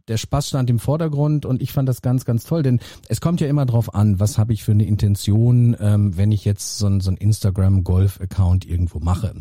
[0.08, 3.40] der Spaß stand im Vordergrund und ich fand das ganz, ganz toll, denn es kommt
[3.40, 6.86] ja immer drauf an, was habe ich für eine Intention, ähm, wenn ich jetzt so
[6.86, 9.34] ein, so ein Instagram-Golf-Account irgendwo mache.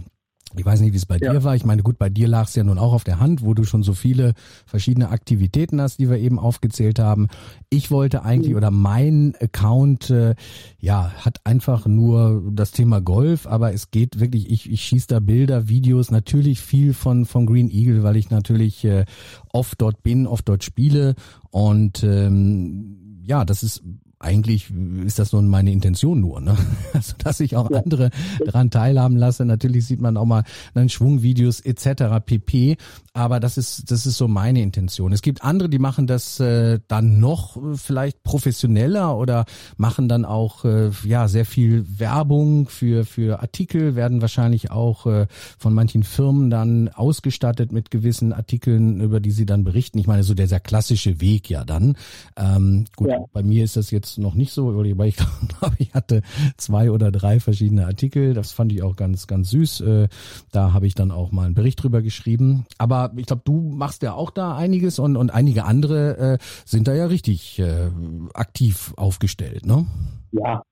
[0.57, 1.31] Ich weiß nicht, wie es bei ja.
[1.31, 1.55] dir war.
[1.55, 3.63] Ich meine, gut, bei dir lag es ja nun auch auf der Hand, wo du
[3.63, 4.33] schon so viele
[4.65, 7.27] verschiedene Aktivitäten hast, die wir eben aufgezählt haben.
[7.69, 8.57] Ich wollte eigentlich, mhm.
[8.57, 10.35] oder mein Account, äh,
[10.79, 15.19] ja, hat einfach nur das Thema Golf, aber es geht wirklich, ich, ich schieße da
[15.19, 19.05] Bilder, Videos, natürlich viel von, von Green Eagle, weil ich natürlich äh,
[19.51, 21.15] oft dort bin, oft dort spiele
[21.49, 23.83] und ähm, ja, das ist
[24.21, 24.71] eigentlich
[25.05, 26.57] ist das nun meine Intention nur, ne?
[26.93, 27.81] Also, dass ich auch ja.
[27.81, 28.09] andere
[28.45, 29.45] daran teilhaben lasse.
[29.45, 30.43] Natürlich sieht man auch mal
[30.73, 32.23] dann Schwungvideos etc.
[32.25, 32.77] pp.
[33.13, 35.11] Aber das ist das ist so meine Intention.
[35.13, 39.45] Es gibt andere, die machen das äh, dann noch vielleicht professioneller oder
[39.77, 45.27] machen dann auch äh, ja sehr viel Werbung für für Artikel, werden wahrscheinlich auch äh,
[45.57, 49.97] von manchen Firmen dann ausgestattet mit gewissen Artikeln, über die sie dann berichten.
[49.97, 51.95] Ich meine so der sehr klassische Weg ja dann.
[52.37, 53.25] Ähm, gut, ja.
[53.33, 55.15] bei mir ist das jetzt jetzt noch nicht so, weil ich
[55.59, 56.21] glaube, ich hatte
[56.57, 58.33] zwei oder drei verschiedene Artikel.
[58.33, 59.81] Das fand ich auch ganz, ganz süß.
[59.81, 60.07] Äh,
[60.51, 62.65] da habe ich dann auch mal einen Bericht drüber geschrieben.
[62.77, 66.87] Aber ich glaube, du machst ja auch da einiges und, und einige andere äh, sind
[66.87, 67.89] da ja richtig äh,
[68.33, 69.85] aktiv aufgestellt, ne?
[70.31, 70.63] Ja,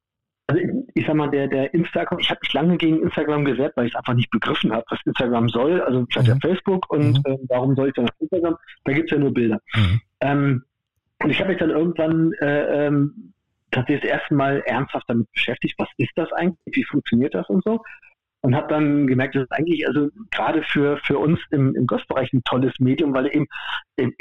[0.48, 3.78] also ich, ich, sag mal, der, der Instagram, ich habe mich lange gegen Instagram gewehrt,
[3.78, 5.82] weil ich es einfach nicht begriffen habe, was Instagram soll.
[5.82, 6.40] Also ich hatte mhm.
[6.42, 7.24] ja Facebook und mhm.
[7.26, 8.56] äh, warum soll ich dann auf Instagram?
[8.84, 9.62] Da gibt's ja nur Bilder.
[9.76, 10.02] Mhm.
[10.22, 10.64] Ähm,
[11.24, 13.34] und ich habe mich dann irgendwann äh, ähm,
[13.72, 17.64] tatsächlich das erste Mal ernsthaft damit beschäftigt, was ist das eigentlich, wie funktioniert das und
[17.64, 17.82] so.
[18.42, 22.32] Und habe dann gemerkt, das ist eigentlich also gerade für, für uns im, im Golfbereich
[22.32, 23.48] ein tolles Medium, weil eben,
[23.98, 24.16] eben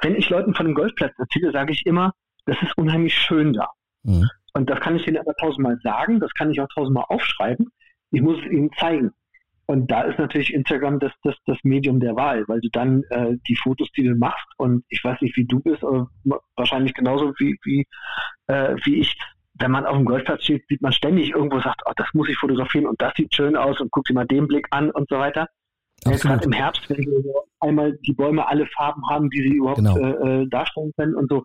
[0.00, 2.12] wenn ich Leuten von dem Golfplatz erzähle, sage ich immer,
[2.46, 3.68] das ist unheimlich schön da.
[4.04, 4.28] Mhm.
[4.54, 7.70] Und das kann ich denen aber tausendmal sagen, das kann ich auch tausendmal aufschreiben.
[8.12, 9.12] Ich muss es ihnen zeigen.
[9.70, 13.36] Und da ist natürlich Instagram das, das, das Medium der Wahl, weil du dann äh,
[13.46, 16.08] die Fotos, die du machst, und ich weiß nicht, wie du bist, aber
[16.56, 17.86] wahrscheinlich genauso wie, wie,
[18.46, 19.14] äh, wie ich,
[19.58, 22.38] wenn man auf dem Golfplatz steht, sieht man ständig irgendwo sagt, oh, das muss ich
[22.38, 25.18] fotografieren und das sieht schön aus und guck dir mal den Blick an und so
[25.18, 25.48] weiter.
[26.06, 27.22] Jetzt gerade im Herbst, wenn wir
[27.60, 29.96] einmal die Bäume alle Farben haben, die sie überhaupt genau.
[29.96, 31.44] äh, äh darstellen können und so.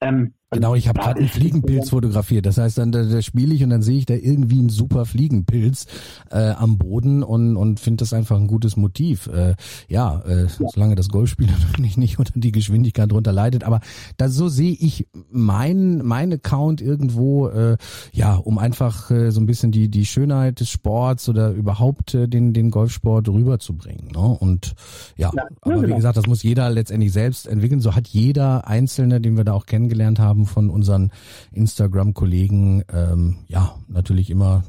[0.00, 2.44] Ähm, Genau, ich habe gerade einen Fliegenpilz fotografiert.
[2.44, 5.06] Das heißt, dann da, da spiele ich und dann sehe ich da irgendwie einen super
[5.06, 5.86] Fliegenpilz
[6.30, 9.28] äh, am Boden und und finde das einfach ein gutes Motiv.
[9.28, 9.54] Äh,
[9.88, 13.80] ja, äh, ja, solange das Golfspiel natürlich nicht unter die Geschwindigkeit drunter leidet, aber
[14.18, 17.78] da so sehe ich mein mein Account irgendwo äh,
[18.12, 22.28] ja, um einfach äh, so ein bisschen die die Schönheit des Sports oder überhaupt äh,
[22.28, 24.08] den den Golfsport rüberzubringen.
[24.08, 24.36] Ne?
[24.38, 24.74] Und
[25.16, 25.96] ja, ja aber wie genau.
[25.96, 27.80] gesagt, das muss jeder letztendlich selbst entwickeln.
[27.80, 31.10] So hat jeder Einzelne, den wir da auch kennengelernt haben haben von unseren
[31.52, 34.64] Instagram-Kollegen, ähm, ja, natürlich immer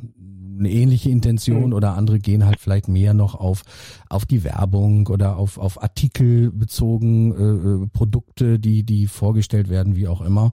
[0.60, 1.74] eine ähnliche Intention mhm.
[1.74, 3.64] oder andere gehen halt vielleicht mehr noch auf
[4.10, 9.96] auf die Werbung oder auf auf Artikel bezogen äh, äh Produkte, die die vorgestellt werden,
[9.96, 10.52] wie auch immer.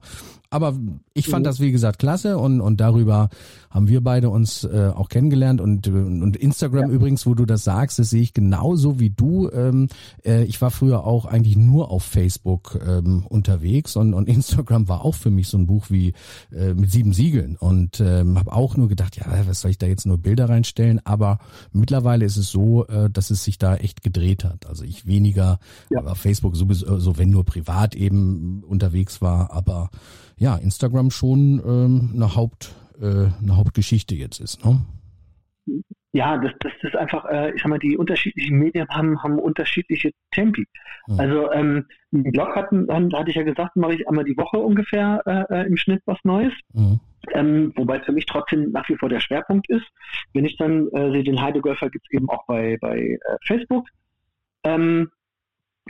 [0.51, 0.77] Aber
[1.13, 1.45] ich fand mhm.
[1.45, 3.29] das, wie gesagt, klasse und, und darüber
[3.69, 6.95] haben wir beide uns äh, auch kennengelernt und, und Instagram ja.
[6.95, 9.49] übrigens, wo du das sagst, das sehe ich genauso wie du.
[9.49, 9.87] Ähm,
[10.25, 15.05] äh, ich war früher auch eigentlich nur auf Facebook ähm, unterwegs und, und Instagram war
[15.05, 16.11] auch für mich so ein Buch wie
[16.51, 19.87] äh, mit sieben Siegeln und ähm, habe auch nur gedacht, ja, was soll ich da
[19.87, 20.99] jetzt nur Bilder reinstellen?
[21.05, 21.39] Aber
[21.71, 24.67] mittlerweile ist es so, äh, dass es sich da echt gedreht hat.
[24.67, 26.03] Also ich weniger ja.
[26.03, 29.89] auf Facebook sowieso, so wenn nur privat eben unterwegs war, aber
[30.41, 34.65] ja, Instagram schon ähm, eine, Haupt, äh, eine Hauptgeschichte jetzt ist.
[34.65, 34.81] Ne?
[36.13, 40.11] Ja, das, das ist einfach, äh, ich sag mal, die unterschiedlichen Medien haben, haben unterschiedliche
[40.31, 40.65] Tempi.
[41.05, 41.19] Mhm.
[41.19, 44.57] Also ähm, im Blog hatten, dann hatte ich ja gesagt, mache ich einmal die Woche
[44.57, 46.53] ungefähr äh, äh, im Schnitt was Neues.
[46.73, 46.99] Mhm.
[47.33, 49.85] Ähm, wobei es für mich trotzdem nach wie vor der Schwerpunkt ist.
[50.33, 53.87] Wenn ich dann äh, sehe, den Heidegolfer gibt es eben auch bei, bei äh, Facebook.
[54.63, 55.11] Ähm,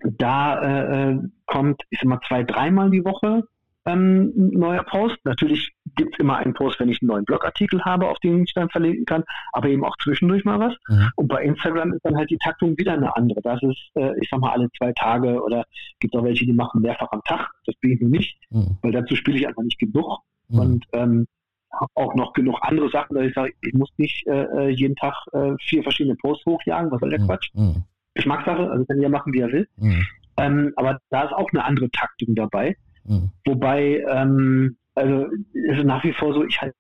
[0.04, 3.44] da äh, äh, kommt, ich sag mal, zwei, dreimal die Woche
[3.86, 5.18] ähm, neuer Post.
[5.24, 8.54] Natürlich gibt es immer einen Post, wenn ich einen neuen Blogartikel habe, auf den ich
[8.54, 9.24] dann verlinken kann,
[9.54, 10.74] aber eben auch zwischendurch mal was.
[10.88, 11.10] Mhm.
[11.16, 13.42] Und bei Instagram ist dann halt die Taktung wieder eine andere.
[13.42, 15.66] Das ist, äh, ich sag mal, alle zwei Tage oder
[16.00, 17.50] gibt auch welche, die machen mehrfach am Tag.
[17.66, 18.78] Das bin ich nur nicht, mhm.
[18.82, 20.20] weil dazu spiele ich einfach nicht genug.
[20.50, 20.60] Mhm.
[20.60, 21.28] Und ähm,
[21.74, 24.96] habe auch noch genug andere Sachen, dass ich sage, ich muss nicht äh, äh jeden
[24.96, 26.92] Tag äh, vier verschiedene Posts hochjagen.
[26.92, 27.28] Was soll der mhm.
[27.28, 27.50] Quatsch?
[27.54, 27.84] Mhm.
[28.14, 29.68] Geschmackssache, also kann jeder machen, wie er will.
[29.78, 30.06] Mhm.
[30.38, 32.76] Ähm, aber da ist auch eine andere Taktik dabei.
[33.06, 33.32] Mhm.
[33.46, 36.74] Wobei, ähm, also ist nach wie vor so, ich halt,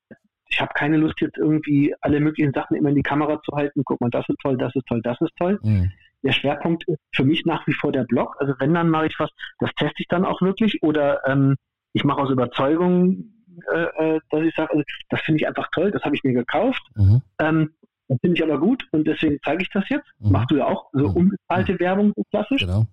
[0.49, 3.83] ich habe keine Lust jetzt irgendwie alle möglichen Sachen immer in die Kamera zu halten.
[3.85, 5.59] Guck mal, das ist toll, das ist toll, das ist toll.
[5.63, 5.91] Mhm.
[6.23, 8.35] Der Schwerpunkt ist für mich nach wie vor der Blog.
[8.39, 11.55] Also wenn dann mache ich was, das teste ich dann auch wirklich oder ähm,
[11.93, 13.33] ich mache aus Überzeugung,
[13.73, 16.33] äh, äh dass ich sage, also, das finde ich einfach toll, das habe ich mir
[16.33, 16.83] gekauft.
[16.95, 17.21] Mhm.
[17.39, 17.71] Ähm,
[18.07, 20.07] das finde ich aber gut und deswegen zeige ich das jetzt.
[20.19, 20.31] Mhm.
[20.31, 21.15] Machst du ja auch so mhm.
[21.15, 22.61] unbezahlte Werbung, so klassisch.
[22.61, 22.85] Genau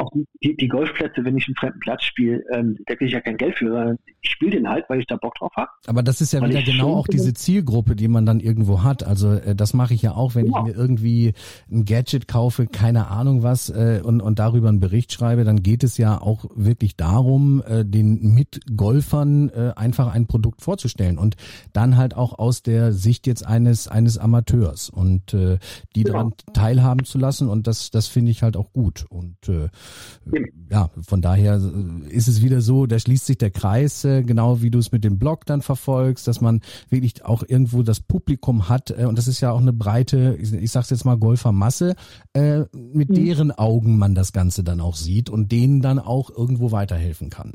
[0.00, 0.10] auch
[0.42, 3.36] die, die Golfplätze, wenn ich einen fremden Platz spiele, ähm, da kriege ich ja kein
[3.36, 5.70] Geld für, sondern ich spiele den halt, weil ich da Bock drauf habe.
[5.86, 9.04] Aber das ist ja wieder genau auch diese Zielgruppe, die man dann irgendwo hat.
[9.04, 10.58] Also äh, das mache ich ja auch, wenn ja.
[10.58, 11.34] ich mir irgendwie
[11.70, 15.84] ein Gadget kaufe, keine Ahnung was, äh, und, und darüber einen Bericht schreibe, dann geht
[15.84, 21.36] es ja auch wirklich darum, äh, den Mitgolfern äh, einfach ein Produkt vorzustellen und
[21.72, 25.58] dann halt auch aus der Sicht jetzt eines eines Amateurs und äh,
[25.94, 26.18] die genau.
[26.18, 29.68] daran teilhaben zu lassen und das das finde ich halt auch gut und äh,
[30.70, 31.60] ja, von daher
[32.08, 35.04] ist es wieder so, da schließt sich der Kreis, äh, genau wie du es mit
[35.04, 39.28] dem Blog dann verfolgst, dass man wirklich auch irgendwo das Publikum hat äh, und das
[39.28, 41.94] ist ja auch eine breite, ich, ich sag's jetzt mal Golfermasse,
[42.34, 43.14] äh, mit mhm.
[43.14, 47.54] deren Augen man das Ganze dann auch sieht und denen dann auch irgendwo weiterhelfen kann.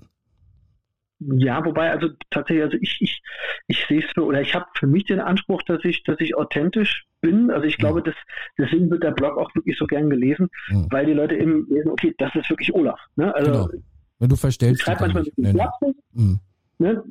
[1.19, 3.21] Ja, wobei, also tatsächlich, also ich, ich,
[3.67, 6.35] ich sehe es für, oder ich habe für mich den Anspruch, dass ich, dass ich
[6.35, 7.51] authentisch bin.
[7.51, 8.05] Also ich glaube, ja.
[8.05, 8.15] das,
[8.57, 10.85] deswegen wird der Blog auch wirklich so gern gelesen, ja.
[10.89, 12.99] weil die Leute eben lesen, okay, das ist wirklich Olaf.
[13.15, 13.33] Ne?
[13.33, 13.69] Also, genau.
[14.19, 14.81] Wenn du verstellst.
[14.81, 16.39] Schreibt manchmal ein bisschen nee, mhm.
[16.79, 17.03] ne?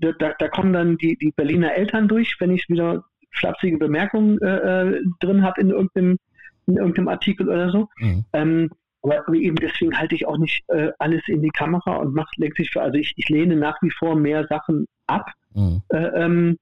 [0.00, 4.40] da, da, da, kommen dann die, die Berliner Eltern durch, wenn ich wieder flapsige Bemerkungen
[4.40, 6.18] äh, äh drin habe in irgendeinem,
[6.66, 7.88] in irgendeinem Artikel oder so.
[7.98, 8.24] Mhm.
[8.32, 8.70] Ähm,
[9.02, 12.70] aber eben deswegen halte ich auch nicht äh, alles in die Kamera und mache letztlich
[12.70, 15.82] für, also ich, ich lehne nach wie vor mehr Sachen ab, mhm.
[15.88, 16.58] äh, ähm,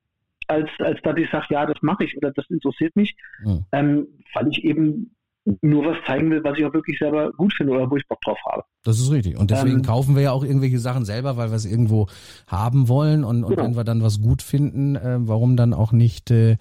[0.47, 3.15] als, als dass ich sage, ja, das mache ich oder das interessiert mich,
[3.45, 3.65] mhm.
[3.73, 5.15] ähm, weil ich eben
[5.63, 8.21] nur was zeigen will, was ich auch wirklich selber gut finde oder wo ich Bock
[8.21, 8.63] drauf habe.
[8.85, 9.39] Das ist richtig.
[9.39, 12.09] Und deswegen ähm, kaufen wir ja auch irgendwelche Sachen selber, weil wir es irgendwo
[12.47, 13.25] haben wollen.
[13.25, 13.65] Und, und genau.
[13.65, 16.57] wenn wir dann was gut finden, äh, warum dann auch nicht äh,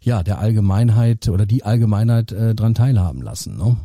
[0.00, 3.56] ja der Allgemeinheit oder die Allgemeinheit äh, dran teilhaben lassen?
[3.56, 3.76] Ne?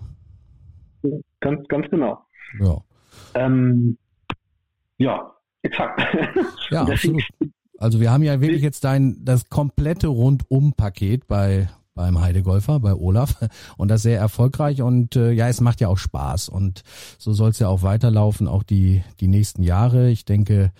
[1.40, 2.26] Ganz, ganz genau.
[2.60, 2.78] Ja.
[3.36, 3.98] Ähm,
[4.98, 6.02] ja, exakt.
[6.72, 7.24] Ja, absolut.
[7.80, 13.36] Also wir haben ja wirklich jetzt dein das komplette Rundum-Paket bei beim Heidegolfer, bei Olaf
[13.78, 16.84] und das sehr erfolgreich und äh, ja, es macht ja auch Spaß und
[17.18, 20.10] so soll es ja auch weiterlaufen, auch die die nächsten Jahre.
[20.10, 20.72] Ich denke,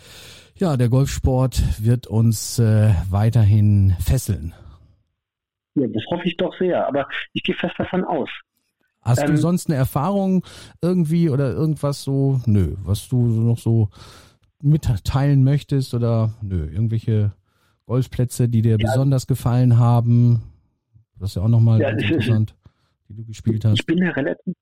[0.56, 4.54] ja, der Golfsport wird uns äh, weiterhin fesseln.
[5.76, 8.30] Ja, das hoffe ich doch sehr, aber ich gehe fest davon aus.
[9.02, 10.44] Hast ähm, du sonst eine Erfahrung
[10.82, 13.90] irgendwie oder irgendwas so, nö, was du noch so
[14.62, 17.34] mitteilen möchtest oder nö, irgendwelche
[17.86, 18.78] Golfplätze, die dir ja.
[18.78, 20.44] besonders gefallen haben?
[21.18, 22.56] Das ist ja auch nochmal ja, interessant,
[23.08, 23.80] die du gespielt hast.
[23.80, 24.54] Ich bin ja relativ,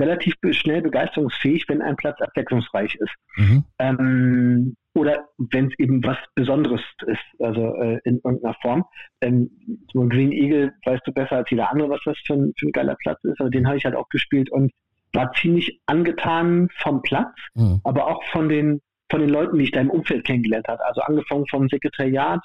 [0.00, 3.14] relativ schnell begeisterungsfähig, wenn ein Platz abwechslungsreich ist.
[3.36, 3.64] Mhm.
[3.78, 8.84] Ähm, oder wenn es eben was Besonderes ist, also äh, in irgendeiner Form.
[9.20, 9.50] Ähm,
[9.92, 12.66] so ein Green Eagle weißt du besser als jeder andere, was das für ein, für
[12.66, 14.72] ein geiler Platz ist, aber den habe ich halt auch gespielt und
[15.12, 17.80] war ziemlich angetan vom Platz, mhm.
[17.84, 18.80] aber auch von den
[19.10, 20.84] von den Leuten, die ich da im Umfeld kennengelernt habe.
[20.86, 22.40] Also angefangen vom Sekretariat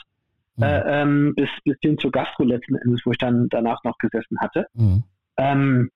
[0.57, 0.63] mhm.
[0.63, 4.39] äh, ähm, bis, bis hin zur Gastro letzten Endes, wo ich dann danach noch gesessen
[4.39, 4.67] hatte.
[4.73, 5.03] Mhm.
[5.37, 5.89] Ähm,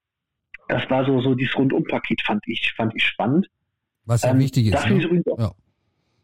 [0.69, 3.47] das war so, so dieses Rundumpaket fand ich, fand ich spannend.
[4.05, 4.89] Was ja ähm, wichtig ist.
[4.89, 5.23] Ne?
[5.37, 5.51] Ja.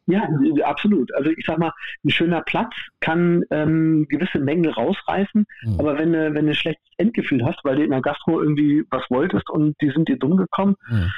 [0.09, 0.27] Ja,
[0.63, 1.13] absolut.
[1.13, 1.71] Also ich sag mal,
[2.03, 5.79] ein schöner Platz kann ähm, gewisse Mengen rausreißen, mhm.
[5.79, 8.83] aber wenn du, wenn du ein schlechtes Endgefühl hast, weil du in der Gastro irgendwie
[8.89, 11.11] was wolltest und die sind dir dumm gekommen, mhm.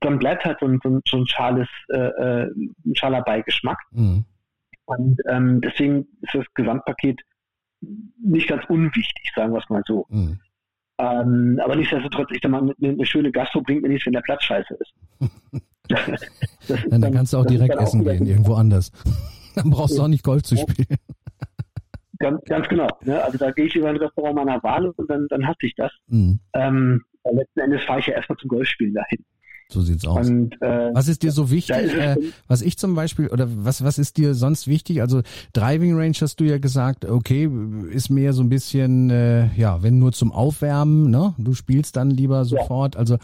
[0.00, 2.50] dann bleibt halt so ein, so ein, schales, äh, äh,
[2.86, 3.78] ein schaler Beigeschmack.
[3.90, 4.24] Mhm.
[4.86, 7.20] Und ähm, deswegen ist das Gesamtpaket
[8.22, 10.06] nicht ganz unwichtig, sagen wir es mal so.
[10.08, 10.40] Mhm.
[10.98, 14.22] Ähm, aber nichtsdestotrotz, ich sag mal, eine, eine schöne Gastro bringt mir nichts, wenn der
[14.22, 14.94] Platz scheiße ist.
[15.88, 18.90] dann, dann, kannst du auch direkt essen auch gehen, irgendwo anders.
[19.54, 20.98] dann brauchst du auch nicht Golf zu spielen.
[22.18, 22.88] Ganz, ganz genau.
[23.02, 23.22] Ne?
[23.22, 25.92] Also da gehe ich über ein Restaurant meiner Wahl und dann, dann hatte ich das.
[26.06, 26.40] Mhm.
[26.54, 29.24] Ähm, letzten Endes fahre ich ja erstmal zum Golfspielen dahin.
[29.70, 30.28] So sieht's aus.
[30.28, 31.94] Und, äh, was ist dir so wichtig?
[31.94, 32.16] Äh,
[32.48, 35.00] was ich zum Beispiel oder was was ist dir sonst wichtig?
[35.00, 35.22] Also
[35.52, 37.48] Driving Range hast du ja gesagt, okay,
[37.90, 41.34] ist mehr so ein bisschen äh, ja, wenn nur zum Aufwärmen, ne?
[41.38, 42.94] Du spielst dann lieber sofort.
[42.94, 43.00] Ja.
[43.00, 43.16] Also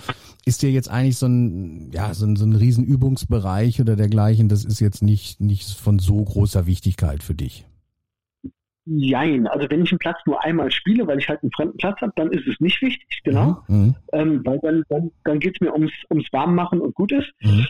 [0.44, 4.48] ist dir jetzt eigentlich so ein ja so ein so ein Riesenübungsbereich oder dergleichen?
[4.48, 7.66] Das ist jetzt nicht nicht von so großer Wichtigkeit für dich.
[8.86, 9.47] Jein.
[9.47, 12.12] Also wenn ich einen Platz nur einmal spiele, weil ich halt einen fremden Platz habe,
[12.16, 13.62] dann ist es nicht wichtig, genau.
[13.69, 13.77] Mhm.
[13.77, 13.94] mhm.
[14.12, 17.31] Ähm, weil dann, dann, dann geht es mir ums, ums Warmmachen und gut ist.
[17.40, 17.66] Mhm.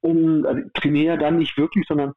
[0.00, 2.12] Und also, trainiere dann nicht wirklich, sondern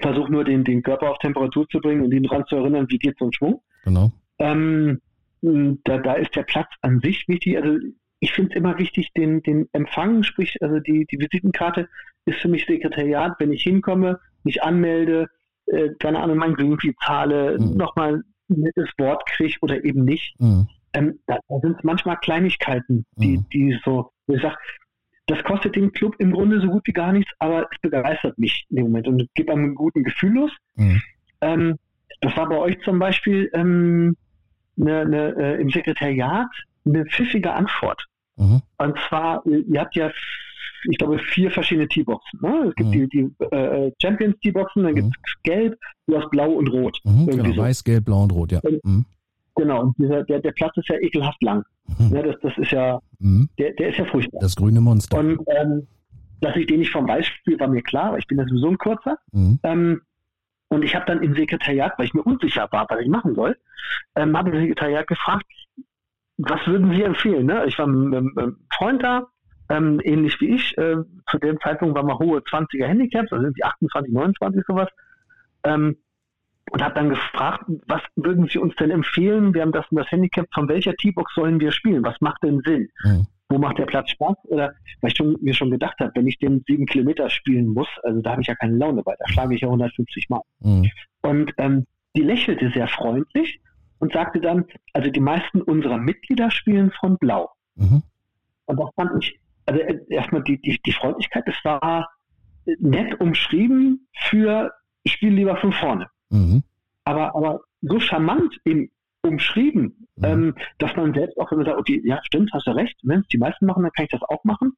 [0.00, 2.98] versuche nur den, den Körper auf Temperatur zu bringen und ihn daran zu erinnern, wie
[2.98, 3.62] geht so ein Schwung.
[3.84, 4.12] Genau.
[4.38, 5.00] Ähm,
[5.40, 7.56] da, da ist der Platz an sich wichtig.
[7.56, 7.78] Also
[8.20, 11.88] ich finde es immer wichtig, den, den Empfang, sprich, also die, die Visitenkarte
[12.24, 15.28] ist für mich Sekretariat, wenn ich hinkomme, mich anmelde,
[15.66, 17.76] äh, keine Ahnung, mein Greenfee zahle, mhm.
[17.76, 20.38] nochmal ein nettes Wort kriege oder eben nicht.
[20.40, 20.68] Mhm.
[20.92, 23.46] Ähm, da, da sind es manchmal Kleinigkeiten, die, mhm.
[23.52, 24.56] die so, wo ich sage,
[25.26, 28.66] das kostet dem Club im Grunde so gut wie gar nichts, aber es begeistert mich
[28.70, 30.52] dem Moment und gibt einem einen guten Gefühl los.
[30.76, 31.02] Mhm.
[31.40, 31.78] Ähm,
[32.20, 34.16] das war bei euch zum Beispiel ähm,
[34.80, 36.48] eine, eine, äh, im Sekretariat
[36.84, 38.04] eine pfiffige Antwort.
[38.36, 38.62] Mhm.
[38.78, 40.10] Und zwar, ihr habt ja,
[40.90, 42.40] ich glaube, vier verschiedene T-Boxen.
[42.42, 42.66] Ne?
[42.68, 42.92] Es gibt mhm.
[42.92, 44.96] die, die äh, Champions T-Boxen, dann mhm.
[44.96, 46.98] gibt es gelb, du hast blau und rot.
[47.04, 47.62] Mhm, genau, so.
[47.62, 48.60] weiß, gelb, blau und rot, ja.
[48.60, 49.04] Und, mhm.
[49.54, 51.64] genau, und dieser, der, der Platz ist ja ekelhaft lang.
[51.98, 52.14] Mhm.
[52.14, 53.48] Ja, das, das ist ja, mhm.
[53.58, 54.40] der, der ist ja furchtbar.
[54.40, 55.18] Das grüne Monster.
[55.18, 55.86] Und ähm,
[56.40, 58.68] dass ich den nicht vom Weiß spiele, war mir klar, weil ich bin ja sowieso
[58.68, 59.18] ein kurzer.
[59.62, 60.02] Ähm,
[60.68, 63.56] und ich habe dann im Sekretariat, weil ich mir unsicher war, was ich machen soll,
[64.16, 65.46] ähm, habe ich im Sekretariat gefragt,
[66.38, 67.46] was würden Sie empfehlen?
[67.46, 67.64] Ne?
[67.66, 69.28] Ich war mit einem Freund da,
[69.68, 70.76] ähm, ähnlich wie ich.
[70.78, 70.96] Äh,
[71.30, 74.88] zu dem Zeitpunkt waren wir hohe 20er Handicaps, also sind die 28, 29 sowas.
[75.64, 75.96] Ähm,
[76.70, 79.54] und habe dann gefragt, was würden Sie uns denn empfehlen?
[79.54, 82.04] Wir haben das und das Handicap, von welcher T-Box sollen wir spielen?
[82.04, 82.88] Was macht denn Sinn?
[83.04, 83.26] Mhm.
[83.48, 84.36] Wo macht der Platz Spaß?
[84.44, 87.86] Oder weil ich schon, mir schon gedacht habe, wenn ich den sieben Kilometer spielen muss,
[88.02, 90.40] also da habe ich ja keine Laune bei, da schlage ich ja 150 Mal.
[90.58, 90.90] Mhm.
[91.22, 91.86] Und ähm,
[92.16, 93.60] die lächelte sehr freundlich
[93.98, 97.50] und sagte dann, also die meisten unserer Mitglieder spielen von Blau.
[97.76, 98.02] Mhm.
[98.66, 102.08] Und das fand ich, also erstmal die, die, die Freundlichkeit, das war
[102.78, 104.72] nett umschrieben für
[105.06, 106.06] Spiel lieber von vorne.
[106.30, 106.62] Mhm.
[107.04, 108.90] Aber, aber so charmant eben
[109.22, 110.24] umschrieben, mhm.
[110.24, 113.20] ähm, dass man selbst auch, wenn man sagt, okay, ja, stimmt, hast du recht, wenn
[113.20, 114.72] es die meisten machen, dann kann ich das auch machen.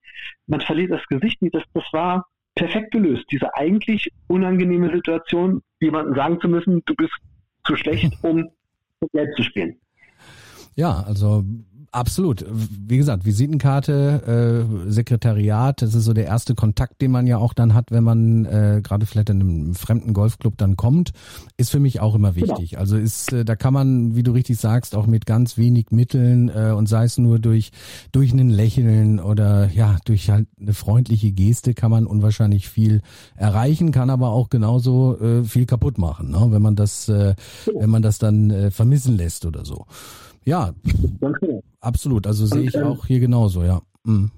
[0.47, 3.25] Man verliert das Gesicht nicht, das, das war perfekt gelöst.
[3.31, 7.15] Diese eigentlich unangenehme Situation, jemandem sagen zu müssen, du bist
[7.65, 8.51] zu schlecht, um
[9.13, 9.81] Geld zu spielen.
[10.75, 11.45] Ja, also
[11.91, 12.45] Absolut.
[12.51, 17.55] Wie gesagt, Visitenkarte, äh, Sekretariat, das ist so der erste Kontakt, den man ja auch
[17.55, 21.13] dann hat, wenn man äh, gerade vielleicht in einem fremden Golfclub dann kommt,
[21.57, 22.49] ist für mich auch immer genau.
[22.49, 22.71] wichtig.
[22.71, 22.81] Genau.
[22.81, 26.51] Also ist, äh, da kann man, wie du richtig sagst, auch mit ganz wenig Mitteln
[26.51, 27.71] äh, und sei es nur durch
[28.13, 33.01] durch ein Lächeln oder ja durch halt eine freundliche Geste kann man unwahrscheinlich viel
[33.37, 36.49] erreichen, kann aber auch genauso äh, viel kaputt machen, ne?
[36.51, 37.35] wenn man das, äh,
[37.75, 39.87] wenn man das dann äh, vermissen lässt oder so.
[40.45, 40.73] Ja,
[41.81, 42.27] absolut.
[42.27, 43.81] Also sehe ich ähm, auch hier genauso, ja.
[44.05, 44.31] Mhm.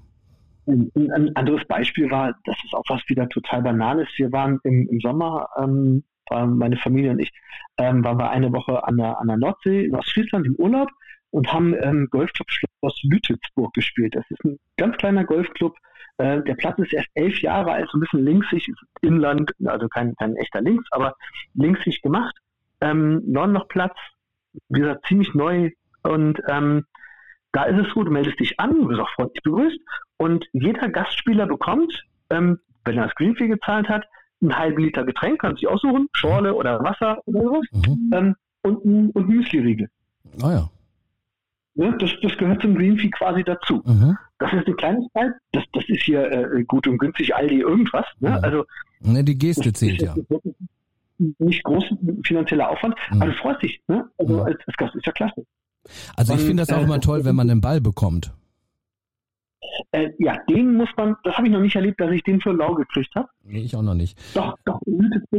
[0.67, 4.17] Ein anderes Beispiel war, das ist auch was wieder total banal ist.
[4.17, 7.31] Wir waren im, im Sommer, ähm, meine Familie und ich,
[7.77, 10.89] ähm, waren wir eine Woche an der, an der Nordsee in Ostfriesland im Urlaub
[11.31, 14.15] und haben ähm, Golfclub Schloss Lütelsburg gespielt.
[14.15, 15.75] Das ist ein ganz kleiner Golfclub.
[16.17, 18.71] Äh, der Platz ist erst elf Jahre alt, so ein bisschen linksig,
[19.01, 21.15] Inland, also kein, kein echter Links, aber
[21.53, 22.35] linksig gemacht.
[22.81, 23.21] Ähm,
[23.69, 23.95] Platz,
[24.69, 25.71] wie gesagt, ziemlich neu
[26.03, 26.85] und ähm,
[27.51, 29.79] da ist es so, du meldest dich an, du wirst auch freundlich begrüßt
[30.17, 34.05] und jeder Gastspieler bekommt, ähm, wenn er das Greenfee gezahlt hat,
[34.41, 38.11] einen halben Liter Getränk, kann sich aussuchen, Schorle oder Wasser oder sowas mhm.
[38.13, 39.89] ähm, und, und Müsli-Riegel.
[40.41, 40.69] Ah ja.
[41.75, 43.81] ja das, das gehört zum Greenfee quasi dazu.
[43.85, 44.17] Mhm.
[44.39, 48.05] Das ist eine Kleinigkeit, das, das ist hier äh, gut und günstig Aldi irgendwas.
[48.19, 48.29] Ne?
[48.29, 48.43] Mhm.
[48.43, 48.65] Also,
[49.01, 50.15] ne, die Geste zählt ja.
[51.37, 51.83] Nicht groß
[52.25, 53.21] finanzieller Aufwand, mhm.
[53.21, 53.79] aber du freust dich.
[53.87, 54.09] Ne?
[54.17, 54.39] Also mhm.
[54.41, 55.45] als, als Gast ist ja klasse.
[56.15, 58.31] Also ich finde das auch äh, immer toll, wenn man einen Ball bekommt.
[59.91, 62.51] Äh, ja, den muss man, das habe ich noch nicht erlebt, dass ich den für
[62.51, 63.27] lau gekriegt habe.
[63.43, 64.17] Nee, ich auch noch nicht.
[64.33, 64.79] Doch, doch,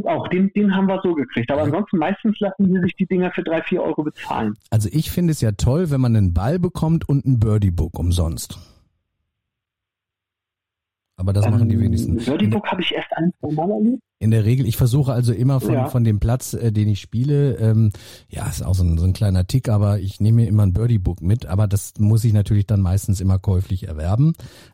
[0.05, 0.28] auch.
[0.28, 1.51] Den, den haben wir so gekriegt.
[1.51, 1.66] Aber ja.
[1.66, 4.56] ansonsten meistens lassen sie sich die Dinger für drei, vier Euro bezahlen.
[4.70, 8.59] Also ich finde es ja toll, wenn man einen Ball bekommt und ein Birdie-Book umsonst.
[11.23, 12.16] Aber das ähm, machen die ähm, wenigsten.
[12.16, 14.03] Birdie-Book habe ich erst ein, zwei Mal erlebt.
[14.19, 15.89] In der Regel, ich versuche also immer von, ja.
[15.89, 17.90] von dem Platz, äh, den ich spiele, ähm,
[18.28, 20.73] ja, ist auch so ein, so ein kleiner Tick, aber ich nehme mir immer ein
[20.73, 24.32] Birdie-Book mit, aber das muss ich natürlich dann meistens immer käuflich erwerben.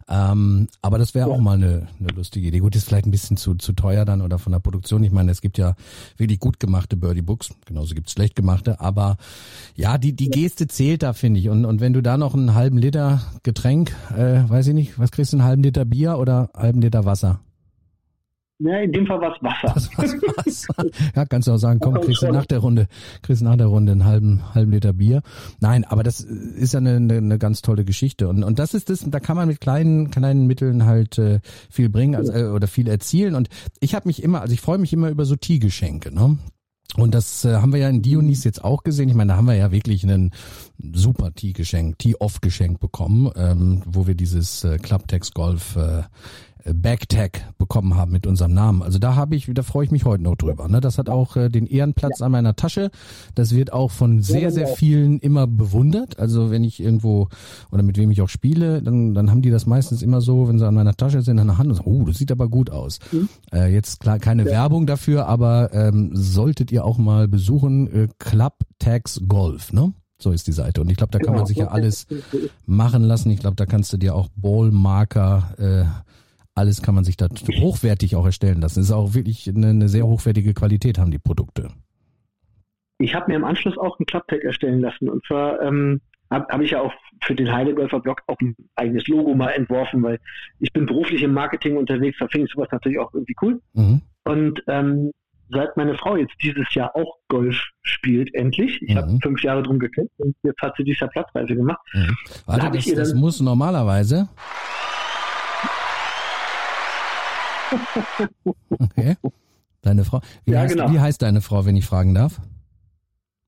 [0.09, 1.35] Ähm, aber das wäre ja.
[1.35, 2.61] auch mal eine, eine lustige Idee.
[2.61, 5.03] Gut, ist vielleicht ein bisschen zu, zu teuer dann oder von der Produktion.
[5.03, 5.75] Ich meine, es gibt ja
[6.17, 9.17] wirklich gut gemachte Birdie-Books, genauso gibt es schlecht gemachte, aber
[9.75, 11.51] ja, die, die Geste zählt da, finde ich.
[11.51, 15.11] Und, und wenn du da noch einen halben Liter Getränk, äh, weiß ich nicht, was
[15.11, 17.41] kriegst du, einen halben Liter Bier oder halben Liter Wasser?
[18.61, 19.73] Ja, in dem Fall war es Wasser.
[19.75, 20.91] Das Wasser.
[21.15, 22.89] ja, kannst du auch sagen, komm, kriegst du nach der Runde,
[23.23, 25.23] kriegst nach der Runde einen halben, halben Liter Bier.
[25.61, 28.29] Nein, aber das ist ja eine, eine, eine ganz tolle Geschichte.
[28.29, 31.39] Und, und das ist das, da kann man mit kleinen, kleinen Mitteln halt äh,
[31.71, 33.37] viel bringen also, äh, oder viel erzielen.
[33.37, 33.49] Und
[33.79, 36.39] ich habe mich immer, also ich freue mich immer über so Tee-Geschenke, ne?
[36.99, 39.09] Und das äh, haben wir ja in Dionys jetzt auch gesehen.
[39.09, 40.33] Ich meine, da haben wir ja wirklich einen
[40.93, 46.03] super Tee-Geschenk, Tee-Off-Geschenk bekommen, ähm, wo wir dieses äh, Clubtex Golf äh,
[46.75, 48.83] Backtag bekommen haben mit unserem Namen.
[48.83, 50.69] Also da habe ich, da freue ich mich heute noch drüber.
[50.69, 50.81] Ne?
[50.81, 52.27] Das hat auch äh, den Ehrenplatz ja.
[52.27, 52.91] an meiner Tasche.
[53.35, 56.19] Das wird auch von sehr, sehr vielen immer bewundert.
[56.19, 57.29] Also wenn ich irgendwo
[57.71, 60.59] oder mit wem ich auch spiele, dann, dann haben die das meistens immer so, wenn
[60.59, 62.71] sie an meiner Tasche sind, in der Hand und sagen, oh, das sieht aber gut
[62.71, 62.99] aus.
[63.13, 63.29] Mhm.
[63.53, 64.51] Äh, jetzt klar keine ja.
[64.51, 69.93] Werbung dafür, aber ähm, solltet ihr auch mal besuchen, äh, Club Tags Golf, ne?
[70.21, 70.81] So ist die Seite.
[70.81, 72.07] Und ich glaube, da kann man sich ja alles
[72.67, 73.31] machen lassen.
[73.31, 75.85] Ich glaube, da kannst du dir auch Ballmarker, äh,
[76.59, 77.29] alles kann man sich da
[77.61, 78.81] hochwertig auch erstellen lassen.
[78.81, 81.71] Das ist auch wirklich eine, eine sehr hochwertige Qualität, haben die Produkte.
[82.99, 85.09] Ich habe mir im Anschluss auch ein Clubtag erstellen lassen.
[85.09, 89.07] Und zwar ähm, habe hab ich ja auch für den Heidelgolfer Blog auch ein eigenes
[89.09, 90.19] Logo mal entworfen, weil
[90.59, 93.61] ich bin beruflich im Marketing unterwegs, da finde ich sowas natürlich auch irgendwie cool.
[93.75, 94.03] Mhm.
[94.25, 95.13] Und ähm,
[95.51, 98.83] seit meine Frau jetzt dieses Jahr auch Golf spielt, endlich.
[98.83, 98.99] Ich mhm.
[98.99, 101.81] habe fünf Jahre drum gekämpft und jetzt hat sie dieses Jahr Platzreise gemacht.
[101.93, 102.17] Mhm.
[102.47, 104.29] Warte, da das, das muss normalerweise.
[108.71, 109.17] Okay.
[109.83, 110.21] Deine Frau.
[110.45, 110.93] Wie, ja, heißt, genau.
[110.93, 112.41] wie heißt deine Frau, wenn ich fragen darf?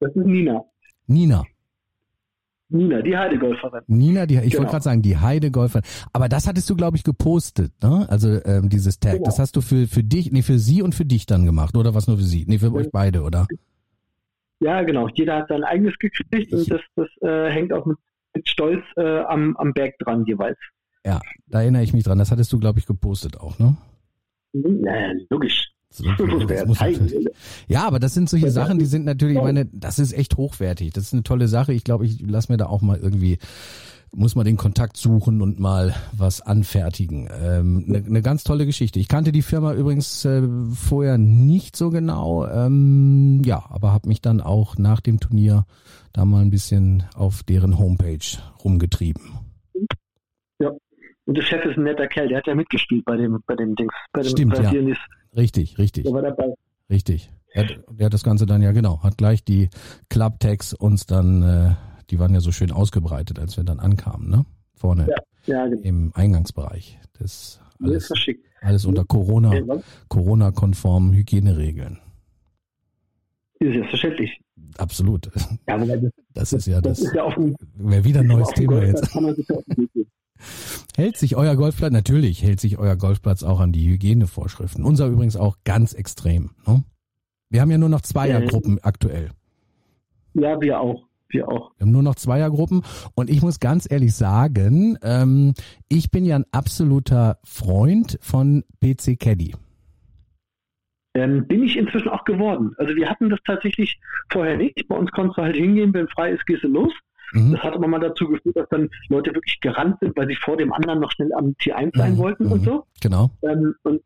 [0.01, 0.65] Das ist Nina.
[1.07, 1.45] Nina.
[2.69, 3.83] Nina, die Heidegolferin.
[3.89, 4.59] Nina, die, ich genau.
[4.59, 5.85] wollte gerade sagen, die Heidegolferin.
[6.13, 8.07] Aber das hattest du, glaube ich, gepostet, ne?
[8.09, 9.15] Also ähm, dieses Tag.
[9.15, 9.25] Genau.
[9.25, 11.95] Das hast du für, für dich, nee, für sie und für dich dann gemacht, oder
[11.95, 12.45] was nur für sie?
[12.47, 12.73] Nee, für ja.
[12.73, 13.49] euch beide, oder?
[14.61, 15.09] Ja, genau.
[15.09, 17.99] Jeder hat sein eigenes gekriegt und das, das äh, hängt auch mit,
[18.35, 20.59] mit Stolz äh, am, am Berg dran jeweils.
[21.05, 22.19] Ja, da erinnere ich mich dran.
[22.19, 23.77] Das hattest du, glaube ich, gepostet auch, ne?
[24.53, 25.71] Ja, logisch.
[27.69, 30.93] ja, aber das sind solche Sachen, die sind natürlich, ich meine, das ist echt hochwertig.
[30.93, 31.73] Das ist eine tolle Sache.
[31.73, 33.39] Ich glaube, ich lasse mir da auch mal irgendwie,
[34.13, 37.29] muss mal den Kontakt suchen und mal was anfertigen.
[37.43, 39.01] Ähm, eine, eine ganz tolle Geschichte.
[39.01, 42.47] Ich kannte die Firma übrigens äh, vorher nicht so genau.
[42.47, 45.67] Ähm, ja, aber habe mich dann auch nach dem Turnier
[46.13, 49.50] da mal ein bisschen auf deren Homepage rumgetrieben.
[51.31, 51.35] Ja.
[51.35, 53.77] Und der Chef ist ein netter Kerl, der hat ja mitgespielt bei dem, bei dem
[53.77, 54.73] Dings, bei dem Stimmt, ja.
[55.37, 56.05] Richtig, richtig.
[56.05, 56.55] Der war dabei.
[56.91, 57.31] Richtig.
[57.53, 59.71] Er hat, der hat das Ganze dann ja genau, hat gleich die
[60.09, 61.75] Club-Tags uns dann, äh,
[62.11, 64.45] die waren ja so schön ausgebreitet, als wir dann ankamen, ne?
[64.75, 65.09] Vorne
[65.47, 65.83] ja, ja, genau.
[65.83, 66.99] im Eingangsbereich.
[67.19, 68.19] Das alles, das
[68.61, 69.53] alles unter Corona,
[70.09, 71.99] Corona-konformen Hygieneregeln.
[73.61, 74.41] Ist selbstverständlich.
[74.79, 75.31] Absolut.
[75.69, 76.01] Ja, das,
[76.33, 76.99] das, ist ja das.
[76.99, 77.37] das ist ja
[77.75, 79.17] Wäre wieder ein neues Thema jetzt.
[80.97, 84.85] Hält sich euer Golfplatz, natürlich hält sich euer Golfplatz auch an die Hygienevorschriften.
[84.85, 86.51] Unser übrigens auch ganz extrem.
[86.67, 86.85] Ne?
[87.51, 89.31] Wir haben ja nur noch Zweiergruppen ja, aktuell.
[90.35, 91.05] Ja, wir auch.
[91.29, 91.73] Wir auch.
[91.77, 92.83] Wir haben nur noch Zweiergruppen
[93.15, 95.55] und ich muss ganz ehrlich sagen, ähm,
[95.89, 99.55] ich bin ja ein absoluter Freund von PC Caddy.
[101.15, 102.75] Ähm, bin ich inzwischen auch geworden.
[102.79, 104.01] Also wir hatten das tatsächlich
[104.31, 104.87] vorher nicht.
[104.89, 106.93] Bei uns konntest du halt hingehen, wenn frei ist, gehst du los.
[107.33, 107.53] Mhm.
[107.53, 110.57] Das hat aber mal dazu geführt, dass dann Leute wirklich gerannt sind, weil sie vor
[110.57, 112.19] dem anderen noch schnell am T1 sein mhm.
[112.19, 112.53] wollten mhm.
[112.53, 112.87] und so.
[113.01, 113.31] Genau.
[113.43, 114.03] Ähm, und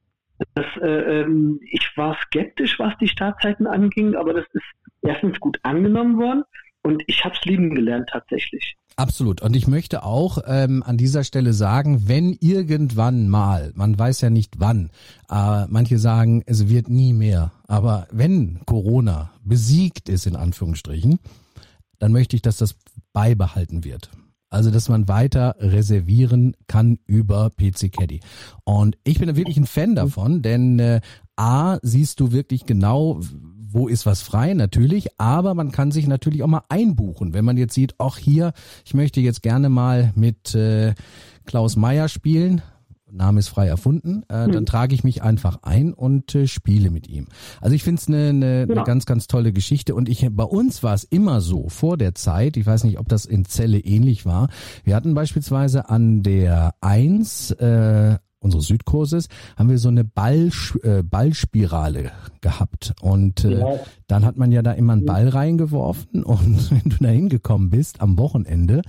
[0.55, 4.65] das, äh, ähm, ich war skeptisch, was die Startzeiten anging, aber das ist
[5.03, 6.43] erstens gut angenommen worden
[6.83, 8.77] und ich habe es lieben gelernt tatsächlich.
[8.97, 9.43] Absolut.
[9.43, 14.31] Und ich möchte auch ähm, an dieser Stelle sagen, wenn irgendwann mal, man weiß ja
[14.31, 14.91] nicht wann,
[15.31, 21.19] äh, manche sagen, es wird nie mehr, aber wenn Corona besiegt ist, in Anführungsstrichen,
[22.05, 22.77] dann möchte ich, dass das
[23.15, 24.11] beibehalten wird.
[24.51, 28.21] Also, dass man weiter reservieren kann über PC Caddy.
[28.65, 31.01] Und ich bin wirklich ein Fan davon, denn äh,
[31.37, 36.43] A, siehst du wirklich genau, wo ist was frei, natürlich, aber man kann sich natürlich
[36.43, 38.53] auch mal einbuchen, wenn man jetzt sieht, ach hier,
[38.85, 40.93] ich möchte jetzt gerne mal mit äh,
[41.47, 42.61] Klaus Meyer spielen,
[43.15, 44.53] Name ist frei erfunden, äh, hm.
[44.53, 47.27] dann trage ich mich einfach ein und äh, spiele mit ihm.
[47.61, 48.81] Also ich finde es eine ne, genau.
[48.81, 52.15] ne ganz, ganz tolle Geschichte und ich bei uns war es immer so, vor der
[52.15, 54.49] Zeit, ich weiß nicht, ob das in Celle ähnlich war,
[54.85, 60.51] wir hatten beispielsweise an der 1 äh, unseres Südkurses haben wir so eine Ball,
[60.83, 62.13] äh, Ballspirale
[62.43, 63.81] gehabt und äh, ja.
[64.07, 68.01] dann hat man ja da immer einen Ball reingeworfen und wenn du da hingekommen bist
[68.01, 68.83] am Wochenende,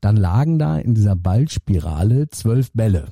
[0.00, 3.06] dann lagen da in dieser Ballspirale zwölf Bälle.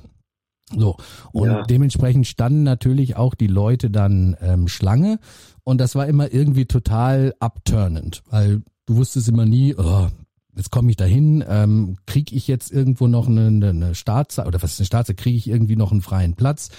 [0.77, 0.97] So,
[1.31, 1.63] und ja.
[1.63, 5.19] dementsprechend standen natürlich auch die Leute dann ähm, Schlange
[5.63, 10.07] und das war immer irgendwie total abturnend, weil du wusstest immer nie, oh,
[10.55, 14.73] jetzt komme ich dahin, ähm, kriege ich jetzt irgendwo noch eine, eine Startzeit oder was
[14.73, 16.69] ist eine Startzeit, kriege ich irgendwie noch einen freien Platz.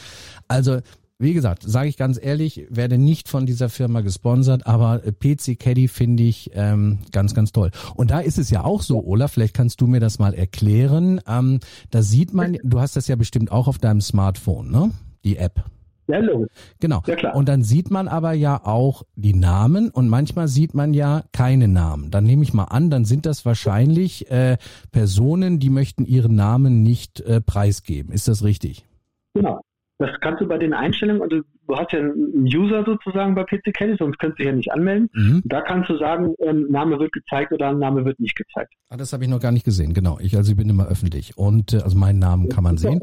[0.48, 0.80] Also
[1.18, 5.88] wie gesagt, sage ich ganz ehrlich, werde nicht von dieser Firma gesponsert, aber PC Caddy
[5.88, 7.70] finde ich ähm, ganz, ganz toll.
[7.94, 11.20] Und da ist es ja auch so, Olaf, vielleicht kannst du mir das mal erklären.
[11.28, 11.60] Ähm,
[11.90, 14.90] da sieht man, du hast das ja bestimmt auch auf deinem Smartphone, ne?
[15.24, 15.64] Die App.
[16.06, 16.50] Ja, logisch.
[16.80, 17.02] Genau.
[17.06, 17.34] Ja, klar.
[17.34, 21.68] Und dann sieht man aber ja auch die Namen und manchmal sieht man ja keine
[21.68, 22.10] Namen.
[22.10, 24.58] Dann nehme ich mal an, dann sind das wahrscheinlich äh,
[24.92, 28.12] Personen, die möchten ihren Namen nicht äh, preisgeben.
[28.12, 28.84] Ist das richtig?
[29.32, 29.60] Genau.
[29.98, 33.72] Das kannst du bei den Einstellungen, also du hast ja einen User sozusagen bei PC
[33.72, 35.08] Caddy, sonst könntest du ja nicht anmelden.
[35.12, 35.42] Mhm.
[35.44, 38.74] Da kannst du sagen, ähm, Name wird gezeigt oder Name wird nicht gezeigt.
[38.88, 40.18] Ah, das habe ich noch gar nicht gesehen, genau.
[40.20, 43.00] Ich also ich bin immer öffentlich und äh, also meinen Namen kann man sehen.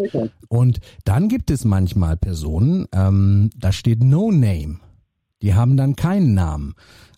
[0.50, 4.80] Und dann gibt es manchmal Personen, ähm, da steht No Name.
[5.42, 6.76] Die haben dann keinen Namen.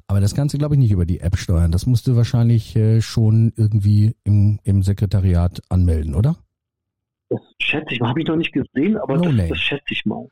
[0.07, 1.71] Aber das kannst du, glaube ich, nicht über die App steuern.
[1.71, 6.35] Das musst du wahrscheinlich äh, schon irgendwie im, im Sekretariat anmelden, oder?
[7.33, 10.05] Das schätze ich mal, habe ich noch nicht gesehen, aber no das, das, schätze ich
[10.05, 10.27] mal.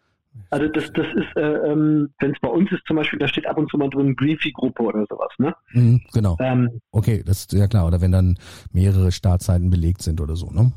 [0.50, 3.48] Also das, das ist, äh, ähm, wenn es bei uns ist zum Beispiel, da steht
[3.48, 5.54] ab und zu mal drin Griefy-Gruppe oder sowas, ne?
[5.74, 6.38] Mhm, genau.
[6.40, 7.88] Ähm, okay, das ist ja klar.
[7.88, 8.38] Oder wenn dann
[8.72, 10.72] mehrere Startzeiten belegt sind oder so, ne?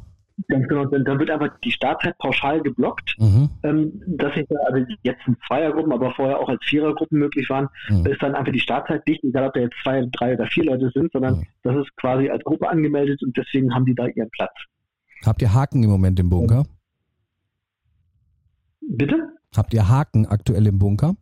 [0.49, 3.51] Ganz genau, dann, dann wird einfach die Startzeit pauschal geblockt, mhm.
[3.63, 7.69] ähm, dass ich da, also jetzt in Zweiergruppen, aber vorher auch als Vierergruppen möglich waren,
[7.89, 8.05] mhm.
[8.07, 10.91] ist dann einfach die Startzeit dicht, egal ob da jetzt zwei, drei oder vier Leute
[10.93, 11.47] sind, sondern mhm.
[11.63, 14.55] das ist quasi als Gruppe angemeldet und deswegen haben die da ihren Platz.
[15.25, 16.65] Habt ihr Haken im Moment im Bunker?
[18.81, 19.17] Bitte?
[19.57, 21.17] Habt ihr Haken aktuell im Bunker?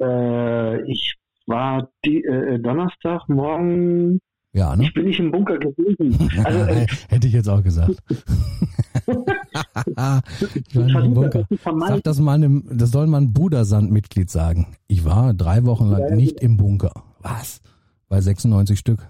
[0.00, 1.14] Äh, ich
[1.46, 4.20] war die, äh, Donnerstag morgen.
[4.52, 4.84] Ja, ne?
[4.84, 6.30] Ich bin nicht im Bunker gewesen.
[6.44, 7.96] Also, äh, Hätte ich jetzt auch gesagt.
[8.16, 11.46] ich war nicht im Bunker.
[11.64, 14.76] Sag das mal einem, das soll man Budersand-Mitglied sagen.
[14.86, 16.92] Ich war drei Wochen lang nicht im Bunker.
[17.20, 17.60] Was?
[18.08, 19.08] Bei 96 Stück.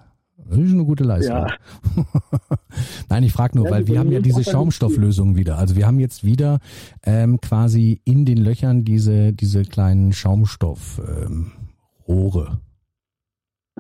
[0.51, 1.37] Das ist eine gute Leistung.
[1.37, 1.47] Ja.
[3.09, 5.59] Nein, ich frage nur, ja, weil wir haben ja diese Schaumstofflösung wieder.
[5.59, 6.59] Also wir haben jetzt wieder
[7.05, 11.53] ähm, quasi in den Löchern diese, diese kleinen Schaumstoffrohre.
[12.09, 12.59] Ähm,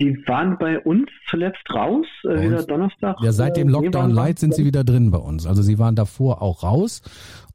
[0.01, 3.17] die waren bei uns zuletzt raus, äh, wieder Donnerstag.
[3.21, 5.47] Ja, seit dem äh, Lockdown Light sind sie wieder drin bei uns.
[5.47, 7.03] Also sie waren davor auch raus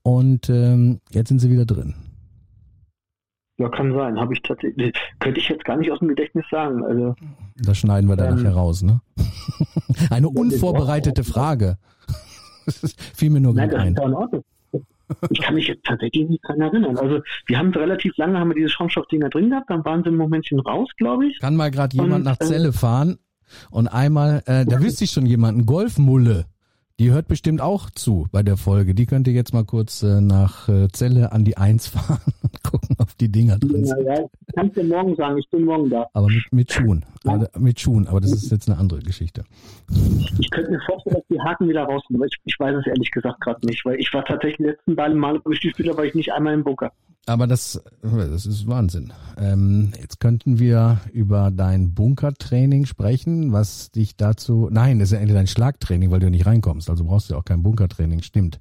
[0.03, 1.95] und ähm, jetzt sind sie wieder drin.
[3.57, 4.19] Ja, kann sein.
[4.19, 4.93] Habe ich tatsächlich.
[5.19, 6.83] Könnte ich jetzt gar nicht aus dem Gedächtnis sagen.
[6.83, 7.15] Also,
[7.55, 8.99] das schneiden wir dann ähm, nachher raus, ne?
[10.09, 11.77] Eine unvorbereitete Frage.
[13.15, 13.93] Fiel mir nur Nein, das ein.
[13.93, 14.43] Ist in Ordnung.
[15.29, 16.97] Ich kann mich jetzt tatsächlich nicht dran erinnern.
[16.97, 20.17] Also wir haben relativ lange haben wir diese Schaumstoffdinger drin gehabt, dann waren sie im
[20.17, 21.39] Momentchen raus, glaube ich.
[21.39, 23.19] Kann mal gerade jemand nach Zelle äh, fahren
[23.69, 26.45] und einmal, äh, da wüsste ich schon jemanden, Golfmulle.
[26.97, 28.95] Die hört bestimmt auch zu bei der Folge.
[28.95, 32.95] Die könnte jetzt mal kurz äh, nach äh, Zelle an die Eins fahren und gucken,
[32.99, 34.05] ob die Dinger drin sind.
[34.05, 36.07] Ja, ja, ich kann dir morgen sagen, ich bin morgen da.
[36.13, 37.03] Aber mit, mit Schuhen.
[37.25, 39.43] Aber, mit Schuhen, aber das ist jetzt eine andere Geschichte.
[40.39, 42.87] Ich könnte mir vorstellen, dass die Haken wieder raus sind, aber ich, ich weiß es
[42.87, 46.05] ehrlich gesagt gerade nicht, weil ich war tatsächlich die letzten beiden Male, die Spieler, war
[46.05, 46.93] ich nicht einmal im Bunker.
[47.27, 49.11] Aber das, das ist Wahnsinn.
[49.37, 54.69] Ähm, jetzt könnten wir über dein Bunkertraining sprechen, was dich dazu.
[54.71, 56.89] Nein, das ist ja endlich dein Schlagtraining, weil du nicht reinkommst.
[56.89, 58.21] Also brauchst du auch kein Bunkertraining.
[58.21, 58.59] Stimmt.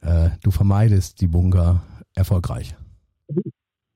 [0.00, 1.82] Äh, du vermeidest die Bunker
[2.14, 2.76] erfolgreich.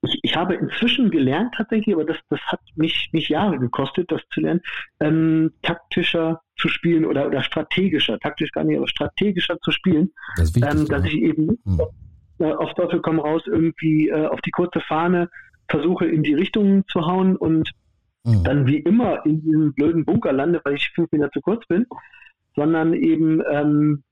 [0.01, 4.21] Ich, ich habe inzwischen gelernt tatsächlich, aber das, das hat mich nicht Jahre gekostet, das
[4.33, 4.61] zu lernen,
[4.99, 10.11] ähm, taktischer zu spielen oder, oder strategischer, taktisch gar nicht, aber strategischer zu spielen.
[10.35, 11.81] Das wichtig, ähm, dass ich eben hm
[12.39, 15.29] äh, auf Teufel komm raus irgendwie äh, auf die kurze Fahne
[15.69, 17.71] versuche in die Richtung zu hauen und
[18.23, 18.43] mhm.
[18.43, 21.85] dann wie immer in diesem blöden Bunker lande, weil ich fünf Meter zu kurz bin,
[22.55, 24.03] sondern eben ähm,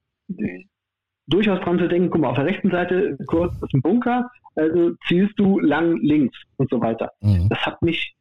[1.27, 4.93] durchaus dran zu denken, guck mal, auf der rechten Seite kurz ist ein Bunker, also
[5.07, 7.11] zielst du lang links und so weiter.
[7.21, 7.49] Mhm.
[7.49, 8.15] Das hat mich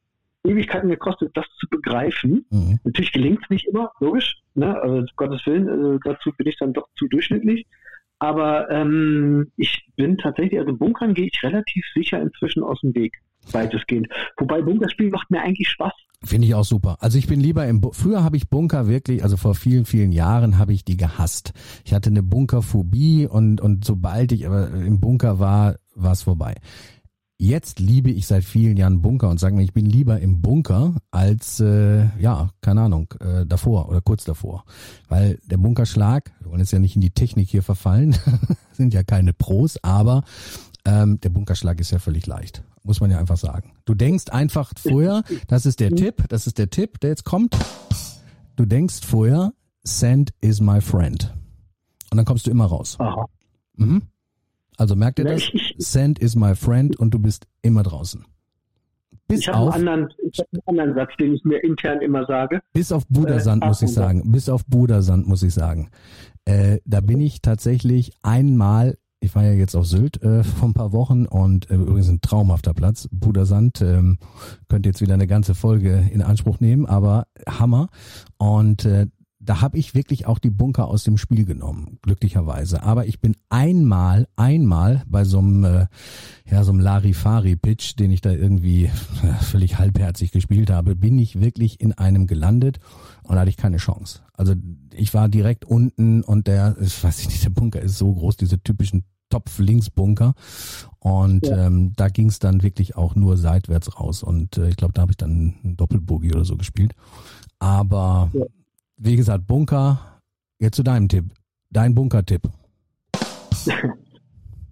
[0.44, 2.46] Ewigkeiten gekostet, das zu begreifen.
[2.50, 2.78] Mhm.
[2.84, 4.80] Natürlich gelingt es nicht immer, logisch, ne?
[4.80, 7.66] also Gottes Willen, also dazu bin ich dann doch zu durchschnittlich.
[8.18, 13.14] Aber ähm, ich bin tatsächlich, also Bunkern gehe ich relativ sicher inzwischen aus dem Weg,
[13.52, 14.08] weitestgehend.
[14.38, 15.92] Wobei Bunkerspielen macht mir eigentlich Spaß.
[16.24, 16.96] Finde ich auch super.
[17.00, 20.12] Also ich bin lieber im, Bu früher habe ich Bunker wirklich, also vor vielen, vielen
[20.12, 21.52] Jahren habe ich die gehasst.
[21.84, 26.54] Ich hatte eine Bunkerphobie und, und sobald ich aber im Bunker war, war es vorbei.
[27.38, 30.94] Jetzt liebe ich seit vielen Jahren Bunker und sage mir, ich bin lieber im Bunker
[31.10, 34.64] als, äh, ja, keine Ahnung, äh, davor oder kurz davor.
[35.08, 38.16] Weil der Bunkerschlag, wir wollen jetzt ja nicht in die Technik hier verfallen,
[38.72, 40.24] sind ja keine Pros, aber
[40.86, 43.72] ähm, der Bunkerschlag ist ja völlig leicht, muss man ja einfach sagen.
[43.84, 47.54] Du denkst einfach vorher, das ist der Tipp, das ist der Tipp, der jetzt kommt.
[48.56, 49.52] Du denkst vorher,
[49.82, 51.34] Sand is my friend.
[52.10, 52.96] Und dann kommst du immer raus.
[52.98, 53.26] Aha.
[53.76, 54.02] Mhm.
[54.76, 55.42] Also merkt ihr das?
[55.78, 58.24] Sand is my friend und du bist immer draußen.
[59.28, 62.26] Bis ich habe einen, anderen, ich hab einen anderen Satz, den ich mir intern immer
[62.26, 62.60] sage.
[62.72, 64.30] Bis auf Budersand äh, muss ich sagen.
[64.30, 65.90] Bis auf Budersand muss ich sagen.
[66.44, 70.74] Äh, da bin ich tatsächlich einmal, ich war ja jetzt auf Sylt äh, vor ein
[70.74, 73.08] paar Wochen und äh, übrigens ein traumhafter Platz.
[73.10, 74.18] Budersand ähm,
[74.68, 77.88] könnt jetzt wieder eine ganze Folge in Anspruch nehmen, aber Hammer.
[78.38, 79.06] Und äh,
[79.46, 82.82] da habe ich wirklich auch die Bunker aus dem Spiel genommen, glücklicherweise.
[82.82, 85.86] Aber ich bin einmal, einmal bei so einem, äh,
[86.50, 88.90] ja, so einem Larifari-Pitch, den ich da irgendwie
[89.22, 92.80] ja, völlig halbherzig gespielt habe, bin ich wirklich in einem gelandet
[93.22, 94.20] und da hatte ich keine Chance.
[94.34, 94.54] Also
[94.92, 98.60] ich war direkt unten und der, ich weiß nicht, der Bunker ist so groß, diese
[98.62, 100.34] typischen Topf-Links-Bunker.
[100.98, 101.66] Und ja.
[101.66, 104.22] ähm, da ging es dann wirklich auch nur seitwärts raus.
[104.22, 106.94] Und äh, ich glaube, da habe ich dann einen Doppelboogie oder so gespielt.
[107.58, 108.44] Aber ja.
[108.96, 110.20] Wie gesagt, Bunker,
[110.58, 111.24] jetzt zu deinem Tipp.
[111.70, 112.42] Dein Bunker-Tipp.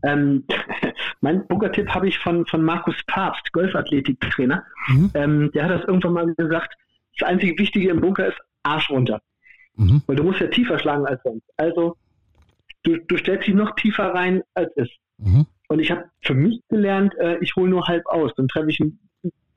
[0.02, 0.44] ähm,
[1.20, 4.64] mein Bunker-Tipp habe ich von, von Markus Papst, Golfathletik-Trainer.
[4.88, 5.10] Mhm.
[5.14, 6.74] Ähm, der hat das irgendwann mal gesagt,
[7.18, 9.20] das einzige Wichtige im Bunker ist Arsch runter.
[9.76, 10.02] Mhm.
[10.06, 11.44] Weil du musst ja tiefer schlagen als sonst.
[11.56, 11.96] Also
[12.82, 14.92] du, du stellst dich noch tiefer rein als ist.
[15.18, 15.46] Mhm.
[15.68, 18.32] Und ich habe für mich gelernt, äh, ich hole nur halb aus.
[18.36, 18.80] Dann treffe ich,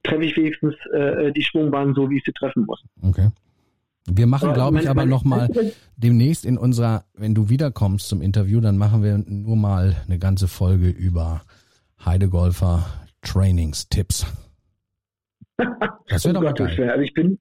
[0.03, 2.83] treffe ich wenigstens äh, die Schwungbahn so, wie ich sie treffen muss.
[3.01, 3.29] Okay.
[4.09, 5.49] Wir machen, glaube ich, aber nochmal
[5.97, 10.47] demnächst in unserer, wenn du wiederkommst zum Interview, dann machen wir nur mal eine ganze
[10.47, 11.41] Folge über
[12.03, 12.85] Heidegolfer
[13.21, 14.25] Trainingstipps.
[16.09, 16.89] Das wäre doch mal geil.
[16.89, 17.37] Also ich bin,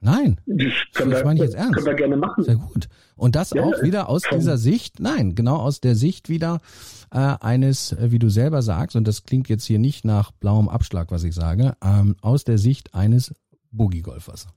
[0.00, 1.74] Nein, das, das meine ich jetzt ernst.
[1.74, 2.44] Können wir gerne machen.
[2.44, 2.88] Sehr gut.
[3.16, 6.60] Und das ja, auch wieder aus dieser Sicht, nein, genau aus der Sicht wieder
[7.10, 10.70] äh, eines, äh, wie du selber sagst, und das klingt jetzt hier nicht nach blauem
[10.70, 13.34] Abschlag, was ich sage, ähm, aus der Sicht eines
[13.72, 14.48] Boogie-Golfers.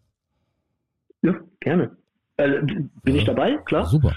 [1.24, 1.98] Ja, gerne.
[2.38, 3.16] Äh, bin ja.
[3.16, 3.86] ich dabei, klar.
[3.86, 4.16] Super.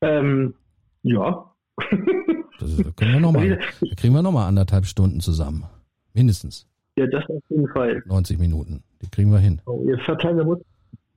[0.00, 0.54] Ähm,
[1.02, 1.52] ja.
[2.58, 3.48] das können wir noch mal,
[3.80, 5.64] da kriegen wir nochmal anderthalb Stunden zusammen.
[6.14, 6.66] Mindestens.
[6.96, 8.02] Ja, das auf jeden Fall.
[8.06, 8.82] 90 Minuten.
[9.02, 9.60] Die kriegen wir hin.
[9.66, 10.64] Oh, jetzt hat Tiger Woods,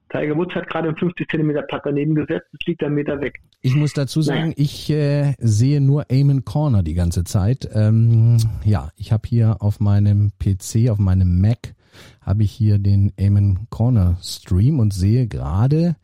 [0.09, 2.47] Tiger Woods hat gerade einen 50 Zentimeter Putt daneben gesetzt.
[2.51, 3.39] Es liegt einen Meter weg.
[3.61, 7.69] Ich muss dazu sagen, ich äh, sehe nur Amen Corner die ganze Zeit.
[7.73, 11.75] Ähm, ja, ich habe hier auf meinem PC, auf meinem Mac,
[12.21, 15.95] habe ich hier den Amen Corner Stream und sehe gerade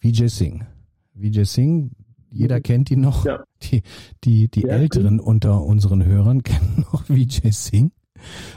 [0.00, 0.64] Vijay Singh.
[1.14, 1.90] Vijay Singh,
[2.30, 2.62] jeder mhm.
[2.62, 3.24] kennt ihn noch.
[3.24, 3.44] Ja.
[3.62, 3.82] Die,
[4.24, 4.68] die, die ja.
[4.68, 7.92] Älteren unter unseren Hörern kennen noch Vijay Singh.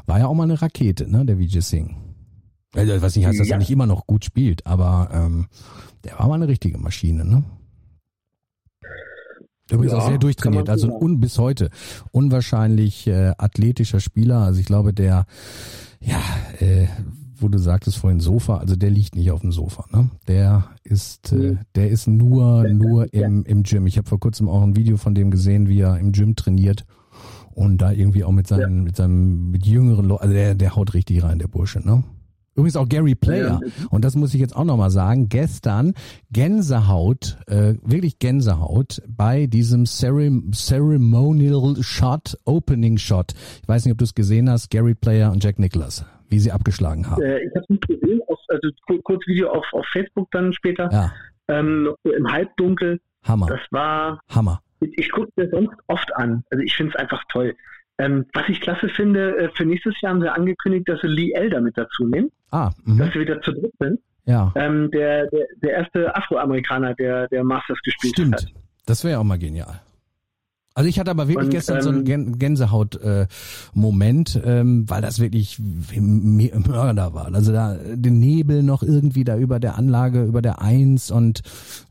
[0.05, 1.95] War ja auch mal eine Rakete, ne, der Vijay Singh.
[2.75, 3.55] Also, was nicht heißt, dass ja.
[3.55, 5.47] er nicht immer noch gut spielt, aber ähm,
[6.03, 7.43] der war mal eine richtige Maschine, ne?
[9.69, 11.69] Übrigens ja, auch sehr durchtrainiert, also un, bis heute
[12.11, 14.39] unwahrscheinlich äh, athletischer Spieler.
[14.39, 15.25] Also ich glaube, der,
[15.99, 16.21] ja,
[16.59, 16.87] äh,
[17.39, 20.09] wo du sagtest vorhin Sofa, also der liegt nicht auf dem Sofa, ne?
[20.27, 23.85] Der ist, äh, der ist nur, nur im, im Gym.
[23.87, 26.85] Ich habe vor kurzem auch ein Video von dem gesehen, wie er im Gym trainiert
[27.53, 28.83] und da irgendwie auch mit seinen, ja.
[28.83, 32.03] mit seinem, mit jüngeren Leuten, also der, der haut richtig rein, der Bursche, ne?
[32.57, 33.61] Übrigens auch Gary Player.
[33.91, 35.29] Und das muss ich jetzt auch nochmal sagen.
[35.29, 35.93] Gestern
[36.31, 43.33] Gänsehaut, äh, wirklich Gänsehaut bei diesem Cerem Ceremonial Shot, Opening Shot.
[43.61, 46.51] Ich weiß nicht, ob du es gesehen hast, Gary Player und Jack Nicholas, wie sie
[46.51, 47.21] abgeschlagen haben.
[47.21, 48.69] Äh, ich habe es nicht gesehen, also
[49.03, 50.89] kurz Video auf, auf Facebook dann später.
[50.91, 51.13] Ja.
[51.49, 52.99] Ähm, im Halbdunkel.
[53.23, 53.45] Hammer.
[53.47, 54.61] Das war Hammer.
[54.79, 56.43] Ich, ich gucke mir sonst oft an.
[56.49, 57.55] Also ich finde es einfach toll.
[57.99, 61.31] Ähm, was ich klasse finde, äh, für nächstes Jahr haben sie angekündigt, dass sie Lee
[61.31, 62.31] Elder mit dazu nehmen.
[62.51, 63.03] Ah, mh.
[63.03, 63.99] dass sie wieder zu dritt sind.
[64.25, 64.51] Ja.
[64.55, 68.33] Ähm, der, der, der erste Afroamerikaner, der, der Masters gespielt Stimmt.
[68.35, 68.41] hat.
[68.41, 68.59] Stimmt.
[68.85, 69.81] Das wäre ja auch mal genial.
[70.77, 75.01] Also ich hatte aber wirklich Und, gestern ähm, so einen ähm, Gänsehaut-Moment, äh, ähm, weil
[75.01, 77.33] das wirklich Mörder war.
[77.33, 81.41] Also da den Nebel noch irgendwie da über der Anlage, über der Eins und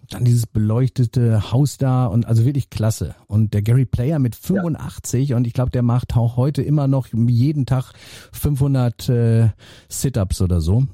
[0.09, 3.15] dann dieses beleuchtete Haus da und also wirklich klasse.
[3.27, 5.37] Und der Gary Player mit 85 ja.
[5.37, 7.93] und ich glaube, der macht auch heute immer noch jeden Tag
[8.33, 9.49] 500 äh,
[9.89, 10.87] Sit-ups oder so.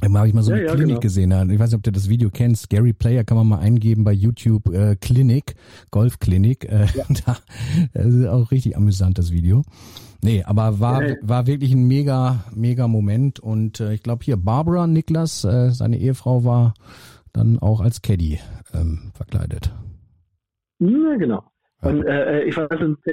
[0.00, 1.00] Habe ich mal so ja, eine ja, Klinik genau.
[1.00, 1.50] gesehen.
[1.50, 2.70] Ich weiß nicht, ob du das Video kennst.
[2.70, 5.54] Gary Player kann man mal eingeben bei YouTube äh, Klinik,
[5.90, 6.64] Golfklinik.
[6.64, 7.04] Äh, ja.
[7.26, 7.36] da,
[7.94, 9.62] das ist auch richtig amüsant, das Video.
[10.24, 13.38] Nee, aber war, war wirklich ein mega, mega Moment.
[13.40, 16.74] Und äh, ich glaube hier Barbara Niklas, äh, seine Ehefrau, war
[17.32, 18.38] dann auch als Caddy
[18.74, 19.72] ähm, verkleidet.
[20.78, 21.42] Ja, genau.
[21.82, 22.68] Und äh, äh ich weiß,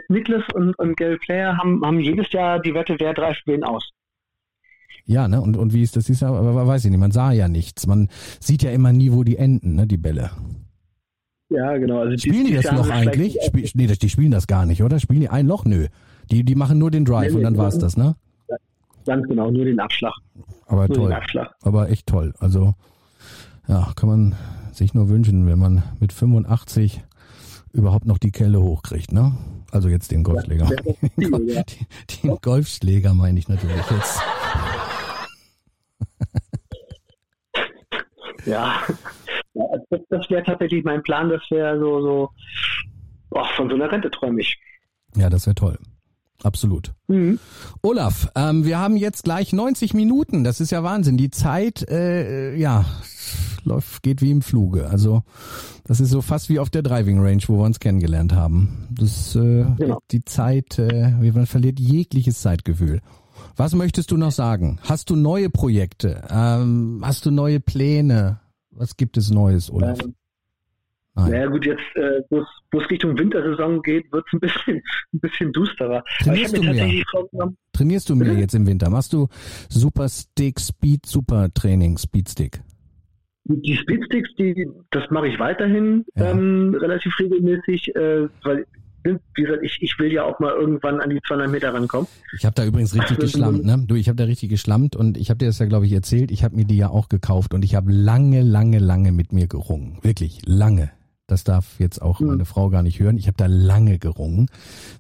[0.10, 3.90] Niklas und, und Gary Player haben, haben jedes Jahr die Wette, wer drei wen aus.
[5.06, 5.42] Ja, ne?
[5.42, 6.08] Und, und wie ist das?
[6.10, 7.88] Ist ja, aber weiß ich nicht, man sah ja nichts.
[7.88, 8.10] Man
[8.40, 10.30] sieht ja immer nie, wo die enden, ne, die Bälle.
[11.50, 12.02] Ja, genau.
[12.02, 13.40] Also spielen die, die das noch eigentlich?
[13.44, 15.00] Spiel, nee, die spielen das gar nicht, oder?
[15.00, 15.66] Spielen die ein Loch?
[15.66, 15.88] Nö.
[16.30, 18.16] Die, die machen nur den Drive nee, und dann nee, war's das, ne?
[19.06, 20.14] Ganz genau, nur den Abschlag.
[20.68, 21.18] Aber nur toll.
[21.62, 22.36] Aber echt toll.
[22.38, 22.76] Also,
[23.70, 24.36] ja, kann man
[24.74, 27.02] sich nur wünschen, wenn man mit 85
[27.72, 29.38] überhaupt noch die Kelle hochkriegt, ne?
[29.72, 30.68] Also jetzt den Golfschläger.
[31.18, 31.64] Ja, den,
[32.24, 34.20] den Golfschläger meine ich natürlich jetzt.
[38.46, 38.82] ja,
[39.54, 42.30] das, das wäre tatsächlich mein Plan, das wäre so, so
[43.30, 44.60] oh, von so einer Rente träume ich.
[45.16, 45.78] Ja, das wäre toll.
[46.44, 46.94] Absolut.
[47.08, 47.40] Mhm.
[47.82, 50.44] Olaf, ähm, wir haben jetzt gleich 90 Minuten.
[50.44, 51.18] Das ist ja Wahnsinn.
[51.18, 52.86] Die Zeit, äh, ja,
[53.64, 54.90] läuft, geht wie im Fluge.
[54.90, 55.24] Also
[55.84, 58.88] das ist so fast wie auf der Driving Range, wo wir uns kennengelernt haben.
[58.92, 60.00] Das äh, genau.
[60.12, 63.02] die Zeit, äh, man verliert jegliches Zeitgefühl.
[63.56, 64.80] Was möchtest du noch sagen?
[64.84, 66.24] Hast du neue Projekte?
[66.30, 68.40] Ähm, hast du neue Pläne?
[68.72, 70.00] Was gibt es Neues, Olaf?
[70.02, 70.16] Ähm,
[71.20, 71.32] Nein.
[71.32, 74.76] Naja gut, jetzt, äh, wo es Richtung Wintersaison geht, wird es ein bisschen,
[75.14, 76.04] ein bisschen dusterer.
[76.24, 77.04] Trainierst du mehr?
[77.74, 78.90] Trainierst du mehr jetzt im Winter?
[78.90, 79.28] Machst du
[79.70, 82.62] Super Stick, Speed, Super Training, Speed Stick?
[83.46, 86.30] Die Speedsticks, die, das mache ich weiterhin ja.
[86.30, 88.66] ähm, relativ regelmäßig, äh, weil
[89.04, 92.08] wie gesagt, ich, ich will ja auch mal irgendwann an die 200 Meter rankommen.
[92.38, 93.84] Ich habe da übrigens richtig geschlammt, ne?
[93.88, 96.32] Du, ich habe da richtig geschlammt und ich habe dir das ja, glaube ich, erzählt.
[96.32, 99.48] Ich habe mir die ja auch gekauft und ich habe lange, lange, lange mit mir
[99.48, 99.98] gerungen.
[100.02, 100.92] Wirklich lange.
[101.30, 102.28] Das darf jetzt auch mhm.
[102.28, 103.18] meine Frau gar nicht hören.
[103.18, 104.48] Ich habe da lange gerungen,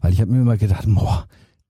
[0.01, 1.25] weil ich habe mir immer gedacht, boah,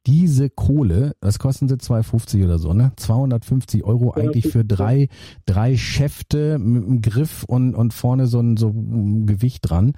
[0.05, 2.91] diese Kohle, was kosten sie 250 oder so, ne?
[2.95, 5.07] 250 Euro eigentlich für drei,
[5.45, 9.93] drei Schäfte mit einem Griff und, und vorne so ein, so ein Gewicht dran.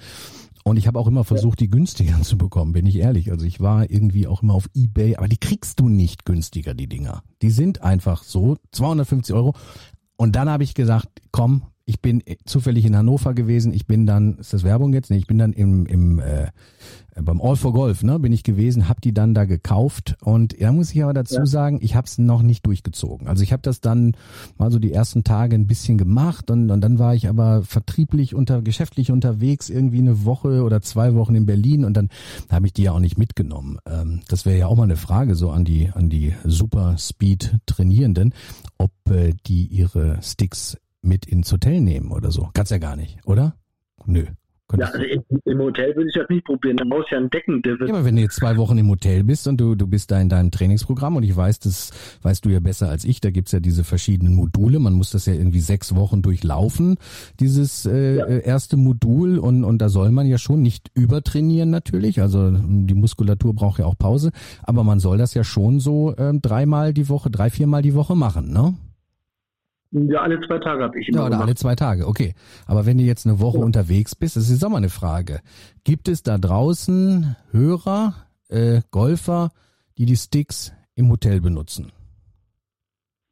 [0.63, 3.31] Und ich habe auch immer versucht, die günstiger zu bekommen, bin ich ehrlich.
[3.31, 6.87] Also ich war irgendwie auch immer auf Ebay, aber die kriegst du nicht günstiger, die
[6.87, 7.23] Dinger.
[7.41, 9.55] Die sind einfach so, 250 Euro.
[10.17, 13.73] Und dann habe ich gesagt, komm, ich bin zufällig in Hannover gewesen.
[13.73, 15.09] Ich bin dann, ist das Werbung jetzt?
[15.09, 16.47] Nee, ich bin dann im, im äh,
[17.15, 20.71] beim All for Golf, ne, bin ich gewesen, habe die dann da gekauft und da
[20.71, 21.45] muss ich aber dazu ja.
[21.45, 23.27] sagen, ich habe es noch nicht durchgezogen.
[23.27, 24.15] Also ich habe das dann
[24.57, 28.33] mal so die ersten Tage ein bisschen gemacht und, und dann war ich aber vertrieblich
[28.33, 32.09] unter geschäftlich unterwegs irgendwie eine Woche oder zwei Wochen in Berlin und dann
[32.49, 33.79] habe ich die ja auch nicht mitgenommen.
[33.85, 37.59] Ähm, das wäre ja auch mal eine Frage so an die an die Super Speed
[37.65, 38.33] Trainierenden,
[38.77, 42.49] ob äh, die ihre Sticks mit ins Hotel nehmen oder so.
[42.53, 43.55] Kannst ja gar nicht, oder?
[44.05, 44.25] Nö.
[44.77, 45.05] Ja, also
[45.45, 46.77] im, Hotel würde ich das nicht probieren.
[46.77, 47.61] Da muss ja ein Decken.
[47.65, 50.21] Ja, aber wenn du jetzt zwei Wochen im Hotel bist und du, du bist da
[50.21, 51.91] in deinem Trainingsprogramm und ich weiß, das
[52.21, 54.79] weißt du ja besser als ich, da gibt's ja diese verschiedenen Module.
[54.79, 56.97] Man muss das ja irgendwie sechs Wochen durchlaufen,
[57.39, 58.25] dieses äh, ja.
[58.25, 59.37] Äh, erste Modul.
[59.39, 62.21] Und, und da soll man ja schon nicht übertrainieren natürlich.
[62.21, 64.31] Also die Muskulatur braucht ja auch Pause.
[64.63, 68.15] Aber man soll das ja schon so äh, dreimal die Woche, drei, viermal die Woche
[68.15, 68.75] machen, ne?
[69.91, 71.17] Ja, alle zwei Tage habe ich immer.
[71.17, 71.47] Ja, oder gemacht.
[71.47, 72.33] alle zwei Tage, okay.
[72.65, 73.65] Aber wenn du jetzt eine Woche ja.
[73.65, 75.41] unterwegs bist, das ist auch mal eine Frage.
[75.83, 78.15] Gibt es da draußen Hörer,
[78.47, 79.51] äh, Golfer,
[79.97, 81.91] die die Sticks im Hotel benutzen?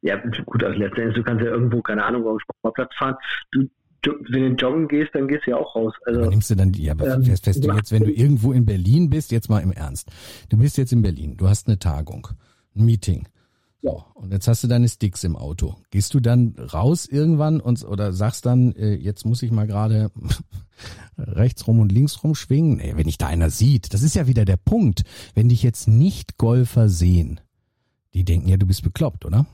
[0.02, 3.16] Ja, gut, also letztendlich, du kannst ja irgendwo, keine Ahnung, auf dem Sportplatz fahren.
[3.52, 3.66] Du,
[4.02, 5.94] du, wenn du joggen gehst, dann gehst du ja auch raus.
[6.04, 8.12] Also, aber nimmst du dann die, ja, aber ähm, fest, fest du jetzt, wenn du
[8.12, 10.10] irgendwo in Berlin bist, jetzt mal im Ernst.
[10.50, 12.28] Du bist jetzt in Berlin, du hast eine Tagung,
[12.76, 13.28] ein Meeting
[13.82, 15.76] so, und jetzt hast du deine Sticks im Auto.
[15.90, 20.10] Gehst du dann raus irgendwann und oder sagst dann, äh, jetzt muss ich mal gerade
[21.18, 22.76] rechts rum und links rum schwingen?
[22.76, 25.04] Nee, wenn dich da einer sieht, das ist ja wieder der Punkt.
[25.34, 27.40] Wenn dich jetzt nicht Golfer sehen,
[28.12, 29.46] die denken ja, du bist bekloppt, oder?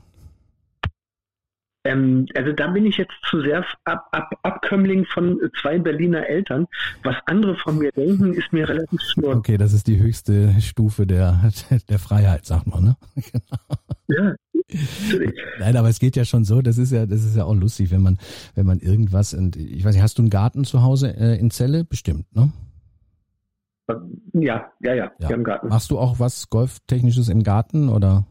[1.87, 6.67] Ähm, also da bin ich jetzt zu sehr ab, ab, Abkömmling von zwei Berliner Eltern.
[7.03, 9.37] Was andere von mir denken, ist mir relativ schnurr.
[9.37, 11.51] Okay, das ist die höchste Stufe der,
[11.89, 12.97] der Freiheit, sagt man, ne?
[14.09, 14.35] Ja.
[15.59, 17.91] Nein, aber es geht ja schon so, das ist ja, das ist ja auch lustig,
[17.91, 18.17] wenn man,
[18.55, 21.51] wenn man irgendwas, und ich weiß nicht, hast du einen Garten zu Hause äh, in
[21.51, 21.83] Celle?
[21.83, 22.51] Bestimmt, ne?
[24.33, 25.11] Ja, ja, ja, ja.
[25.19, 25.67] wir haben Garten.
[25.67, 28.25] Machst du auch was Golftechnisches im Garten oder?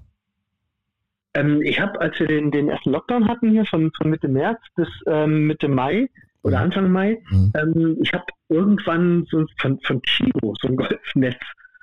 [1.37, 4.59] Ähm, ich habe, als wir den, den ersten Lockdown hatten hier von, von Mitte März
[4.75, 6.09] bis ähm, Mitte Mai
[6.43, 6.65] oder mhm.
[6.65, 7.53] Anfang Mai, mhm.
[7.55, 11.37] ähm, ich habe irgendwann so von, von Chibo so ein Golfnetz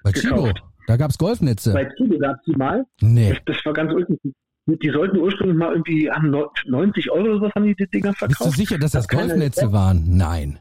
[0.03, 0.57] Bei gekauft.
[0.57, 0.69] Chibo?
[0.87, 1.73] Da gab es Golfnetze?
[1.73, 2.83] Bei Chibo gab es die mal.
[3.01, 3.29] Nee.
[3.29, 4.19] Das, das war ganz ulkig.
[4.65, 6.33] Die sollten ursprünglich mal irgendwie an
[6.65, 8.39] 90 Euro oder was haben die, die Dinger verkauft.
[8.39, 10.17] Bist du sicher, dass das, das Golfnetze waren?
[10.17, 10.57] Nein.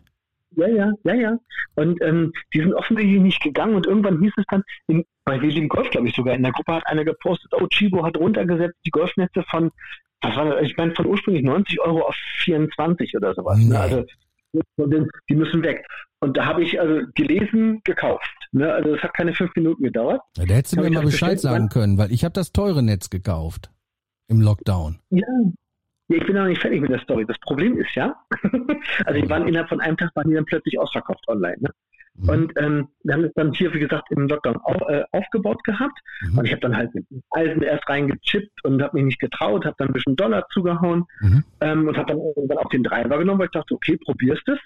[0.56, 1.38] Ja, ja, ja, ja.
[1.74, 5.68] Und ähm, die sind offensichtlich nicht gegangen und irgendwann hieß es dann, in, bei William
[5.68, 8.90] Golf, glaube ich sogar, in der Gruppe hat einer gepostet, oh, Chibo hat runtergesetzt die
[8.90, 9.70] Golfnetze von,
[10.20, 13.58] was war das, ich meine, von ursprünglich 90 Euro auf 24 oder sowas.
[13.58, 13.70] Ne?
[13.70, 13.76] Nee.
[13.76, 14.04] Also
[15.28, 15.86] die müssen weg.
[16.20, 18.30] Und da habe ich also gelesen, gekauft.
[18.52, 18.72] Ne?
[18.72, 20.20] Also es hat keine fünf Minuten gedauert.
[20.36, 23.10] Ja, da hättest du mir mal Bescheid sagen können, weil ich habe das teure Netz
[23.10, 23.70] gekauft
[24.28, 25.00] im Lockdown.
[25.10, 25.26] Ja,
[26.12, 27.24] ja, ich bin noch nicht fertig mit der Story.
[27.26, 28.14] Das Problem ist ja,
[29.04, 31.56] also die waren innerhalb von einem Tag waren die dann plötzlich ausverkauft online.
[31.60, 31.70] Ne?
[32.14, 32.28] Mhm.
[32.28, 35.98] Und ähm, wir haben es dann hier, wie gesagt, im Lockdown auf, äh, aufgebaut gehabt.
[36.22, 36.38] Mhm.
[36.38, 39.76] Und ich habe dann halt mit Eisen erst reingechippt und habe mich nicht getraut, habe
[39.78, 41.44] dann ein bisschen Dollar zugehauen mhm.
[41.60, 44.58] ähm, und habe dann irgendwann auch den Driver genommen, weil ich dachte, okay, probierst es.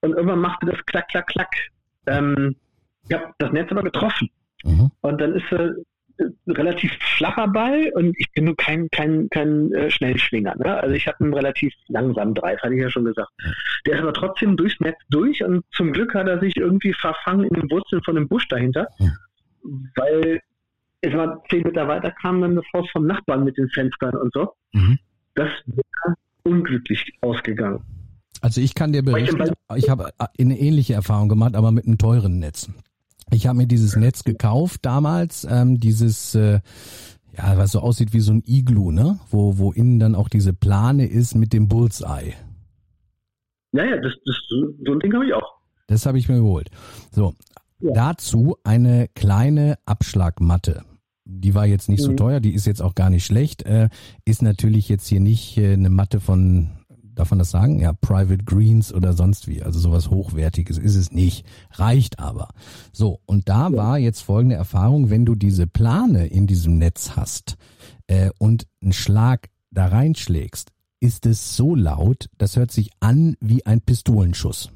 [0.00, 1.54] Und irgendwann machte das klack, klack, klack.
[2.06, 2.56] Ähm,
[3.08, 4.30] ich habe das Netz aber getroffen.
[4.64, 4.90] Mhm.
[5.00, 5.70] Und dann ist äh,
[6.46, 10.54] relativ flacher Ball und ich bin nur kein, kein, kein äh, Schnellschwinger.
[10.56, 10.80] Ne?
[10.80, 13.30] Also ich habe einen relativ langsamen Drive, hatte ich ja schon gesagt.
[13.86, 17.44] Der ist aber trotzdem durchs Netz durch und zum Glück hat er sich irgendwie verfangen
[17.44, 19.90] in den Wurzeln von dem Busch dahinter, mhm.
[19.96, 20.40] weil
[21.00, 24.32] es mal zehn Meter weiter kam dann das Haus vom Nachbarn mit den Fenstern und
[24.32, 24.52] so.
[24.72, 24.98] Mhm.
[25.34, 26.14] Das wäre
[26.44, 27.82] unglücklich ausgegangen.
[28.40, 29.42] Also ich kann dir berichten,
[29.76, 32.70] ich habe eine ähnliche Erfahrung gemacht, aber mit einem teuren Netz.
[33.30, 36.60] Ich habe mir dieses Netz gekauft damals, ähm, dieses äh,
[37.36, 39.18] ja, was so aussieht wie so ein Iglu, ne?
[39.30, 42.34] Wo, wo innen dann auch diese Plane ist mit dem Bullseye.
[43.72, 45.56] Ja, ja, das, das, so ein Ding habe ich auch.
[45.86, 46.70] Das habe ich mir geholt.
[47.10, 47.34] So,
[47.80, 47.92] ja.
[47.92, 50.84] dazu eine kleine Abschlagmatte.
[51.24, 52.04] Die war jetzt nicht mhm.
[52.04, 53.64] so teuer, die ist jetzt auch gar nicht schlecht.
[53.64, 53.88] Äh,
[54.24, 56.70] ist natürlich jetzt hier nicht äh, eine Matte von,
[57.16, 57.80] darf man das sagen?
[57.80, 59.62] Ja, Private Greens oder sonst wie.
[59.62, 61.44] Also sowas Hochwertiges ist es nicht.
[61.72, 62.50] Reicht aber.
[62.92, 67.56] So, und da war jetzt folgende Erfahrung, wenn du diese Plane in diesem Netz hast
[68.06, 70.70] äh, und einen Schlag da reinschlägst,
[71.00, 74.70] ist es so laut, das hört sich an wie ein Pistolenschuss.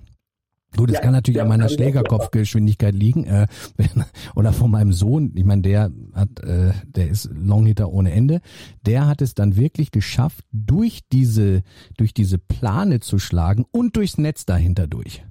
[0.76, 3.46] Gut, es ja, kann natürlich an meiner Schlägerkopfgeschwindigkeit liegen äh,
[4.36, 5.32] oder von meinem Sohn.
[5.34, 8.40] Ich meine, der hat, äh, der ist Longhitter ohne Ende.
[8.86, 11.62] Der hat es dann wirklich geschafft, durch diese
[11.96, 15.24] durch diese Plane zu schlagen und durchs Netz dahinter durch.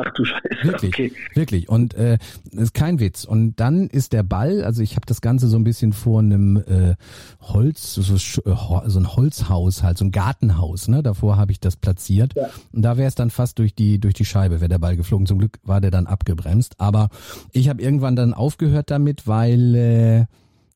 [0.00, 0.62] Ach du Scheiße.
[0.62, 1.12] Wirklich, okay.
[1.34, 1.68] wirklich.
[1.68, 2.18] Und äh,
[2.52, 3.24] ist kein Witz.
[3.24, 6.56] Und dann ist der Ball, also ich habe das Ganze so ein bisschen vor einem
[6.56, 6.94] äh,
[7.40, 8.54] Holz, so, äh,
[8.86, 11.02] so ein Holzhaus halt, so ein Gartenhaus, ne?
[11.02, 12.34] Davor habe ich das platziert.
[12.36, 12.48] Ja.
[12.72, 15.26] Und da wäre es dann fast durch die, durch die Scheibe, wäre der Ball geflogen.
[15.26, 16.76] Zum Glück war der dann abgebremst.
[16.78, 17.08] Aber
[17.50, 20.26] ich habe irgendwann dann aufgehört damit, weil äh,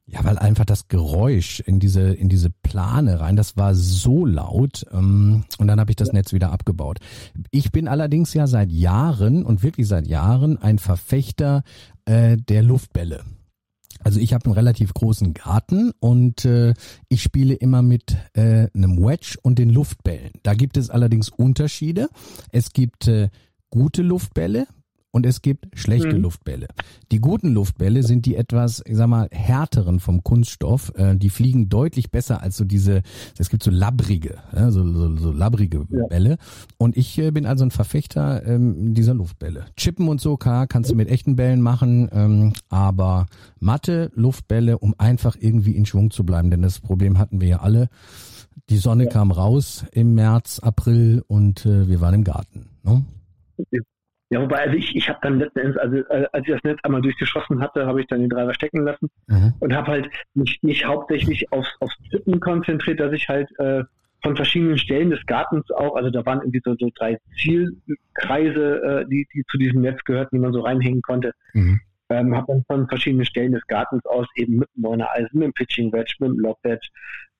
[0.06, 4.84] ja, weil einfach das Geräusch in diese in diese Plane rein, das war so laut
[4.92, 6.98] ähm, und dann habe ich das Netz wieder abgebaut.
[7.50, 11.62] Ich bin allerdings ja seit Jahren und wirklich seit Jahren ein Verfechter
[12.04, 13.24] äh, der Luftbälle.
[14.04, 16.74] Also ich habe einen relativ großen Garten und äh,
[17.08, 20.32] ich spiele immer mit äh, einem Wedge und den Luftbällen.
[20.42, 22.08] Da gibt es allerdings Unterschiede.
[22.50, 23.28] Es gibt äh,
[23.70, 24.66] gute Luftbälle,
[25.12, 26.22] und es gibt schlechte mhm.
[26.22, 26.66] Luftbälle.
[27.12, 30.92] Die guten Luftbälle sind die etwas, ich sag mal, härteren vom Kunststoff.
[30.96, 33.02] Äh, die fliegen deutlich besser als so diese,
[33.38, 36.06] es gibt so labbrige, ja, so, so, so labbrige ja.
[36.06, 36.38] Bälle.
[36.78, 39.66] Und ich äh, bin also ein Verfechter ähm, dieser Luftbälle.
[39.76, 43.26] Chippen und so, klar, kannst du mit echten Bällen machen, ähm, aber
[43.60, 46.50] matte Luftbälle, um einfach irgendwie in Schwung zu bleiben.
[46.50, 47.88] Denn das Problem hatten wir ja alle.
[48.70, 49.10] Die Sonne ja.
[49.10, 52.70] kam raus im März, April und äh, wir waren im Garten.
[52.82, 53.04] Ne?
[54.32, 56.78] Ja, wobei, also ich, ich habe dann letzten Endes, also äh, als ich das Netz
[56.84, 59.52] einmal durchgeschossen hatte, habe ich dann den Driver stecken lassen mhm.
[59.60, 63.84] und habe halt mich, mich hauptsächlich aufs, aufs Tippen konzentriert, dass ich halt äh,
[64.22, 69.06] von verschiedenen Stellen des Gartens auch, also da waren irgendwie so, so drei Zielkreise, äh,
[69.06, 71.34] die, die zu diesem Netz gehörten, die man so reinhängen konnte.
[71.52, 71.80] Mhm.
[72.08, 75.48] Ähm, habe dann von verschiedenen Stellen des Gartens aus eben mit dem Neuner Eisen, mit
[75.48, 76.88] dem Pitching Wedge, mit dem Wedge,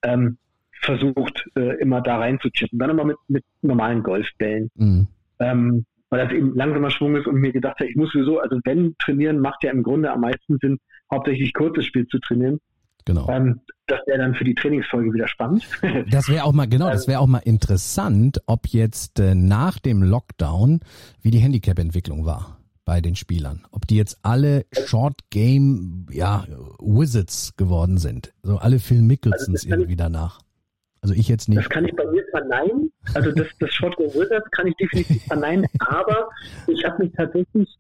[0.03, 0.37] ähm,
[0.83, 2.79] versucht, äh, immer da rein zu chippen.
[2.79, 4.71] Dann immer mit, mit normalen Golfbällen.
[4.75, 5.07] Mhm.
[5.39, 8.59] Ähm, weil das eben langsamer Schwung ist und mir gedacht habe, ich muss sowieso, also
[8.65, 10.79] wenn trainieren, macht ja im Grunde am meisten Sinn,
[11.11, 12.61] hauptsächlich kurzes Spiel zu trainieren.
[13.07, 13.27] Genau.
[13.31, 15.67] Ähm, das wäre dann für die Trainingsfolge wieder spannend.
[16.11, 20.03] Das wäre auch mal, genau, das wäre auch mal interessant, ob jetzt äh, nach dem
[20.03, 20.81] Lockdown,
[21.23, 23.63] wie die Handicap-Entwicklung war bei den Spielern.
[23.71, 26.45] Ob die jetzt alle Short Game, ja,
[26.79, 28.35] Wizards geworden sind.
[28.43, 30.41] So alle Phil Mickelsons also irgendwie danach.
[31.03, 31.59] Also ich jetzt nicht.
[31.59, 32.93] Das kann ich bei mir verneinen.
[33.15, 35.67] Also das, das Shotgun Wizards kann ich definitiv verneinen.
[35.81, 36.29] Aber
[36.69, 37.77] ich habe mich tatsächlich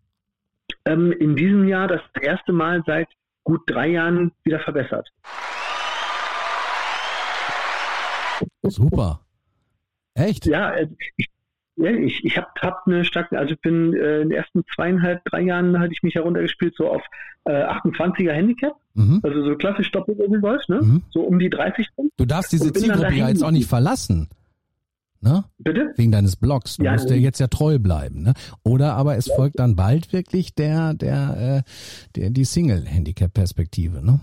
[0.84, 3.08] ähm, in diesem Jahr das erste Mal seit
[3.44, 5.08] gut drei Jahren wieder verbessert.
[8.64, 9.24] Super.
[10.14, 10.46] Echt?
[10.46, 11.28] Ja, äh, ich,
[11.76, 15.24] ja, ich, ich habe hab eine starke, also ich bin äh, in den ersten zweieinhalb,
[15.24, 17.02] drei Jahren hatte ich mich heruntergespielt, so auf
[17.44, 19.20] äh, 28er Handicap, mhm.
[19.22, 20.80] also so klassisch Doppel-Golf, ne?
[20.82, 21.02] Mhm.
[21.10, 21.88] So um die 30.
[22.16, 24.28] Du darfst diese Zielgruppe ja jetzt auch nicht verlassen.
[25.22, 25.44] Ne?
[25.58, 25.92] Bitte?
[25.96, 26.78] Wegen deines Blogs.
[26.78, 28.22] Du ja, musst ja jetzt ja treu bleiben.
[28.22, 28.34] Ne?
[28.64, 29.36] Oder aber es ja.
[29.36, 31.70] folgt dann bald wirklich der, der, äh,
[32.16, 34.18] der die Single-Handicap-Perspektive, ne?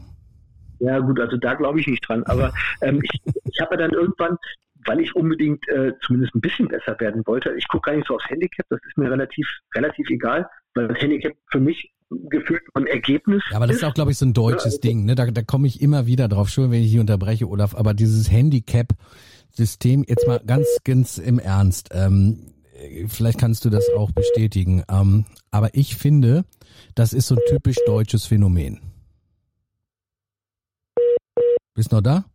[0.79, 2.23] Ja gut, also da glaube ich nicht dran.
[2.23, 4.37] Aber ähm, ich, ich habe dann irgendwann
[4.85, 7.53] weil ich unbedingt äh, zumindest ein bisschen besser werden wollte.
[7.57, 11.01] Ich gucke gar nicht so aufs Handicap, das ist mir relativ, relativ egal, weil das
[11.01, 11.91] Handicap für mich
[12.29, 15.05] gefühlt ein Ergebnis ja, aber das ist auch, glaube ich, so ein deutsches ja, Ding.
[15.05, 15.15] Ne?
[15.15, 18.31] Da, da komme ich immer wieder drauf, schon wenn ich hier unterbreche, Olaf, aber dieses
[18.31, 22.53] Handicap-System, jetzt mal ganz, ganz im Ernst, ähm,
[23.07, 26.45] vielleicht kannst du das auch bestätigen, ähm, aber ich finde,
[26.95, 28.79] das ist so ein typisch deutsches Phänomen.
[31.75, 32.25] Bist du noch da?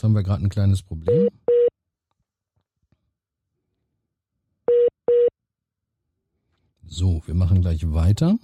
[0.00, 1.28] Jetzt haben wir gerade ein kleines Problem.
[6.86, 8.38] So, wir machen gleich weiter.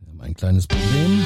[0.00, 1.22] Wir haben ein kleines Problem.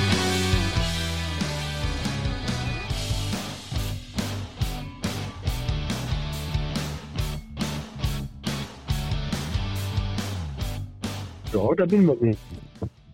[11.51, 12.39] Ja, da bin ich.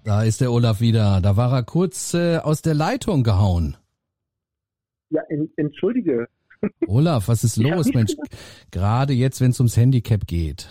[0.02, 1.20] Da ist der Olaf wieder.
[1.20, 3.76] Da war er kurz äh, aus der Leitung gehauen.
[5.10, 6.28] Ja, in, entschuldige.
[6.86, 8.14] Olaf, was ist los, Mensch?
[8.70, 10.68] Gerade jetzt, wenn es ums Handicap geht.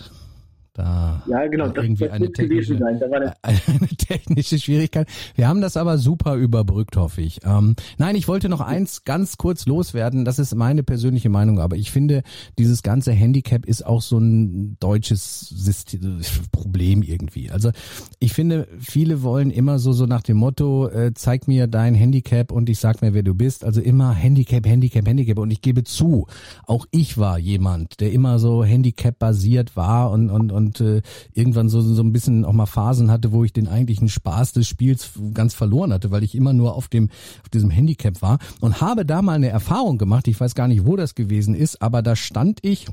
[0.76, 3.00] Da ja, genau, das, irgendwie das eine, technische, sein,
[3.42, 5.08] eine technische Schwierigkeit.
[5.34, 7.40] Wir haben das aber super überbrückt, hoffe ich.
[7.46, 10.26] Ähm, nein, ich wollte noch eins ganz kurz loswerden.
[10.26, 12.22] Das ist meine persönliche Meinung, aber ich finde,
[12.58, 16.20] dieses ganze Handicap ist auch so ein deutsches System,
[16.52, 17.50] Problem irgendwie.
[17.50, 17.70] Also
[18.18, 22.52] ich finde, viele wollen immer so so nach dem Motto: äh, Zeig mir dein Handicap
[22.52, 23.64] und ich sag mir, wer du bist.
[23.64, 25.38] Also immer Handicap, Handicap, Handicap.
[25.38, 26.26] Und ich gebe zu,
[26.66, 31.02] auch ich war jemand, der immer so Handicap basiert war und und und und äh,
[31.32, 34.66] irgendwann so, so ein bisschen auch mal Phasen hatte, wo ich den eigentlichen Spaß des
[34.66, 37.08] Spiels ganz verloren hatte, weil ich immer nur auf dem
[37.42, 40.28] auf diesem Handicap war und habe da mal eine Erfahrung gemacht.
[40.28, 42.86] Ich weiß gar nicht, wo das gewesen ist, aber da stand ich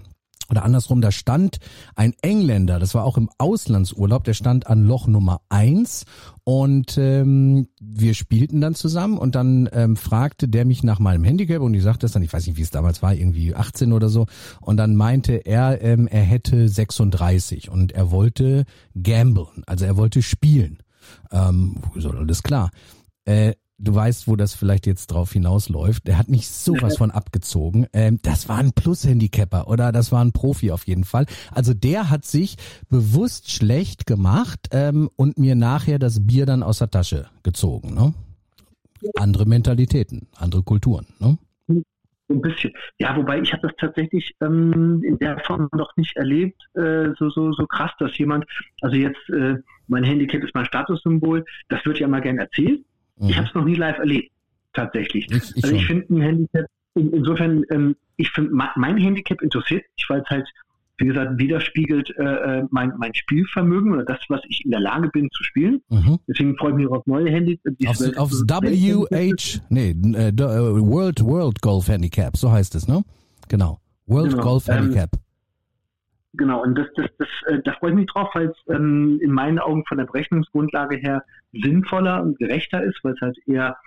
[0.49, 1.57] oder andersrum, da stand
[1.95, 6.05] ein Engländer, das war auch im Auslandsurlaub, der stand an Loch Nummer eins
[6.43, 11.61] und ähm, wir spielten dann zusammen und dann ähm, fragte der mich nach meinem Handicap
[11.61, 14.09] und ich sagte das dann, ich weiß nicht, wie es damals war, irgendwie 18 oder
[14.09, 14.25] so
[14.61, 18.65] und dann meinte er, ähm, er hätte 36 und er wollte
[19.01, 20.79] gamblen, also er wollte spielen.
[21.31, 22.71] Ähm, so, alles klar.
[23.25, 26.07] Äh, du weißt, wo das vielleicht jetzt drauf hinausläuft.
[26.07, 27.87] Der hat mich sowas von abgezogen.
[27.93, 31.25] Ähm, das war ein Plus-Handicapper oder das war ein Profi auf jeden Fall.
[31.51, 32.57] Also der hat sich
[32.89, 37.93] bewusst schlecht gemacht ähm, und mir nachher das Bier dann aus der Tasche gezogen.
[37.93, 38.13] Ne?
[39.15, 41.07] Andere Mentalitäten, andere Kulturen.
[41.19, 41.37] Ne?
[42.29, 42.71] Ein bisschen.
[42.99, 47.29] Ja, wobei ich habe das tatsächlich ähm, in der Form noch nicht erlebt, äh, so,
[47.29, 48.45] so, so krass, dass jemand,
[48.81, 52.85] also jetzt äh, mein Handicap ist mein Statussymbol, das wird ja mal gern erzählt.
[53.17, 53.29] Mhm.
[53.29, 54.31] Ich habe es noch nie live erlebt,
[54.73, 55.29] tatsächlich.
[55.31, 56.65] Ich, ich also ich finde ein Handicap,
[56.95, 60.47] in, insofern, ähm, ich finde, mein Handicap interessiert mich, weil es halt,
[60.97, 65.09] wie gesagt, widerspiegelt äh, äh, mein, mein Spielvermögen oder das, was ich in der Lage
[65.09, 65.81] bin zu spielen.
[65.89, 66.19] Mhm.
[66.27, 67.75] Deswegen freue ich mich auf neue Handicaps.
[67.87, 73.03] Aufs, aufs WH, nee, äh, äh, World, World Golf Handicap, so heißt es, ne?
[73.49, 73.79] Genau.
[74.05, 74.43] World genau.
[74.43, 75.09] Golf ähm, Handicap.
[75.13, 75.19] Ähm,
[76.35, 79.31] Genau, und das, das, das, äh, da freue ich mich drauf, weil es ähm, in
[79.31, 83.77] meinen Augen von der Berechnungsgrundlage her sinnvoller und gerechter ist, weil es halt eher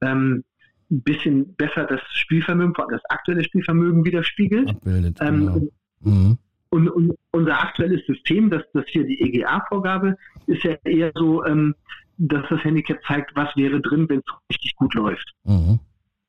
[0.00, 0.44] ähm,
[0.90, 4.70] ein bisschen besser das Spielvermögen, vor allem das aktuelle Spielvermögen widerspiegelt.
[4.70, 5.60] Abbildet, ähm, genau.
[6.00, 6.38] mhm.
[6.70, 10.16] und, und, unser aktuelles System, das, das hier die EGA-Vorgabe,
[10.46, 11.74] ist ja eher so, ähm,
[12.18, 15.34] dass das Handicap zeigt, was wäre drin, wenn es richtig gut läuft.
[15.44, 15.80] Mhm.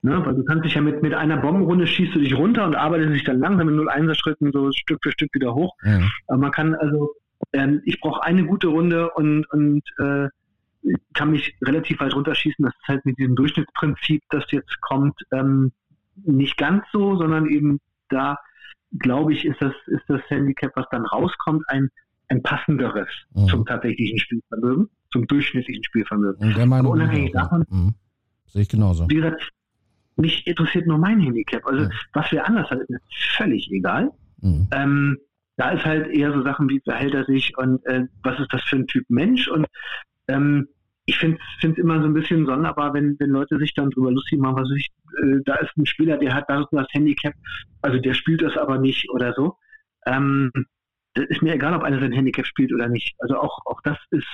[0.02, 0.24] Ne?
[0.26, 3.14] Weil du kannst dich ja mit, mit einer Bombenrunde schießt du dich runter und arbeitest
[3.14, 5.76] dich dann langsam in 0-1er Schritten so Stück für Stück wieder hoch.
[5.84, 6.02] Ja.
[6.28, 7.14] Aber man kann also,
[7.54, 10.28] ähm, ich brauche eine gute Runde und, und äh,
[11.14, 12.64] kann mich relativ weit runterschießen.
[12.64, 15.72] Das ist halt mit diesem Durchschnittsprinzip, das jetzt kommt, ähm,
[16.24, 17.80] nicht ganz so, sondern eben
[18.10, 18.38] da,
[19.00, 21.90] glaube ich, ist das, ist das Handicap, was dann rauskommt, ein,
[22.30, 23.48] ein passenderes mhm.
[23.48, 26.72] zum tatsächlichen Spielvermögen, zum durchschnittlichen Spielvermögen.
[26.74, 27.96] Aber unabhängig davon, mhm.
[28.48, 29.10] Sehe ich genauso.
[29.10, 29.52] Wie gesagt,
[30.18, 31.66] mich interessiert nur mein Handicap.
[31.66, 31.90] Also ja.
[32.14, 33.00] was wir anders hat, ist mir
[33.38, 34.12] völlig egal.
[34.42, 34.68] Mhm.
[34.72, 35.18] Ähm,
[35.58, 38.64] da ist halt eher so Sachen wie verhält er sich und äh, was ist das
[38.64, 39.66] für ein Typ Mensch und
[40.28, 40.68] ähm,
[41.08, 44.40] ich finde es immer so ein bisschen sonderbar, wenn, wenn Leute sich dann drüber lustig
[44.40, 44.90] machen, was ich,
[45.24, 47.34] äh, da ist ein Spieler, der hat das, das Handicap,
[47.82, 49.56] also der spielt das aber nicht oder so.
[50.06, 50.52] Ähm,
[51.14, 53.16] das ist mir egal, ob einer sein Handicap spielt oder nicht.
[53.20, 54.28] Also auch, auch das ist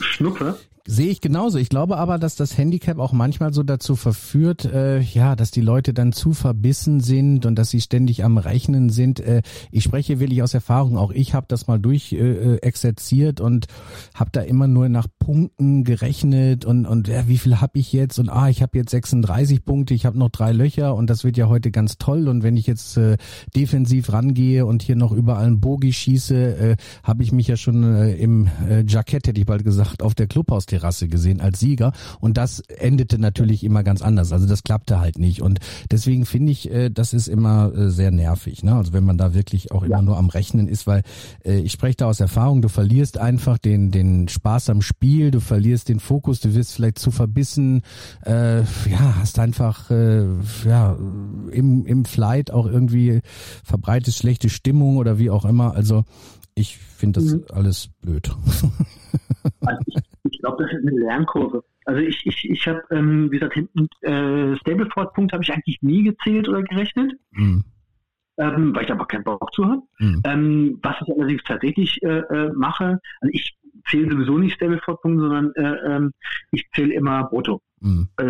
[0.00, 0.56] Schnuppe.
[0.84, 1.58] Sehe ich genauso.
[1.58, 5.60] Ich glaube aber, dass das Handicap auch manchmal so dazu verführt, äh, ja, dass die
[5.60, 9.20] Leute dann zu verbissen sind und dass sie ständig am Rechnen sind.
[9.20, 10.98] Äh, ich spreche wirklich aus Erfahrung.
[10.98, 13.66] Auch ich habe das mal durch äh, exerziert und
[14.12, 18.18] habe da immer nur nach Punkten gerechnet und und ja, wie viel habe ich jetzt
[18.18, 21.36] und ah, ich habe jetzt 36 Punkte, ich habe noch drei Löcher und das wird
[21.36, 22.26] ja heute ganz toll.
[22.26, 23.18] Und wenn ich jetzt äh,
[23.54, 27.84] defensiv rangehe und hier noch überall einen Bogi schieße, äh, habe ich mich ja schon
[27.84, 31.92] äh, im äh, Jackett, hätte ich bald gesagt, auf der Clubhaus Terrasse gesehen als Sieger
[32.20, 34.32] und das endete natürlich immer ganz anders.
[34.32, 35.60] Also das klappte halt nicht und
[35.90, 38.62] deswegen finde ich, äh, das ist immer äh, sehr nervig.
[38.62, 38.74] Ne?
[38.74, 40.02] Also wenn man da wirklich auch immer ja.
[40.02, 41.02] nur am Rechnen ist, weil
[41.44, 45.40] äh, ich spreche da aus Erfahrung, du verlierst einfach den den Spaß am Spiel, du
[45.40, 47.82] verlierst den Fokus, du wirst vielleicht zu verbissen,
[48.24, 50.24] äh, ja, hast einfach äh,
[50.64, 50.96] ja
[51.50, 53.20] im im Flight auch irgendwie
[53.64, 55.74] verbreitest schlechte Stimmung oder wie auch immer.
[55.74, 56.04] Also
[56.54, 57.44] ich finde das mhm.
[57.52, 58.30] alles blöd.
[59.64, 59.96] Also ich,
[60.30, 61.64] ich glaube, das ist eine Lernkurve.
[61.84, 66.04] Also ich, ich, ich habe, ähm, wie gesagt, hinten äh, Stableford-Punkt habe ich eigentlich nie
[66.04, 67.12] gezählt oder gerechnet.
[67.32, 67.64] Mhm.
[68.38, 69.82] Ähm, weil ich aber keinen Bock zu habe.
[69.98, 70.22] Mhm.
[70.24, 73.56] Ähm, was ich allerdings tatsächlich äh, äh, mache, also ich
[73.90, 76.12] zähle sowieso nicht Stableford-Punkte, sondern äh, ähm,
[76.50, 77.60] ich zähle immer Brutto.
[77.80, 78.08] Mhm.
[78.16, 78.24] Äh,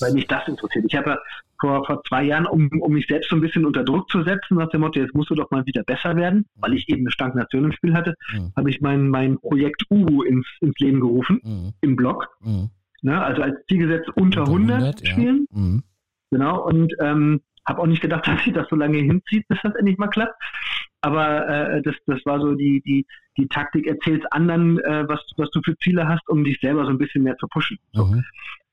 [0.00, 0.84] weil mich das interessiert.
[0.86, 1.18] Ich habe ja
[1.60, 4.56] vor, vor zwei Jahren, um, um mich selbst so ein bisschen unter Druck zu setzen,
[4.56, 7.10] nach dem Motto, jetzt musst du doch mal wieder besser werden, weil ich eben eine
[7.10, 8.52] Stagnation im Spiel hatte, mhm.
[8.56, 11.72] habe ich mein, mein Projekt Uhu ins, ins Leben gerufen, mhm.
[11.80, 12.28] im Blog.
[12.40, 12.70] Mhm.
[13.02, 15.46] Na, also als Ziel gesetzt unter, unter 100, 100 spielen.
[15.50, 15.58] Ja.
[15.58, 15.82] Mhm.
[16.30, 19.74] Genau, und ähm, habe auch nicht gedacht, dass sich das so lange hinzieht, bis das
[19.74, 20.34] endlich mal klappt.
[21.00, 23.06] Aber äh, das, das war so die, die,
[23.36, 26.90] die Taktik, erzähl's anderen, äh, was, was du für Ziele hast, um dich selber so
[26.90, 27.78] ein bisschen mehr zu pushen.
[27.92, 28.06] So.
[28.06, 28.24] Mhm.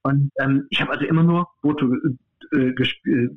[0.04, 1.94] Und ähm, ich habe also immer nur Foto
[2.54, 3.30] äh, gesp äh,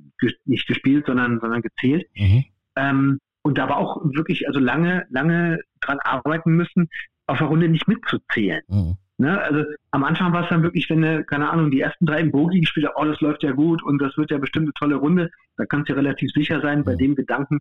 [0.44, 2.06] nicht gespielt, sondern, sondern gezählt.
[2.16, 2.44] Mhm.
[2.76, 6.88] Ähm, und da aber auch wirklich also lange, lange dran arbeiten müssen,
[7.26, 8.62] auf der Runde nicht mitzuzählen.
[8.68, 8.96] Mhm.
[9.18, 9.40] Ne?
[9.40, 12.30] Also am Anfang war es dann wirklich, wenn du, keine Ahnung, die ersten drei im
[12.30, 14.96] Bogi gespielt hast, oh, das läuft ja gut und das wird ja bestimmt eine tolle
[14.96, 17.58] Runde, da kannst du relativ sicher sein bei dem Gedanken,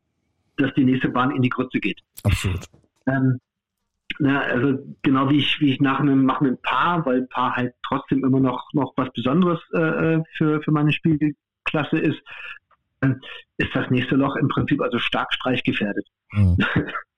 [0.60, 2.02] dass die nächste Bahn in die Grütze geht.
[2.24, 2.66] Absolut.
[3.08, 3.40] Ähm,
[4.20, 7.74] na, also genau wie ich, wie ich nach einem, nach einem Paar, weil Paar halt
[7.84, 9.80] trotzdem immer noch, noch was Besonderes äh,
[10.16, 12.22] äh für, für meine Spielklasse ist,
[13.02, 13.14] äh,
[13.58, 16.06] ist das nächste Loch im Prinzip also stark streichgefährdet.
[16.32, 16.58] Mhm.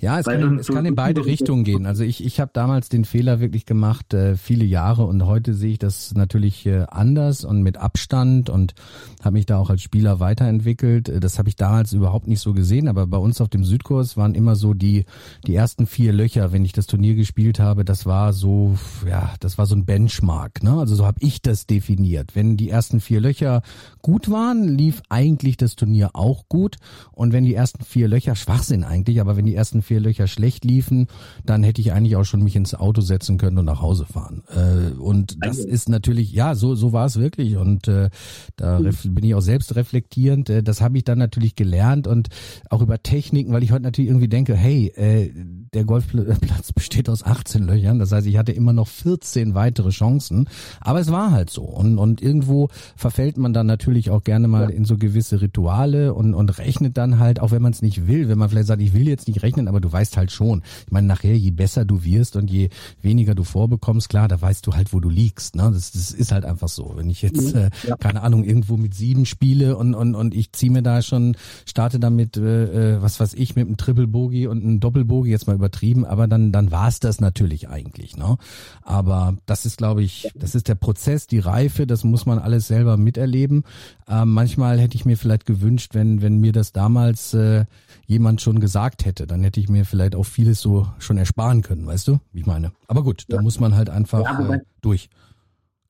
[0.00, 1.86] Ja, es kann, in, es kann in beide Richtungen gehen.
[1.86, 5.72] Also ich, ich habe damals den Fehler wirklich gemacht, äh, viele Jahre und heute sehe
[5.72, 8.74] ich das natürlich äh, anders und mit Abstand und
[9.22, 11.08] habe mich da auch als Spieler weiterentwickelt.
[11.08, 14.16] Äh, das habe ich damals überhaupt nicht so gesehen, aber bei uns auf dem Südkurs
[14.16, 15.04] waren immer so die,
[15.46, 18.76] die ersten vier Löcher, wenn ich das Turnier gespielt habe, das war so,
[19.06, 20.62] ja, das war so ein Benchmark.
[20.62, 20.78] Ne?
[20.78, 22.36] Also so habe ich das definiert.
[22.36, 23.62] Wenn die ersten vier Löcher
[24.02, 26.76] gut waren, lief eigentlich das Turnier auch gut
[27.12, 30.26] und wenn die ersten vier Löcher schwach sind eigentlich, aber wenn die ersten vier Löcher
[30.26, 31.06] schlecht liefen,
[31.44, 34.42] dann hätte ich eigentlich auch schon mich ins Auto setzen können und nach Hause fahren.
[34.48, 35.68] Äh, und das also.
[35.68, 37.56] ist natürlich, ja, so, so war es wirklich.
[37.56, 38.10] Und äh,
[38.56, 39.14] da mhm.
[39.14, 40.50] bin ich auch selbst reflektierend.
[40.50, 42.28] Äh, das habe ich dann natürlich gelernt und
[42.70, 45.32] auch über Techniken, weil ich heute natürlich irgendwie denke, hey, äh,
[45.72, 47.98] der Golfplatz besteht aus 18 Löchern.
[47.98, 50.48] Das heißt, ich hatte immer noch 14 weitere Chancen.
[50.80, 51.62] Aber es war halt so.
[51.62, 54.76] Und, und irgendwo verfällt man dann natürlich auch gerne mal ja.
[54.76, 58.28] in so gewisse Rituale und, und rechnet dann halt, auch wenn man es nicht will,
[58.28, 60.62] wenn man vielleicht sagt, ich will jetzt nicht rechnen, aber du weißt halt schon.
[60.86, 62.68] Ich meine, nachher, je besser du wirst und je
[63.02, 65.56] weniger du vorbekommst, klar, da weißt du halt, wo du liegst.
[65.56, 65.70] Ne?
[65.72, 66.92] Das, das ist halt einfach so.
[66.96, 67.60] Wenn ich jetzt, mhm.
[67.60, 67.96] äh, ja.
[67.96, 71.36] keine Ahnung, irgendwo mit sieben spiele und, und, und ich ziehe mir da schon,
[71.66, 75.30] starte damit, äh, äh, was weiß ich, mit einem Triple Bogie und einem Doppel Bogie,
[75.30, 78.16] jetzt mal übertrieben, aber dann, dann war es das natürlich eigentlich.
[78.16, 78.36] Ne?
[78.82, 82.68] Aber das ist, glaube ich, das ist der Prozess, die Reife, das muss man alles
[82.68, 83.64] selber miterleben.
[84.08, 87.64] Ähm, manchmal hätte ich mir vielleicht gewünscht, wenn, wenn mir das damals äh,
[88.08, 91.86] jemand schon gesagt hätte, dann hätte ich mir vielleicht auch vieles so schon ersparen können,
[91.86, 92.72] weißt du, wie ich meine.
[92.88, 93.42] Aber gut, da ja.
[93.42, 95.10] muss man halt einfach ja, äh, durch.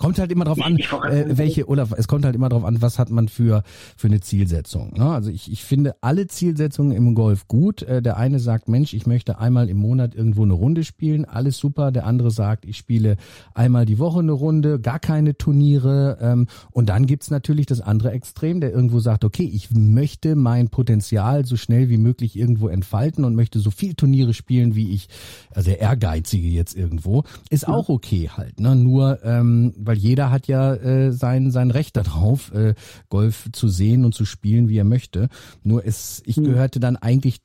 [0.00, 3.00] Kommt halt immer drauf an, äh, welche, oder es kommt halt immer drauf an, was
[3.00, 3.64] hat man für,
[3.96, 4.92] für eine Zielsetzung.
[4.96, 5.10] Ne?
[5.10, 7.82] Also ich, ich finde alle Zielsetzungen im Golf gut.
[7.82, 11.58] Äh, der eine sagt, Mensch, ich möchte einmal im Monat irgendwo eine Runde spielen, alles
[11.58, 11.90] super.
[11.90, 13.16] Der andere sagt, ich spiele
[13.54, 16.18] einmal die Woche eine Runde, gar keine Turniere.
[16.20, 20.68] Ähm, und dann gibt's natürlich das andere Extrem, der irgendwo sagt, okay, ich möchte mein
[20.68, 25.08] Potenzial so schnell wie möglich irgendwo entfalten und möchte so viel Turniere spielen, wie ich,
[25.52, 28.60] also der Ehrgeizige jetzt irgendwo, ist auch okay halt.
[28.60, 28.76] Ne?
[28.76, 32.74] Nur ähm, weil jeder hat ja äh, sein, sein Recht darauf, äh,
[33.08, 35.30] Golf zu sehen und zu spielen, wie er möchte.
[35.62, 36.44] Nur ist, ich hm.
[36.44, 37.40] gehörte dann eigentlich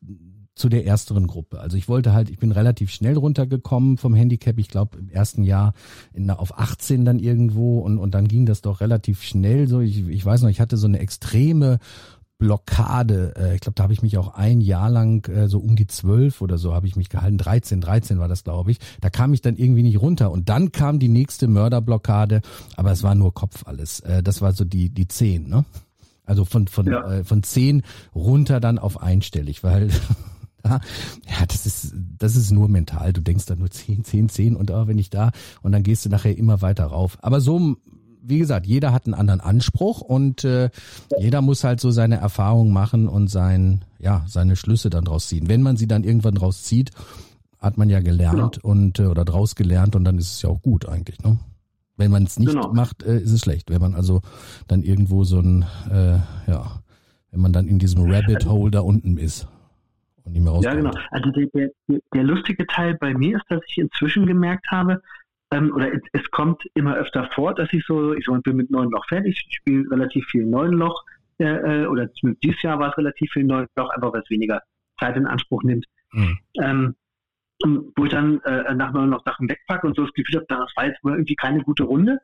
[0.56, 1.62] zu der ersteren Gruppe.
[1.62, 4.60] Also ich wollte halt, ich bin relativ schnell runtergekommen vom Handicap.
[4.60, 5.74] Ich glaube im ersten Jahr
[6.14, 9.68] in, auf 18 dann irgendwo und, und dann ging das doch relativ schnell.
[9.68, 11.80] So ich, ich weiß noch, ich hatte so eine extreme
[12.44, 13.34] Blockade.
[13.38, 15.88] Äh, ich glaube, da habe ich mich auch ein Jahr lang äh, so um die
[15.88, 17.38] zwölf oder so habe ich mich gehalten.
[17.38, 18.80] 13, 13 war das, glaube ich.
[19.00, 20.30] Da kam ich dann irgendwie nicht runter.
[20.30, 22.42] Und dann kam die nächste Mörderblockade,
[22.76, 24.02] aber es war nur Kopf alles.
[24.02, 25.64] Äh, das war so die, die zehn, ne?
[26.26, 27.10] Also von, von, ja.
[27.10, 27.82] äh, von zehn
[28.14, 29.90] runter dann auf einstellig, weil
[30.66, 30.80] ja,
[31.48, 33.14] das ist, das ist nur mental.
[33.14, 36.06] Du denkst dann nur zehn, zehn, zehn und oh, wenn ich da und dann gehst
[36.06, 37.18] du nachher immer weiter rauf.
[37.22, 37.78] Aber so
[38.24, 40.70] wie gesagt, jeder hat einen anderen Anspruch und äh,
[41.20, 45.50] jeder muss halt so seine Erfahrungen machen und sein, ja, seine Schlüsse dann draus ziehen.
[45.50, 46.92] Wenn man sie dann irgendwann draus zieht,
[47.60, 48.72] hat man ja gelernt genau.
[48.72, 51.38] und äh, oder draus gelernt und dann ist es ja auch gut eigentlich, ne?
[51.96, 52.74] Wenn man es nicht genau.
[52.74, 53.70] macht, äh, ist es schlecht.
[53.70, 54.22] Wenn man also
[54.68, 56.18] dann irgendwo so ein, äh,
[56.50, 56.82] ja,
[57.32, 59.48] wenn man dann in diesem Rabbit Hole da unten ist
[60.24, 60.76] und nicht mehr rauskommt.
[60.76, 60.92] Ja, genau.
[61.12, 65.02] Also der, der, der lustige Teil bei mir ist, dass ich inzwischen gemerkt habe,
[65.54, 68.90] ähm, oder es, es, kommt immer öfter vor, dass ich so, ich bin mit neun
[68.90, 71.04] Loch fertig, ich spiele relativ viel neun Loch,
[71.40, 72.10] äh, äh oder
[72.44, 74.62] dieses Jahr war es relativ viel neun Loch, einfach weil es weniger
[75.00, 75.86] Zeit in Anspruch nimmt.
[76.12, 76.40] Mhm.
[76.60, 76.96] Ähm,
[77.96, 80.72] wo ich dann äh, nach neun Loch Sachen wegpacke und so das Gefühl habe, das
[80.76, 82.20] war jetzt irgendwie keine gute Runde.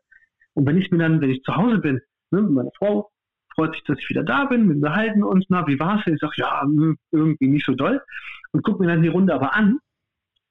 [0.54, 2.02] Und wenn ich mir dann, wenn ich zu Hause bin,
[2.32, 3.12] ne, meine Frau
[3.54, 6.02] freut sich, dass ich wieder da bin, wir unterhalten uns, na, wie war's?
[6.08, 8.02] Ich sage, ja, hm, irgendwie nicht so doll.
[8.52, 9.80] Und gucke mir dann die Runde aber an.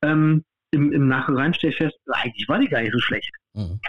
[0.03, 3.31] Ähm, im, im Nachhinein stelle ich fest, eigentlich war die gar nicht so schlecht.
[3.55, 3.81] Mhm.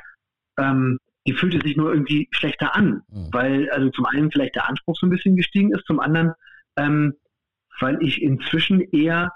[0.57, 3.29] Ähm, die fühlte sich nur irgendwie schlechter an, mhm.
[3.31, 6.33] weil also zum einen vielleicht der Anspruch so ein bisschen gestiegen ist, zum anderen,
[6.77, 7.15] ähm,
[7.79, 9.31] weil ich inzwischen eher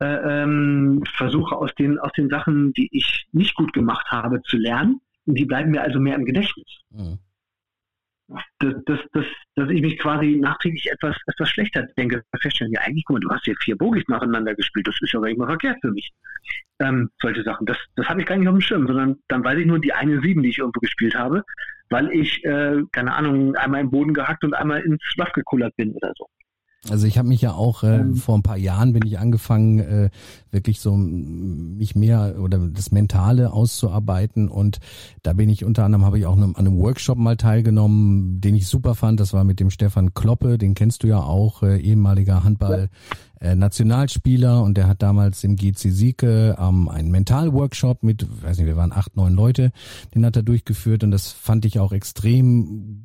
[0.00, 4.56] äh, ähm, versuche aus den aus den Sachen, die ich nicht gut gemacht habe, zu
[4.56, 6.80] lernen und die bleiben mir also mehr im Gedächtnis.
[6.90, 7.18] Mhm.
[8.58, 9.24] Dass, dass, dass,
[9.56, 12.22] dass ich mich quasi nachträglich etwas, etwas schlechter denke.
[12.40, 15.20] Feststellen, ja eigentlich, guck mal, du hast ja vier Bogis nacheinander gespielt, das ist ja
[15.20, 16.10] gar nicht mal verkehrt für mich.
[16.80, 17.66] Ähm, solche Sachen.
[17.66, 19.92] Das, das habe ich gar nicht auf dem Schirm, sondern dann weiß ich nur die
[19.92, 21.44] eine Sieben, die ich irgendwo gespielt habe,
[21.90, 25.92] weil ich, äh, keine Ahnung, einmal im Boden gehackt und einmal ins Schlaf gekullert bin
[25.92, 26.26] oder so.
[26.88, 28.16] Also ich habe mich ja auch äh, mhm.
[28.16, 30.10] vor ein paar Jahren bin ich angefangen, äh,
[30.50, 34.78] wirklich so mich mehr oder das Mentale auszuarbeiten und
[35.22, 38.66] da bin ich unter anderem habe ich auch an einem Workshop mal teilgenommen, den ich
[38.66, 39.20] super fand.
[39.20, 42.88] Das war mit dem Stefan Kloppe, den kennst du ja auch, äh, ehemaliger Handball.
[43.40, 48.66] Äh, Nationalspieler und der hat damals im GC Sieke ähm, einen Mental-Workshop mit, weiß nicht,
[48.66, 49.72] wir waren acht, neun Leute,
[50.14, 53.02] den hat er durchgeführt und das fand ich auch extrem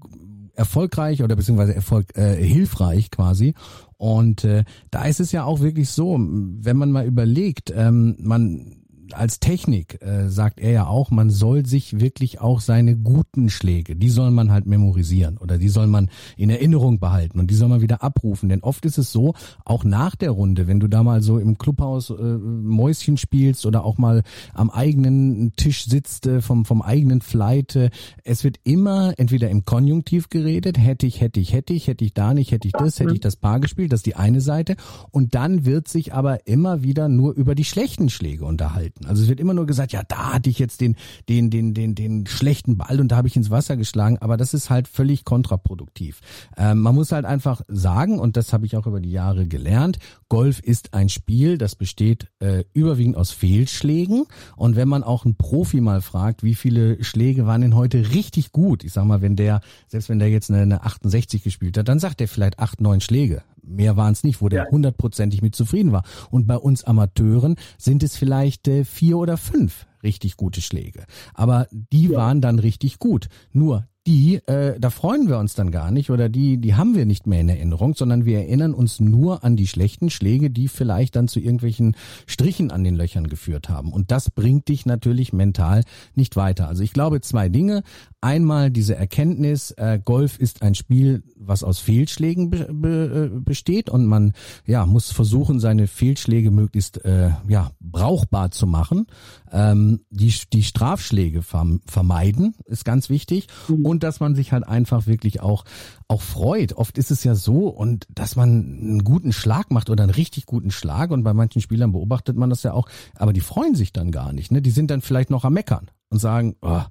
[0.55, 3.53] erfolgreich oder beziehungsweise erfolg, äh, hilfreich quasi.
[3.97, 8.84] Und äh, da ist es ja auch wirklich so, wenn man mal überlegt, ähm, man
[9.15, 13.95] als Technik äh, sagt er ja auch, man soll sich wirklich auch seine guten Schläge,
[13.95, 17.69] die soll man halt memorisieren oder die soll man in Erinnerung behalten und die soll
[17.69, 18.49] man wieder abrufen.
[18.49, 19.33] Denn oft ist es so,
[19.63, 23.83] auch nach der Runde, wenn du da mal so im Clubhaus äh, Mäuschen spielst oder
[23.85, 24.23] auch mal
[24.53, 27.89] am eigenen Tisch sitzt äh, vom, vom eigenen Flight, äh,
[28.23, 32.13] es wird immer entweder im Konjunktiv geredet, hätte ich, hätte ich, hätte ich, hätte ich
[32.13, 34.75] da nicht, hätte ich das, hätte ich das Paar gespielt, das ist die eine Seite.
[35.11, 39.04] Und dann wird sich aber immer wieder nur über die schlechten Schläge unterhalten.
[39.07, 40.95] Also es wird immer nur gesagt, ja, da hatte ich jetzt den,
[41.29, 44.53] den, den, den, den schlechten Ball und da habe ich ins Wasser geschlagen, aber das
[44.53, 46.21] ist halt völlig kontraproduktiv.
[46.57, 49.99] Ähm, man muss halt einfach sagen, und das habe ich auch über die Jahre gelernt,
[50.29, 54.25] Golf ist ein Spiel, das besteht äh, überwiegend aus Fehlschlägen.
[54.55, 58.51] Und wenn man auch einen Profi mal fragt, wie viele Schläge waren denn heute richtig
[58.51, 61.87] gut, ich sag mal, wenn der, selbst wenn der jetzt eine, eine 68 gespielt hat,
[61.87, 65.55] dann sagt er vielleicht acht, neun Schläge mehr waren es nicht, wo der hundertprozentig mit
[65.55, 66.03] zufrieden war.
[66.29, 71.05] Und bei uns Amateuren sind es vielleicht äh, vier oder fünf richtig gute Schläge.
[71.33, 72.17] Aber die ja.
[72.17, 73.27] waren dann richtig gut.
[73.51, 77.07] Nur die, äh, da freuen wir uns dann gar nicht oder die, die haben wir
[77.07, 81.15] nicht mehr in Erinnerung, sondern wir erinnern uns nur an die schlechten Schläge, die vielleicht
[81.15, 81.95] dann zu irgendwelchen
[82.27, 83.91] Strichen an den Löchern geführt haben.
[83.91, 85.83] Und das bringt dich natürlich mental
[86.13, 86.67] nicht weiter.
[86.67, 87.81] Also ich glaube zwei Dinge.
[88.25, 93.87] Einmal diese Erkenntnis, äh, Golf ist ein Spiel, was aus Fehlschlägen be be äh, besteht
[93.87, 94.33] und man
[94.65, 99.05] ja muss versuchen, seine Fehlschläge möglichst äh, ja brauchbar zu machen.
[99.51, 103.85] Ähm, die die Strafschläge verm vermeiden ist ganz wichtig mhm.
[103.85, 105.63] und dass man sich halt einfach wirklich auch
[106.07, 106.73] auch freut.
[106.73, 110.47] Oft ist es ja so und dass man einen guten Schlag macht oder einen richtig
[110.47, 113.93] guten Schlag und bei manchen Spielern beobachtet man das ja auch, aber die freuen sich
[113.93, 114.51] dann gar nicht.
[114.51, 114.63] Ne?
[114.63, 116.81] Die sind dann vielleicht noch am meckern und sagen, oh,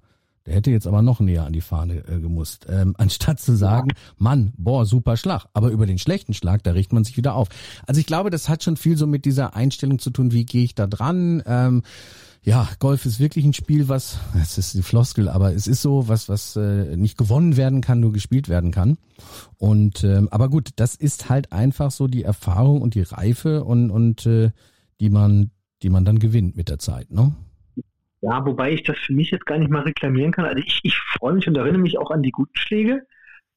[0.46, 2.66] der hätte jetzt aber noch näher an die Fahne äh, gemusst.
[2.68, 5.46] Ähm, anstatt zu sagen, Mann, boah, super Schlag.
[5.54, 7.48] Aber über den schlechten Schlag, da richtet man sich wieder auf.
[7.86, 10.64] Also ich glaube, das hat schon viel so mit dieser Einstellung zu tun, wie gehe
[10.64, 11.42] ich da dran.
[11.46, 11.82] Ähm,
[12.42, 16.08] ja, Golf ist wirklich ein Spiel, was, es ist die Floskel, aber es ist so,
[16.08, 18.98] was, was äh, nicht gewonnen werden kann, nur gespielt werden kann.
[19.56, 23.90] Und ähm, aber gut, das ist halt einfach so die Erfahrung und die Reife und,
[23.90, 24.50] und äh,
[25.00, 25.52] die man,
[25.82, 27.34] die man dann gewinnt mit der Zeit, ne?
[28.24, 30.46] Ja, wobei ich das für mich jetzt gar nicht mal reklamieren kann.
[30.46, 33.06] Also ich, ich freue mich und erinnere mich auch an die guten Schläge.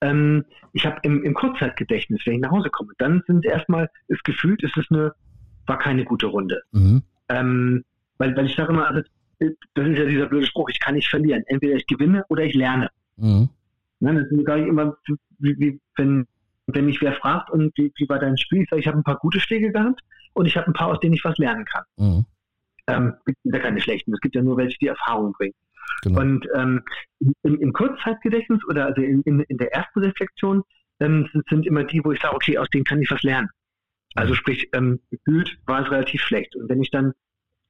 [0.01, 4.25] Ähm, ich habe im, im Kurzzeitgedächtnis, wenn ich nach Hause komme, dann sind erstmal, ist
[4.25, 5.13] gefühlt, es ist eine,
[5.67, 6.61] war keine gute Runde.
[6.73, 7.01] Mhm.
[7.29, 7.85] Ähm,
[8.17, 9.01] weil, weil ich sage immer, also,
[9.39, 11.43] das ist ja dieser blöde Spruch, ich kann nicht verlieren.
[11.47, 12.89] Entweder ich gewinne oder ich lerne.
[13.15, 13.47] Mhm.
[14.01, 14.97] Ne, das ist gar nicht immer,
[15.39, 16.27] wie, wie, wenn,
[16.65, 19.03] wenn mich wer fragt und wie, wie war dein Spiel, ich sage, ich habe ein
[19.03, 20.01] paar gute Schläge gehabt
[20.33, 21.83] und ich habe ein paar, aus denen ich was lernen kann.
[21.95, 22.25] Mhm.
[22.87, 24.13] Ähm, gibt ja keine schlechten.
[24.13, 25.53] Es gibt ja nur welche, die Erfahrung bringen.
[26.03, 26.21] Genau.
[26.21, 26.83] Und ähm,
[27.43, 30.63] im, im Kurzzeitgedächtnis oder also in, in, in der ersten Reflexion
[30.99, 33.49] ähm, sind, sind, immer die, wo ich sage, okay, aus denen kann ich was lernen.
[34.15, 36.55] Also sprich, ähm, gefühlt war es relativ schlecht.
[36.55, 37.13] Und wenn ich dann,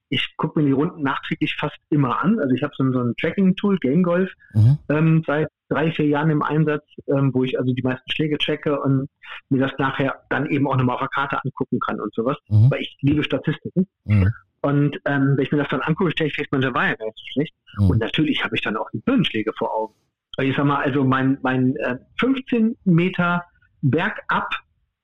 [0.08, 2.38] ich gucke mir die Runden nachträglich fast immer an.
[2.38, 4.78] Also ich habe so, so ein Tracking-Tool, Game Golf, mhm.
[4.88, 8.80] ähm, seit drei, vier Jahren im Einsatz, ähm, wo ich also die meisten Schläge tracke
[8.80, 9.08] und
[9.50, 12.38] mir das nachher dann eben auch nochmal auf der Karte angucken kann und sowas.
[12.48, 12.70] Mhm.
[12.70, 13.86] Weil ich liebe Statistiken.
[14.04, 14.32] Mhm.
[14.60, 16.94] Und ähm, wenn ich mir das dann angucke, stelle ich fest, man, der war ja
[16.94, 17.54] gar nicht so schlecht.
[17.78, 17.90] Mhm.
[17.90, 19.94] Und natürlich habe ich dann auch die Birnenschläge vor Augen.
[20.40, 23.44] Ich sag mal, also mein, mein äh, 15 Meter
[23.82, 24.50] bergab,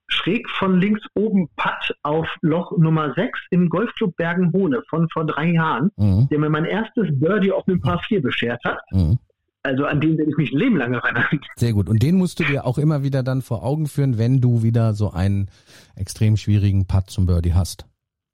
[0.07, 5.51] schräg von links oben Putt auf Loch Nummer 6 im Golfclub Bergenhohne von vor drei
[5.51, 6.27] Jahren, mhm.
[6.29, 8.79] der mir mein erstes Birdie auf dem Paar 4 beschert hat.
[8.91, 9.17] Mhm.
[9.63, 11.25] Also an den werde ich mich ein Leben lang erinnern.
[11.55, 11.89] Sehr gut.
[11.89, 14.93] Und den musst du dir auch immer wieder dann vor Augen führen, wenn du wieder
[14.93, 15.49] so einen
[15.95, 17.87] extrem schwierigen Putt zum Birdie hast.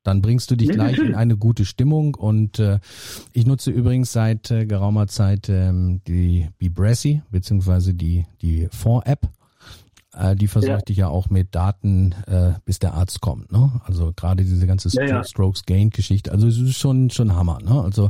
[0.04, 2.80] Dann bringst du dich ja, gleich in eine gute Stimmung und äh,
[3.34, 9.30] ich nutze übrigens seit äh, geraumer Zeit ähm, die Bibressy beziehungsweise die die Fond-App.
[10.14, 10.86] Äh, die versorgt ja.
[10.86, 13.52] dich ja auch mit Daten, äh, bis der Arzt kommt.
[13.52, 13.72] Ne?
[13.86, 16.32] Also gerade diese ganze St ja, Strokes Gain Geschichte.
[16.32, 17.60] Also es ist schon schon Hammer.
[17.64, 17.82] Ne?
[17.82, 18.10] Also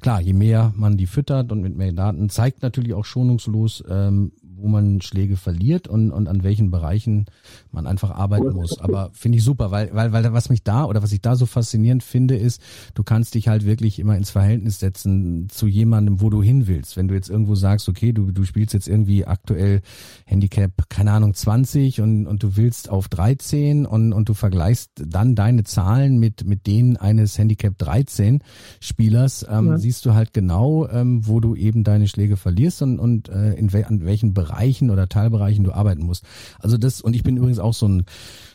[0.00, 4.32] klar, je mehr man die füttert und mit mehr Daten zeigt natürlich auch schonungslos, ähm,
[4.60, 7.26] wo man Schläge verliert und, und an welchen Bereichen
[7.72, 8.78] man einfach arbeiten muss.
[8.80, 11.46] Aber finde ich super, weil, weil, weil was mich da oder was ich da so
[11.46, 12.60] faszinierend finde, ist,
[12.94, 16.96] du kannst dich halt wirklich immer ins Verhältnis setzen zu jemandem, wo du hin willst.
[16.96, 19.80] Wenn du jetzt irgendwo sagst, okay, du, du spielst jetzt irgendwie aktuell
[20.26, 25.34] Handicap, keine Ahnung, 20 und, und du willst auf 13 und, und du vergleichst dann
[25.34, 28.42] deine Zahlen mit, mit denen eines Handicap 13
[28.80, 29.78] Spielers, ähm, ja.
[29.78, 33.72] siehst du halt genau, ähm, wo du eben deine Schläge verlierst und, und äh, in
[33.72, 34.49] we an welchen Bereichen
[34.90, 36.24] oder Teilbereichen du arbeiten musst.
[36.58, 38.04] Also das, und ich bin übrigens auch so ein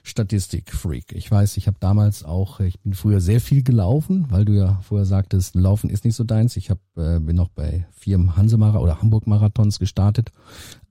[0.03, 1.13] Statistikfreak.
[1.13, 4.80] Ich weiß, ich habe damals auch, ich bin früher sehr viel gelaufen, weil du ja
[4.84, 6.57] vorher sagtest, Laufen ist nicht so deins.
[6.57, 10.31] Ich hab, äh, bin noch bei vier Hansemara oder Hamburg-Marathons gestartet.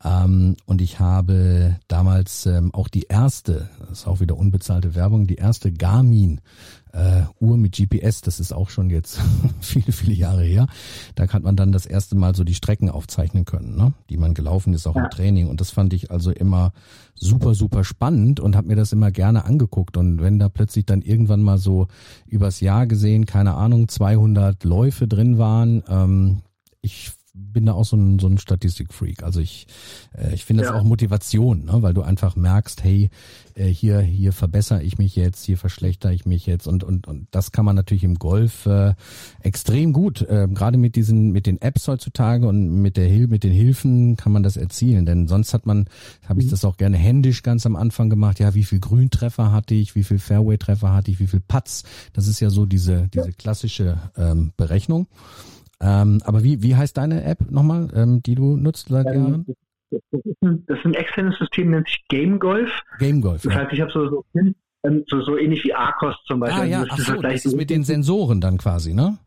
[0.04, 5.26] Ähm, und ich habe damals ähm, auch die erste, das ist auch wieder unbezahlte Werbung,
[5.26, 6.40] die erste Garmin
[6.92, 9.20] äh, Uhr mit GPS, das ist auch schon jetzt
[9.60, 10.66] viele, viele Jahre her.
[11.14, 13.94] Da hat man dann das erste Mal so die Strecken aufzeichnen können, ne?
[14.10, 15.04] die man gelaufen ist, auch ja.
[15.04, 15.48] im Training.
[15.48, 16.72] Und das fand ich also immer
[17.14, 19.96] super, super spannend und habe mir das immer gerne angeguckt.
[19.96, 21.88] Und wenn da plötzlich dann irgendwann mal so
[22.26, 26.42] übers Jahr gesehen, keine Ahnung, 200 Läufe drin waren, ähm,
[26.80, 29.24] ich bin da auch so ein, so ein Statistikfreak.
[29.24, 29.66] Also ich,
[30.16, 30.78] äh, ich finde das ja.
[30.78, 31.82] auch Motivation, ne?
[31.82, 33.10] weil du einfach merkst, hey,
[33.56, 37.26] äh, hier, hier verbessere ich mich jetzt, hier verschlechter ich mich jetzt und, und, und
[37.32, 38.94] das kann man natürlich im Golf äh,
[39.40, 43.42] extrem gut, äh, gerade mit diesen, mit den Apps heutzutage und mit der Hilfe, mit
[43.42, 45.86] den Hilfen kann man das erzielen, denn sonst hat man,
[46.28, 46.50] habe ich mhm.
[46.50, 50.04] das auch gerne händisch ganz am Anfang gemacht, ja, wie viel Grüntreffer hatte ich, wie
[50.04, 51.82] viel Fairway-Treffer hatte ich, wie viel Putts,
[52.12, 55.08] das ist ja so diese, diese klassische ähm, Berechnung.
[55.84, 59.46] Ähm, aber wie, wie heißt deine App nochmal, ähm, die du nutzt seit ähm, Jahren?
[59.90, 62.70] Das ist ein externes System, nennt sich Game Golf.
[62.98, 63.42] Game Golf.
[63.42, 66.62] Das heißt, ich habe so, so, ähm, so, so ähnlich wie Arcos zum Beispiel.
[66.62, 69.18] Ah ja, also das, Ach so, das ist mit den Sensoren dann quasi, ne?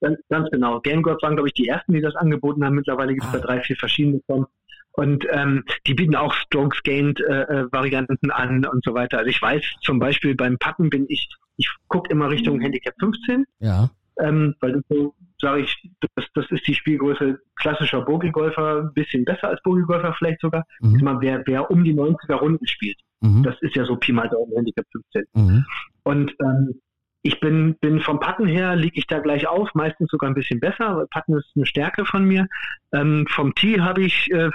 [0.00, 0.80] Ganz, ganz genau.
[0.80, 2.76] Game Golf waren, glaube ich, die ersten, die das angeboten haben.
[2.76, 3.38] Mittlerweile gibt es ah.
[3.38, 4.46] da drei, vier verschiedene von.
[4.92, 9.18] Und ähm, die bieten auch Strokes Gained äh, äh, Varianten an und so weiter.
[9.18, 13.44] Also ich weiß zum Beispiel beim Patten bin ich, ich gucke immer Richtung Handicap 15.
[13.60, 13.90] Ja.
[14.18, 19.24] Ähm, weil das so sage ich, das, das ist die Spielgröße klassischer Bogey-Golfer, ein bisschen
[19.24, 20.64] besser als Bogey-Golfer vielleicht sogar.
[20.80, 21.00] Mhm.
[21.02, 22.98] Mal, wer, wer um die 90er Runden spielt.
[23.20, 23.42] Mhm.
[23.42, 25.24] Das ist ja so Pi mal Daumen Handicap 15.
[25.34, 25.64] Mhm.
[26.04, 26.80] Und ähm,
[27.22, 30.60] ich bin, bin vom Patten her, liege ich da gleich auf, meistens sogar ein bisschen
[30.60, 32.46] besser, weil Patten ist eine Stärke von mir.
[32.92, 34.50] Ähm, vom Tee habe ich, äh,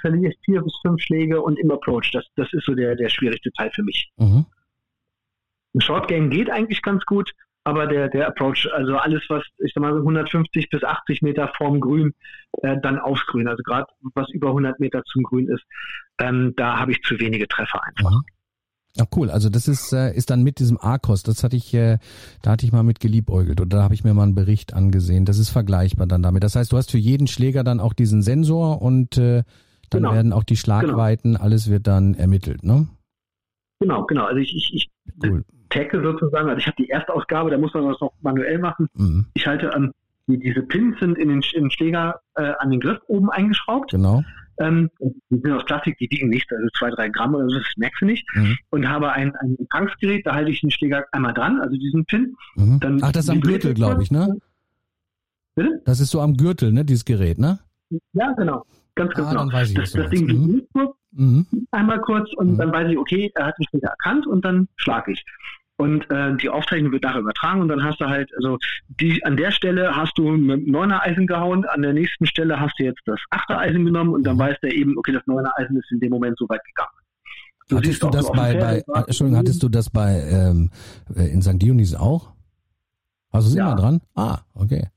[0.00, 2.10] verliere ich vier bis fünf Schläge und im Approach.
[2.12, 4.10] Das, das ist so der, der schwierigste Teil für mich.
[4.16, 4.44] Mhm.
[5.74, 7.32] Ein Short Game geht eigentlich ganz gut
[7.66, 11.80] aber der, der Approach, also alles, was ich sag mal 150 bis 80 Meter vorm
[11.80, 12.14] Grün,
[12.62, 15.64] äh, dann aufs Grün, also gerade was über 100 Meter zum Grün ist,
[16.20, 18.12] ähm, da habe ich zu wenige Treffer einfach.
[18.12, 18.22] Mhm.
[18.94, 19.30] Ja, cool.
[19.30, 21.24] Also das ist äh, ist dann mit diesem Arcos.
[21.24, 21.98] Das hatte ich, äh,
[22.40, 25.24] da hatte ich mal mit geliebäugelt und da habe ich mir mal einen Bericht angesehen.
[25.24, 26.44] Das ist vergleichbar dann damit.
[26.44, 29.42] Das heißt, du hast für jeden Schläger dann auch diesen Sensor und äh,
[29.90, 30.14] dann genau.
[30.14, 31.44] werden auch die Schlagweiten, genau.
[31.44, 32.86] alles wird dann ermittelt, ne?
[33.80, 34.24] Genau, genau.
[34.24, 34.90] Also ich, ich, ich
[35.24, 35.44] cool.
[35.70, 38.88] Tagge sozusagen, also ich habe die Erstausgabe, da muss man das noch manuell machen.
[38.94, 39.26] Mhm.
[39.34, 39.92] Ich halte an,
[40.26, 43.90] die, diese Pins sind in den, in den Schläger äh, an den Griff oben eingeschraubt.
[43.90, 44.22] Genau.
[44.58, 47.66] Ähm, die sind aus Plastik, die wiegen nicht, also zwei, drei Gramm oder so, das
[47.76, 48.26] merkst du nicht.
[48.34, 48.56] Mhm.
[48.70, 52.34] Und habe ein, ein Empfangsgerät, da halte ich den Schläger einmal dran, also diesen Pin.
[52.56, 52.80] Mhm.
[52.80, 54.38] Dann Ach, das ist am Gürtel, glaube ich, ne?
[55.54, 55.82] Bitte?
[55.84, 57.58] Das ist so am Gürtel, ne, dieses Gerät, ne?
[58.12, 58.64] Ja, genau.
[58.94, 59.44] Ganz, ganz ah, genau.
[59.44, 60.62] Dann weiß ich, das, das Ding mhm.
[61.16, 61.46] Mhm.
[61.70, 62.58] einmal kurz und mhm.
[62.58, 65.24] dann weiß ich, okay, er hat mich wieder erkannt und dann schlage ich.
[65.78, 68.56] Und äh, die Aufzeichnung wird nachher übertragen und dann hast du halt, also
[68.88, 72.78] die an der Stelle hast du mit neuner Eisen gehauen, an der nächsten Stelle hast
[72.78, 74.40] du jetzt das achter Eisen genommen und dann mhm.
[74.40, 76.96] weiß der eben, okay, das neuner Eisen ist in dem Moment so weit gegangen.
[77.68, 80.70] Du hattest du das bei, bei Entschuldigung, hattest du das bei ähm,
[81.14, 81.60] äh, in St.
[81.60, 82.32] Dionys auch?
[83.32, 83.66] Hast du es ja.
[83.66, 84.00] immer dran?
[84.14, 84.88] Ah, okay.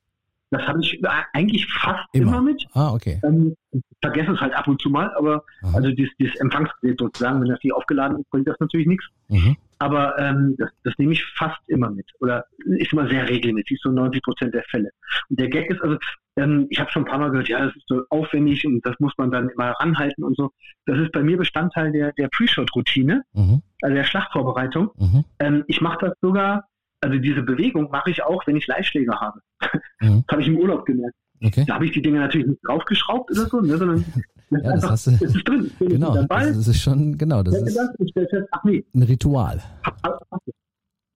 [0.51, 0.99] Das habe ich
[1.33, 2.65] eigentlich fast immer, immer mit.
[2.73, 3.19] Ah, okay.
[3.23, 5.75] Ähm, ich vergesse es halt ab und zu mal, aber Aha.
[5.75, 9.05] also dieses, dieses Empfangsgerät sozusagen, wenn das nicht aufgeladen ist, bringt das natürlich nichts.
[9.27, 9.57] Mhm.
[9.77, 12.05] Aber ähm, das, das nehme ich fast immer mit.
[12.19, 14.89] Oder ist immer sehr regelmäßig, so 90 Prozent der Fälle.
[15.29, 15.97] Und der Gag ist, also
[16.35, 18.95] ähm, ich habe schon ein paar Mal gehört, ja, das ist so aufwendig und das
[18.99, 20.51] muss man dann immer ranhalten und so.
[20.85, 23.61] Das ist bei mir Bestandteil der, der Pre-Shot-Routine, mhm.
[23.81, 24.89] also der Schlachtvorbereitung.
[24.97, 25.25] Mhm.
[25.39, 26.65] Ähm, ich mache das sogar
[27.01, 29.41] also diese Bewegung mache ich auch, wenn ich Leitschläger habe.
[30.01, 30.23] Mhm.
[30.25, 31.13] Das habe ich im Urlaub gemerkt.
[31.43, 31.65] Okay.
[31.67, 34.05] Da habe ich die Dinge natürlich nicht draufgeschraubt oder so, ne, sondern
[34.49, 35.69] ja, das hast du, ist drin.
[35.77, 39.61] Genau, das ist schon, genau, das ist fest, ach nee, ein Ritual.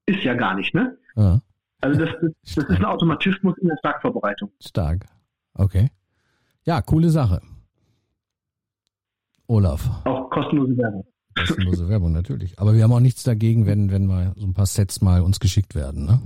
[0.04, 0.98] Ist ja gar nicht, ne?
[1.16, 1.40] Ja.
[1.80, 4.50] Also das, das, das ist ein Automatismus in der Starkvorbereitung.
[4.60, 5.06] Stark.
[5.54, 5.90] Okay.
[6.64, 7.40] Ja, coole Sache.
[9.46, 9.88] Olaf.
[10.04, 11.06] Auch kostenlose Werbung.
[11.36, 12.58] Kostenlose Werbung, natürlich.
[12.58, 15.40] Aber wir haben auch nichts dagegen, wenn, wenn mal so ein paar Sets mal uns
[15.40, 16.20] geschickt werden, ne?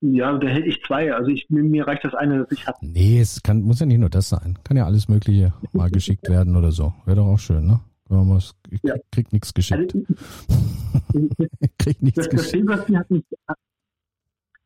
[0.00, 1.12] Ja, da hätte ich zwei.
[1.14, 2.78] Also ich, mir reicht das eine, das ich habe.
[2.82, 4.58] Nee, es kann, muss ja nicht nur das sein.
[4.62, 6.92] Kann ja alles Mögliche mal geschickt werden oder so.
[7.06, 7.80] Wäre doch auch schön, ne?
[8.70, 8.94] Ich ja.
[9.10, 9.94] krieg nichts geschickt.
[9.94, 11.28] Also,
[11.60, 12.68] ich krieg nichts das, geschickt.
[12.68, 13.24] Das Film, hat mich,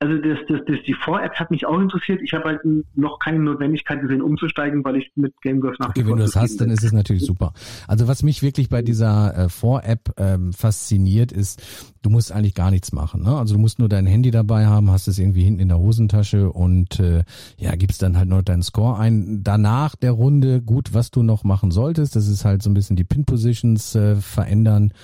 [0.03, 2.23] also das, das, das, die Vor-App hat mich auch interessiert.
[2.23, 2.61] Ich habe halt
[2.95, 6.37] noch keine Notwendigkeit gesehen, umzusteigen, weil ich mit Game Golf nach okay, Wenn du das
[6.37, 7.53] hast, dann ist es natürlich super.
[7.87, 11.63] Also was mich wirklich bei dieser äh, Vor-App ähm, fasziniert, ist,
[12.01, 13.25] du musst eigentlich gar nichts machen.
[13.25, 13.37] Ne?
[13.37, 16.51] Also du musst nur dein Handy dabei haben, hast es irgendwie hinten in der Hosentasche
[16.51, 17.25] und äh,
[17.59, 19.43] ja, gibst dann halt noch deinen Score ein.
[19.43, 22.97] Danach der Runde, gut, was du noch machen solltest, das ist halt so ein bisschen
[22.97, 24.95] die Pin-Positions äh, verändern,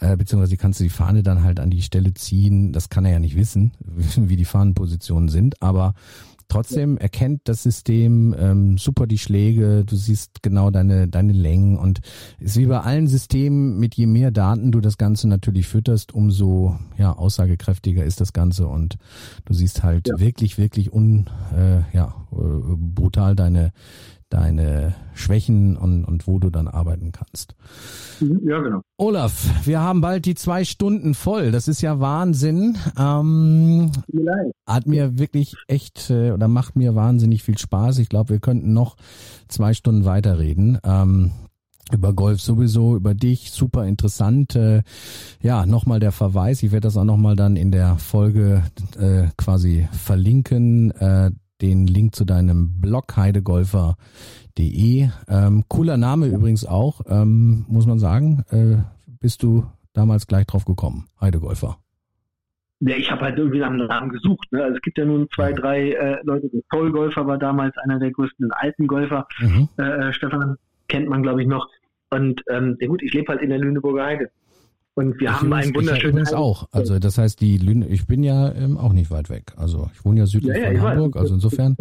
[0.00, 2.72] äh, beziehungsweise kannst du die Fahne dann halt an die Stelle ziehen.
[2.72, 3.72] Das kann er ja nicht wissen,
[4.16, 5.94] wie die Fahnenpositionen sind, aber
[6.48, 12.00] Trotzdem erkennt das System ähm, super die Schläge, du siehst genau deine, deine Längen und
[12.38, 16.78] ist wie bei allen Systemen, mit je mehr Daten du das Ganze natürlich fütterst, umso
[16.96, 18.96] ja, aussagekräftiger ist das Ganze und
[19.44, 20.20] du siehst halt ja.
[20.20, 22.36] wirklich, wirklich un, äh, ja, äh,
[22.76, 23.72] brutal deine,
[24.28, 27.54] deine Schwächen und, und wo du dann arbeiten kannst.
[28.20, 28.80] Mhm, ja, genau.
[28.96, 31.52] Olaf, wir haben bald die zwei Stunden voll.
[31.52, 32.76] Das ist ja Wahnsinn.
[32.98, 33.92] Ähm,
[34.66, 37.98] hat mir wirklich echt äh, oder macht mir wahnsinnig viel Spaß.
[37.98, 38.96] Ich glaube, wir könnten noch
[39.48, 40.78] zwei Stunden weiterreden.
[40.84, 41.30] Ähm,
[41.92, 44.56] über Golf sowieso, über dich, super interessant.
[44.56, 44.82] Äh,
[45.40, 48.64] ja, nochmal der Verweis, ich werde das auch nochmal dann in der Folge
[48.98, 50.90] äh, quasi verlinken.
[50.90, 51.30] Äh,
[51.62, 55.08] den Link zu deinem Blog heidegolfer.de.
[55.28, 58.44] Ähm, cooler Name übrigens auch, ähm, muss man sagen.
[58.50, 58.78] Äh,
[59.20, 61.78] bist du damals gleich drauf gekommen, Heidegolfer?
[62.80, 64.52] Ja, ich habe halt irgendwie nach einem Namen gesucht.
[64.52, 64.62] Ne?
[64.62, 66.50] Also es gibt ja nun zwei, drei äh, Leute.
[66.50, 69.26] Der Golfer war damals einer der größten alten Golfer.
[69.40, 69.68] Mhm.
[69.78, 70.56] Äh, Stefan
[70.88, 71.68] kennt man, glaube ich, noch.
[72.10, 74.30] Und ähm, ja gut, ich lebe halt in der Lüneburger Heide.
[74.98, 76.24] Und wir ich haben einen wunderschönen.
[76.24, 76.68] Ich auch.
[76.72, 79.52] Also das heißt, die Lüne, ich bin ja ähm, auch nicht weit weg.
[79.56, 81.14] Also ich wohne ja südlich ja, ja, von Hamburg.
[81.14, 81.22] Weiß.
[81.22, 81.76] Also insofern,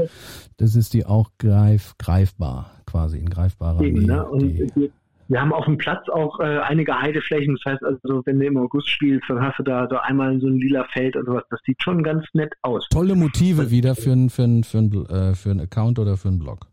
[0.58, 4.06] das ist die auch greif, greifbar, quasi in greifbarer Nähe.
[4.06, 4.26] Ne?
[4.26, 4.90] Und wir,
[5.30, 7.56] wir haben auf dem Platz auch äh, einige Heideflächen.
[7.56, 10.48] Das heißt also, wenn du im August spielst, dann hast du da so einmal so
[10.48, 11.44] ein lila Feld und sowas.
[11.50, 12.86] Das sieht schon ganz nett aus.
[12.90, 16.28] Tolle Motive wieder für einen für ein, für ein, äh, für ein Account oder für
[16.28, 16.68] einen Blog.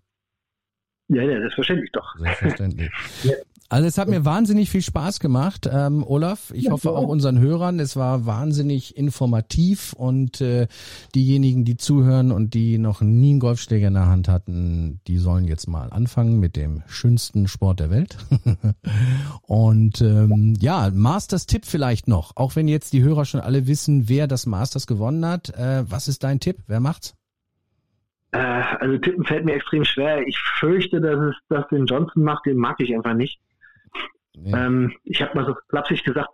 [1.07, 2.17] Ja, ja, selbstverständlich doch.
[2.19, 2.91] Selbstverständlich.
[3.73, 6.53] Also es hat mir wahnsinnig viel Spaß gemacht, ähm, Olaf.
[6.55, 7.81] Ich ja, hoffe auch unseren Hörern.
[7.81, 10.67] Es war wahnsinnig informativ und äh,
[11.15, 15.49] diejenigen, die zuhören und die noch nie einen Golfschläger in der Hand hatten, die sollen
[15.49, 18.19] jetzt mal anfangen mit dem schönsten Sport der Welt.
[19.41, 22.37] und ähm, ja, Masters-Tipp vielleicht noch.
[22.37, 25.49] Auch wenn jetzt die Hörer schon alle wissen, wer das Masters gewonnen hat.
[25.49, 26.59] Äh, was ist dein Tipp?
[26.67, 27.15] Wer macht's?
[28.33, 30.27] Äh, also tippen fällt mir extrem schwer.
[30.27, 32.45] Ich fürchte, dass es das den Johnson macht.
[32.45, 33.41] Den mag ich einfach nicht.
[34.37, 36.31] Ähm, ich habe mal so flapsig gesagt,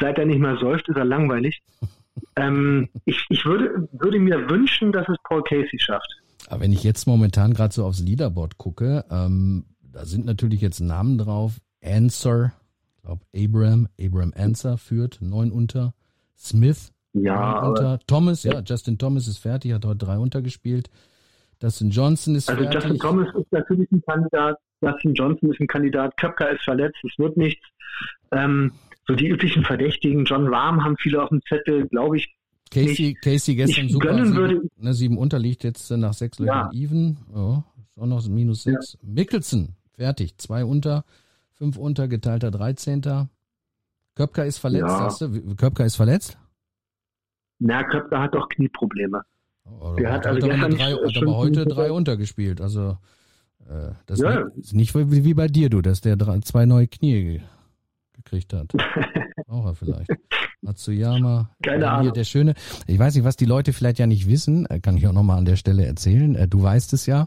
[0.00, 1.62] seit er nicht mehr säuft, ist er langweilig.
[2.36, 6.08] ähm, ich ich würde, würde mir wünschen, dass es Paul Casey schafft.
[6.48, 10.80] Aber wenn ich jetzt momentan gerade so aufs Leaderboard gucke, ähm, da sind natürlich jetzt
[10.80, 11.58] Namen drauf.
[11.82, 12.52] Answer,
[12.96, 15.94] ich glaube Abraham, Abraham Answer führt neun unter.
[16.36, 17.98] Smith, ja, neun unter.
[18.06, 20.90] Thomas, ja, Justin Thomas ist fertig, hat heute drei untergespielt.
[21.60, 22.76] Dustin Johnson ist also fertig.
[22.76, 26.98] Also Justin Thomas ist natürlich ein Kandidat, Dustin Johnson ist ein Kandidat, Köpker ist verletzt,
[27.04, 27.64] es wird nichts.
[28.32, 28.72] Ähm,
[29.06, 32.34] so die üblichen Verdächtigen, John Rahm haben viele auf dem Zettel, glaube ich.
[32.70, 33.22] Casey, nicht.
[33.22, 34.14] Casey gestern ich super.
[34.14, 36.80] Sieben, würde, ne, sieben unterliegt jetzt nach sechs Löchern ja.
[36.80, 37.18] even.
[37.34, 38.94] Oh, ist auch noch minus sechs.
[38.94, 38.98] Ja.
[39.02, 40.36] Mickelson, fertig.
[40.38, 41.04] Zwei unter,
[41.52, 43.28] fünf unter, geteilter 13.
[44.14, 45.10] Köpker ist verletzt, ja.
[45.10, 45.56] sagst du?
[45.56, 46.38] Köpker ist verletzt?
[47.58, 49.22] Na, Köpker hat doch Knieprobleme.
[49.80, 52.60] Oh, der hat, also hat, aber, drei, hat aber heute drei untergespielt.
[52.60, 52.94] Also äh,
[54.06, 54.46] das ja.
[54.56, 57.40] ist nicht wie bei dir, du, dass der zwei neue Knie
[58.12, 58.72] gekriegt hat.
[59.48, 60.10] Auch er vielleicht.
[60.62, 61.50] Matsuyama.
[61.62, 62.14] Keine Ahnung.
[62.14, 62.54] Der schöne.
[62.86, 65.38] Ich weiß nicht, was die Leute vielleicht ja nicht wissen, äh, kann ich auch nochmal
[65.38, 66.34] an der Stelle erzählen.
[66.34, 67.26] Äh, du weißt es ja.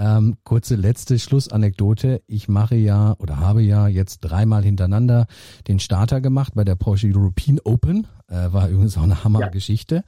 [0.00, 2.22] Ähm, kurze letzte Schlussanekdote.
[2.28, 5.26] Ich mache ja oder habe ja jetzt dreimal hintereinander
[5.66, 8.06] den Starter gemacht bei der Porsche European Open.
[8.28, 9.96] Äh, war übrigens auch eine Hammergeschichte.
[9.96, 10.02] Ja.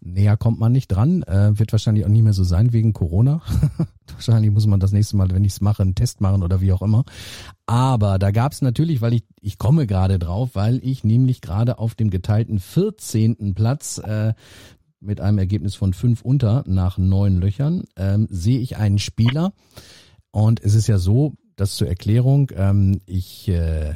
[0.00, 1.22] Näher kommt man nicht dran.
[1.22, 3.42] Äh, wird wahrscheinlich auch nie mehr so sein wegen Corona.
[4.12, 6.72] wahrscheinlich muss man das nächste Mal, wenn ich es mache, einen Test machen oder wie
[6.72, 7.04] auch immer.
[7.66, 11.78] Aber da gab es natürlich, weil ich, ich komme gerade drauf, weil ich nämlich gerade
[11.78, 13.54] auf dem geteilten 14.
[13.54, 14.34] Platz äh,
[15.00, 19.52] mit einem Ergebnis von fünf unter nach neun Löchern, ähm, sehe ich einen Spieler.
[20.30, 23.94] Und es ist ja so, dass zur Erklärung, ähm, ich äh,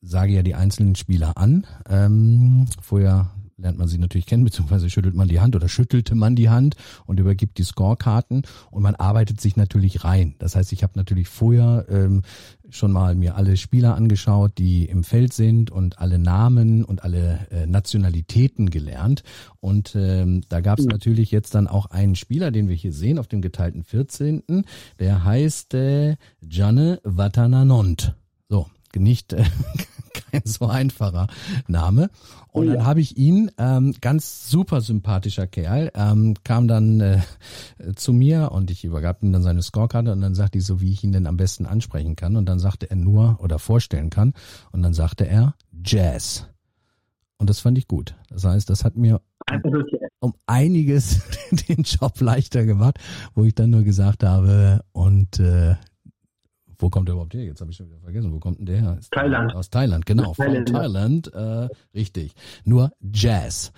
[0.00, 1.66] sage ja die einzelnen Spieler an.
[1.88, 6.36] Ähm, vorher lernt man sie natürlich kennen, beziehungsweise schüttelt man die Hand oder schüttelte man
[6.36, 6.76] die Hand
[7.06, 10.34] und übergibt die Scorekarten und man arbeitet sich natürlich rein.
[10.38, 12.22] Das heißt, ich habe natürlich vorher ähm,
[12.68, 17.46] schon mal mir alle Spieler angeschaut, die im Feld sind und alle Namen und alle
[17.50, 19.22] äh, Nationalitäten gelernt.
[19.60, 20.92] Und ähm, da gab es mhm.
[20.92, 24.42] natürlich jetzt dann auch einen Spieler, den wir hier sehen auf dem geteilten 14.
[24.98, 28.14] Der heißt äh, Janne Vatananont.
[28.48, 29.44] So, nicht äh,
[30.30, 31.28] kein so einfacher
[31.66, 32.10] Name.
[32.52, 37.20] Und oh dann habe ich ihn, ähm, ganz super sympathischer Kerl, ähm, kam dann äh,
[37.96, 40.92] zu mir und ich übergab ihm dann seine Scorekarte und dann sagte ich so, wie
[40.92, 42.36] ich ihn denn am besten ansprechen kann.
[42.36, 44.32] Und dann sagte er nur oder vorstellen kann.
[44.72, 46.46] Und dann sagte er Jazz.
[47.38, 48.14] Und das fand ich gut.
[48.30, 49.20] Das heißt, das hat mir
[50.20, 51.20] um einiges
[51.68, 52.98] den Job leichter gemacht,
[53.34, 55.76] wo ich dann nur gesagt habe, und äh,
[56.78, 57.44] wo kommt der überhaupt her?
[57.44, 58.32] Jetzt habe ich schon wieder vergessen.
[58.32, 58.98] Wo kommt denn der her?
[59.10, 59.54] Thailand.
[59.54, 60.34] Aus Thailand, genau.
[60.34, 62.34] Von Thailand, äh, richtig.
[62.64, 63.72] Nur Jazz.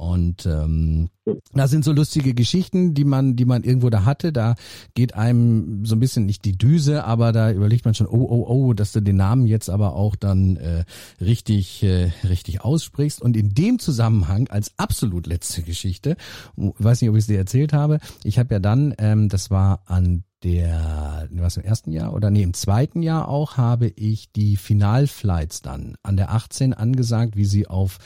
[0.00, 1.10] Und ähm,
[1.52, 4.32] da sind so lustige Geschichten, die man, die man irgendwo da hatte.
[4.32, 4.54] Da
[4.94, 8.46] geht einem so ein bisschen nicht die Düse, aber da überlegt man schon, oh, oh,
[8.48, 10.84] oh, dass du den Namen jetzt aber auch dann äh,
[11.20, 13.20] richtig, äh, richtig aussprichst.
[13.20, 16.16] Und in dem Zusammenhang als absolut letzte Geschichte,
[16.56, 19.82] weiß nicht, ob ich es dir erzählt habe, ich habe ja dann, ähm, das war
[19.84, 24.56] an der, was im ersten Jahr oder nee, im zweiten Jahr auch habe ich die
[24.56, 27.98] Finalflights dann an der 18 angesagt, wie sie auf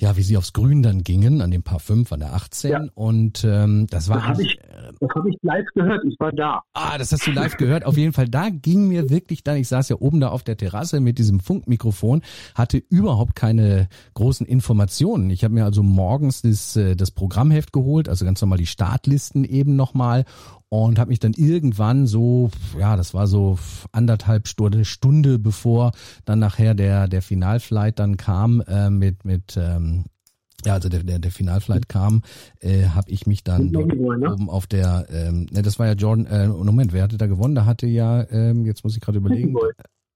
[0.00, 2.70] ja, wie sie aufs Grün dann gingen, an dem Paar 5, an der 18.
[2.70, 2.84] Ja.
[2.94, 4.18] Und ähm, das war.
[4.18, 4.58] Das habe ich,
[5.00, 6.62] das hab ich live gehört, ich war da.
[6.72, 7.84] Ah, das hast du live gehört.
[7.84, 10.56] Auf jeden Fall, da ging mir wirklich dann, ich saß ja oben da auf der
[10.56, 12.22] Terrasse mit diesem Funkmikrofon,
[12.54, 15.30] hatte überhaupt keine großen Informationen.
[15.30, 19.42] Ich habe mir also morgens das, äh, das Programmheft geholt, also ganz normal die Startlisten
[19.42, 20.24] eben nochmal
[20.68, 23.58] und habe mich dann irgendwann so, ja, das war so
[23.92, 25.92] anderthalb Stunde, Stunde bevor
[26.24, 30.04] dann nachher der der Finalflight dann kam äh, mit mit ähm,
[30.64, 32.22] ja, also der, der, der Finalflight kam,
[32.60, 34.32] äh, habe ich mich dann dort ne?
[34.32, 37.54] oben auf der, ähm, ne, das war ja Jordan, äh, Moment, wer hatte da gewonnen?
[37.54, 39.54] Da hatte ja, ähm, jetzt muss ich gerade überlegen.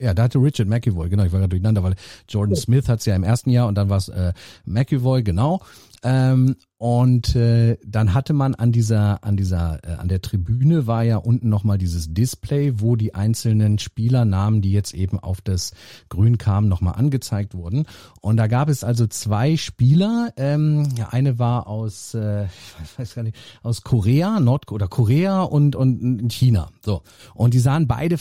[0.01, 1.95] Ja, da hatte Richard McEvoy, genau, ich war gerade durcheinander, weil
[2.29, 4.33] Jordan Smith hat's ja im ersten Jahr und dann war es äh,
[4.65, 5.61] McEvoy, genau.
[6.03, 11.05] Ähm, und äh, dann hatte man an dieser, an dieser, äh, an der Tribüne war
[11.05, 15.75] ja unten nochmal dieses Display, wo die einzelnen Spielernamen, die jetzt eben auf das
[16.09, 17.87] Grün kamen, nochmal angezeigt wurden.
[18.21, 20.33] Und da gab es also zwei Spieler.
[20.37, 25.77] Ähm, eine war aus, äh, ich weiß gar nicht, aus Korea, Nord oder Korea und
[25.77, 26.71] und China.
[26.85, 27.03] So
[27.37, 28.17] und die sahen beide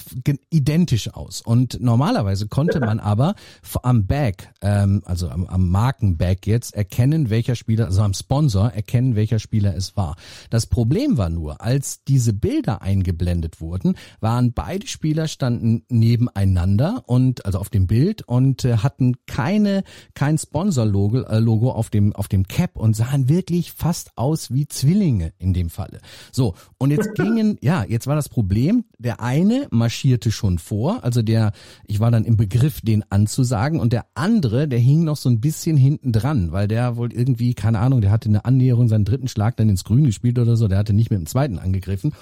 [0.52, 1.42] identisch aus.
[1.42, 3.34] Und normalerweise konnte man aber
[3.82, 8.74] am Bag, ähm, also am, am Markenbag jetzt erkennen, welcher Spieler, also am Sponsor Sponsor
[8.74, 10.16] erkennen, welcher Spieler es war.
[10.50, 17.46] Das Problem war nur, als diese Bilder eingeblendet wurden, waren beide Spieler standen nebeneinander und
[17.46, 19.84] also auf dem Bild und äh, hatten keine
[20.14, 24.68] kein Sponsor-Logo äh, Logo auf dem auf dem Cap und sahen wirklich fast aus wie
[24.68, 26.00] Zwillinge in dem Falle.
[26.32, 31.22] So und jetzt gingen ja jetzt war das Problem, der eine marschierte schon vor, also
[31.22, 31.54] der
[31.86, 35.40] ich war dann im Begriff den anzusagen und der andere, der hing noch so ein
[35.40, 39.28] bisschen hinten dran, weil der wohl irgendwie keine Ahnung, der hatte eine Annäherung, seinen dritten
[39.28, 40.68] Schlag dann ins Grün gespielt oder so.
[40.68, 42.14] Der hatte nicht mit dem zweiten angegriffen.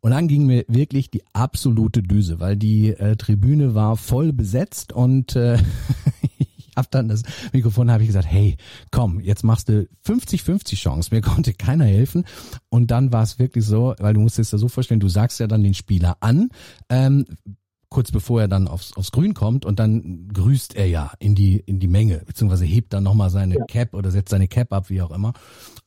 [0.00, 4.92] Und dann ging mir wirklich die absolute Düse, weil die äh, Tribüne war voll besetzt
[4.92, 5.58] und äh,
[6.38, 8.56] ich habe dann das Mikrofon habe ich gesagt, hey,
[8.92, 11.10] komm, jetzt machst du 50-50 Chance.
[11.12, 12.24] Mir konnte keiner helfen.
[12.68, 15.40] Und dann war es wirklich so, weil du musst es dir so vorstellen, du sagst
[15.40, 16.50] ja dann den Spieler an,
[16.88, 17.24] ähm,
[17.90, 21.58] kurz bevor er dann aufs, aufs Grün kommt und dann grüßt er ja in die,
[21.58, 23.64] in die Menge, beziehungsweise hebt dann nochmal seine ja.
[23.66, 25.32] Cap oder setzt seine Cap ab, wie auch immer.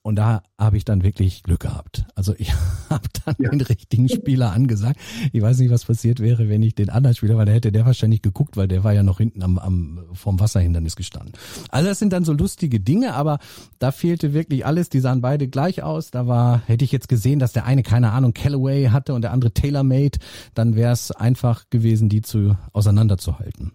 [0.04, 2.06] Und da habe ich dann wirklich Glück gehabt.
[2.16, 2.52] Also ich
[2.90, 3.52] habe dann ja.
[3.52, 5.00] den richtigen Spieler angesagt.
[5.32, 7.86] Ich weiß nicht, was passiert wäre, wenn ich den anderen Spieler, weil da hätte der
[7.86, 11.34] wahrscheinlich geguckt, weil der war ja noch hinten am, am vorm Wasserhindernis gestanden.
[11.70, 13.38] Also das sind dann so lustige Dinge, aber
[13.78, 14.90] da fehlte wirklich alles.
[14.90, 16.10] Die sahen beide gleich aus.
[16.10, 19.32] Da war, hätte ich jetzt gesehen, dass der eine, keine Ahnung, Callaway hatte und der
[19.32, 20.18] andere TaylorMade,
[20.56, 23.74] dann wäre es einfach gewesen, die zu auseinanderzuhalten.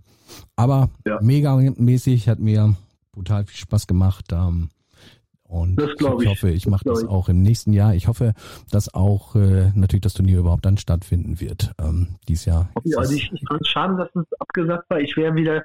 [0.57, 1.21] Aber ja.
[1.21, 2.75] megamäßig hat mir
[3.13, 4.27] brutal viel Spaß gemacht.
[4.33, 4.71] Ähm,
[5.49, 7.95] und ich, ich, hoffe, ich mache das, das auch im nächsten Jahr.
[7.95, 8.35] Ich hoffe,
[8.71, 11.73] dass auch äh, natürlich das Turnier überhaupt dann stattfinden wird.
[11.81, 12.71] Ähm, dies Jahr.
[12.85, 15.01] Ja, also ich, ich fand es schade, dass es abgesagt war.
[15.01, 15.65] Ich wäre wieder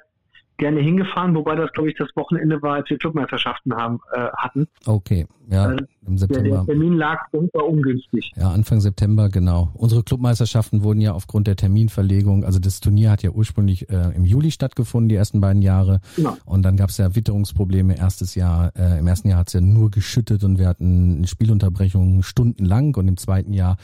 [0.62, 4.68] gerne hingefahren, wobei das, glaube ich, das Wochenende war, als wir Clubmeisterschaften haben, äh, hatten.
[4.86, 6.48] Okay, ja, also im September.
[6.48, 8.32] Der, der Termin lag war ungünstig.
[8.36, 9.72] Ja, Anfang September, genau.
[9.74, 14.24] Unsere Clubmeisterschaften wurden ja aufgrund der Terminverlegung, also das Turnier hat ja ursprünglich äh, im
[14.24, 16.00] Juli stattgefunden, die ersten beiden Jahre.
[16.14, 16.36] Genau.
[16.44, 18.72] Und dann gab es ja Witterungsprobleme erstes Jahr.
[18.76, 22.94] Äh, Im ersten Jahr hat es ja nur geschüttet und wir hatten eine Spielunterbrechung stundenlang
[22.94, 23.78] und im zweiten Jahr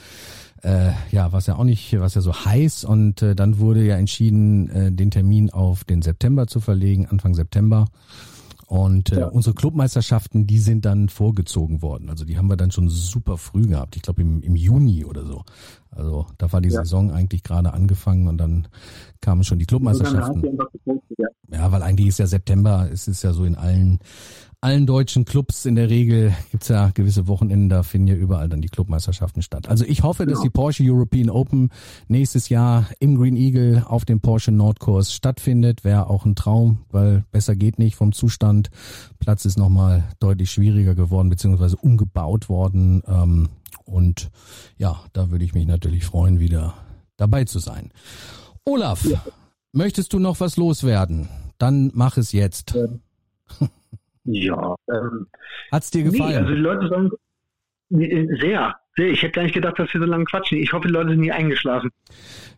[0.63, 3.95] äh, ja, was ja auch nicht, was ja so heiß und äh, dann wurde ja
[3.95, 7.87] entschieden, äh, den Termin auf den September zu verlegen, Anfang September.
[8.69, 9.27] Und äh, ja.
[9.27, 12.07] unsere Clubmeisterschaften, die sind dann vorgezogen worden.
[12.11, 13.95] Also die haben wir dann schon super früh gehabt.
[13.95, 15.43] Ich glaube im, im Juni oder so.
[15.89, 16.81] Also da war die ja.
[16.81, 18.67] Saison eigentlich gerade angefangen und dann
[19.21, 20.59] kamen schon die Clubmeisterschaften.
[21.51, 23.99] Ja, weil eigentlich ist ja September, es ist ja so in allen
[24.61, 28.61] allen deutschen Clubs in der Regel gibt's ja gewisse Wochenenden, da finden ja überall dann
[28.61, 29.69] die Clubmeisterschaften statt.
[29.69, 31.69] Also ich hoffe, dass die Porsche European Open
[32.07, 35.83] nächstes Jahr im Green Eagle auf dem Porsche Nordkurs stattfindet.
[35.83, 38.69] Wäre auch ein Traum, weil besser geht nicht vom Zustand.
[39.19, 43.01] Platz ist nochmal deutlich schwieriger geworden, beziehungsweise umgebaut worden.
[43.07, 43.49] Ähm,
[43.85, 44.29] und
[44.77, 46.73] ja, da würde ich mich natürlich freuen, wieder
[47.15, 47.91] dabei zu sein.
[48.65, 49.23] Olaf, ja.
[49.71, 51.29] möchtest du noch was loswerden?
[51.57, 52.75] Dann mach es jetzt.
[52.75, 52.87] Ja.
[54.31, 54.75] Ja.
[54.91, 55.27] Ähm,
[55.71, 56.29] Hat's dir gefallen?
[56.29, 57.11] Nee, also die Leute sagen,
[57.89, 59.09] sehr, sehr.
[59.09, 60.59] Ich hätte gar nicht gedacht, dass wir so lange quatschen.
[60.59, 61.89] Ich hoffe, die Leute sind nie eingeschlafen.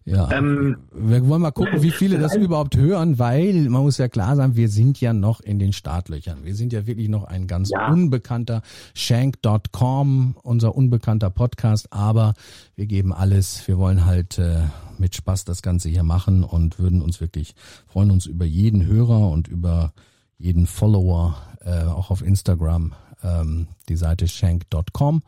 [0.04, 0.30] Ja.
[0.32, 4.36] Ähm, wir wollen mal gucken, wie viele das überhaupt hören, weil man muss ja klar
[4.36, 6.44] sagen, wir sind ja noch in den Startlöchern.
[6.44, 7.88] Wir sind ja wirklich noch ein ganz ja.
[7.90, 8.62] unbekannter
[8.94, 12.34] Shank.com, unser unbekannter Podcast, aber
[12.76, 13.66] wir geben alles.
[13.68, 14.64] Wir wollen halt äh,
[14.98, 17.54] mit Spaß das Ganze hier machen und würden uns wirklich
[17.88, 19.94] freuen uns über jeden Hörer und über
[20.42, 22.94] jeden Follower, äh, auch auf Instagram,
[23.24, 25.22] ähm, die Seite shank.com.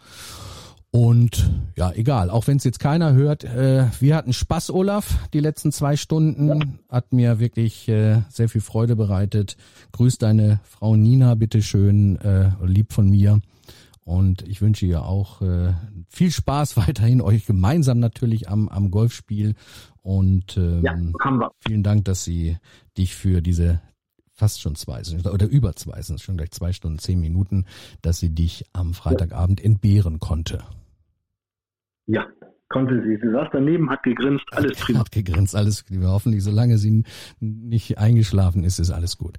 [0.92, 5.40] Und ja, egal, auch wenn es jetzt keiner hört, äh, wir hatten Spaß, Olaf, die
[5.40, 6.48] letzten zwei Stunden.
[6.48, 6.68] Ja.
[6.90, 9.58] Hat mir wirklich äh, sehr viel Freude bereitet.
[9.94, 13.42] Grüß deine Frau Nina, bitteschön, äh, lieb von mir.
[14.06, 15.74] Und ich wünsche ihr auch äh,
[16.10, 19.56] viel Spaß weiterhin, euch gemeinsam natürlich am, am Golfspiel.
[20.04, 22.58] Und ähm, ja, vielen Dank, dass sie
[22.98, 23.82] dich für diese
[24.44, 25.02] fast schon zwei
[25.32, 27.66] oder über zwei, sind schon gleich zwei Stunden, zehn Minuten,
[28.02, 30.66] dass sie dich am Freitagabend entbehren konnte.
[32.08, 32.28] Ja,
[32.68, 33.18] konnte sie.
[33.22, 35.00] Sie saß daneben, hat gegrinst, alles prima.
[35.04, 36.08] Hat gegrinst, alles prima.
[36.08, 37.06] Hoffentlich, solange sie
[37.40, 39.38] nicht eingeschlafen ist, ist alles gut.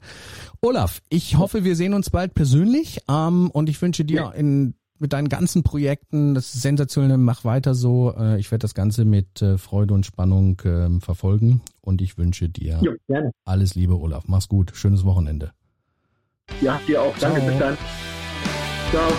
[0.63, 4.31] Olaf, ich hoffe, wir sehen uns bald persönlich ähm, und ich wünsche dir ja.
[4.31, 4.75] in
[5.05, 6.35] mit deinen ganzen Projekten.
[6.35, 7.19] Das ist sensationell.
[7.19, 8.15] Mach weiter so.
[8.19, 11.61] Äh, ich werde das Ganze mit äh, Freude und Spannung ähm, verfolgen.
[11.83, 14.25] Und ich wünsche dir ja, alles Liebe, Olaf.
[14.29, 14.73] Mach's gut.
[14.75, 15.53] Schönes Wochenende.
[16.63, 17.15] Ja, dir auch.
[17.19, 17.41] Danke.
[17.41, 17.51] Ciao.
[17.51, 17.77] Bis dann.
[18.91, 19.13] Ciao.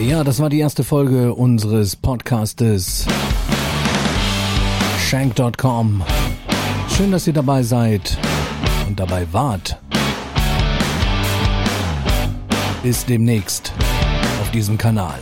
[0.00, 3.06] Ja, das war die erste Folge unseres Podcastes
[5.06, 6.02] shank.com.
[6.96, 8.18] Schön, dass ihr dabei seid
[8.88, 9.78] und dabei wart.
[12.82, 13.72] Bis demnächst
[14.40, 15.20] auf diesem Kanal.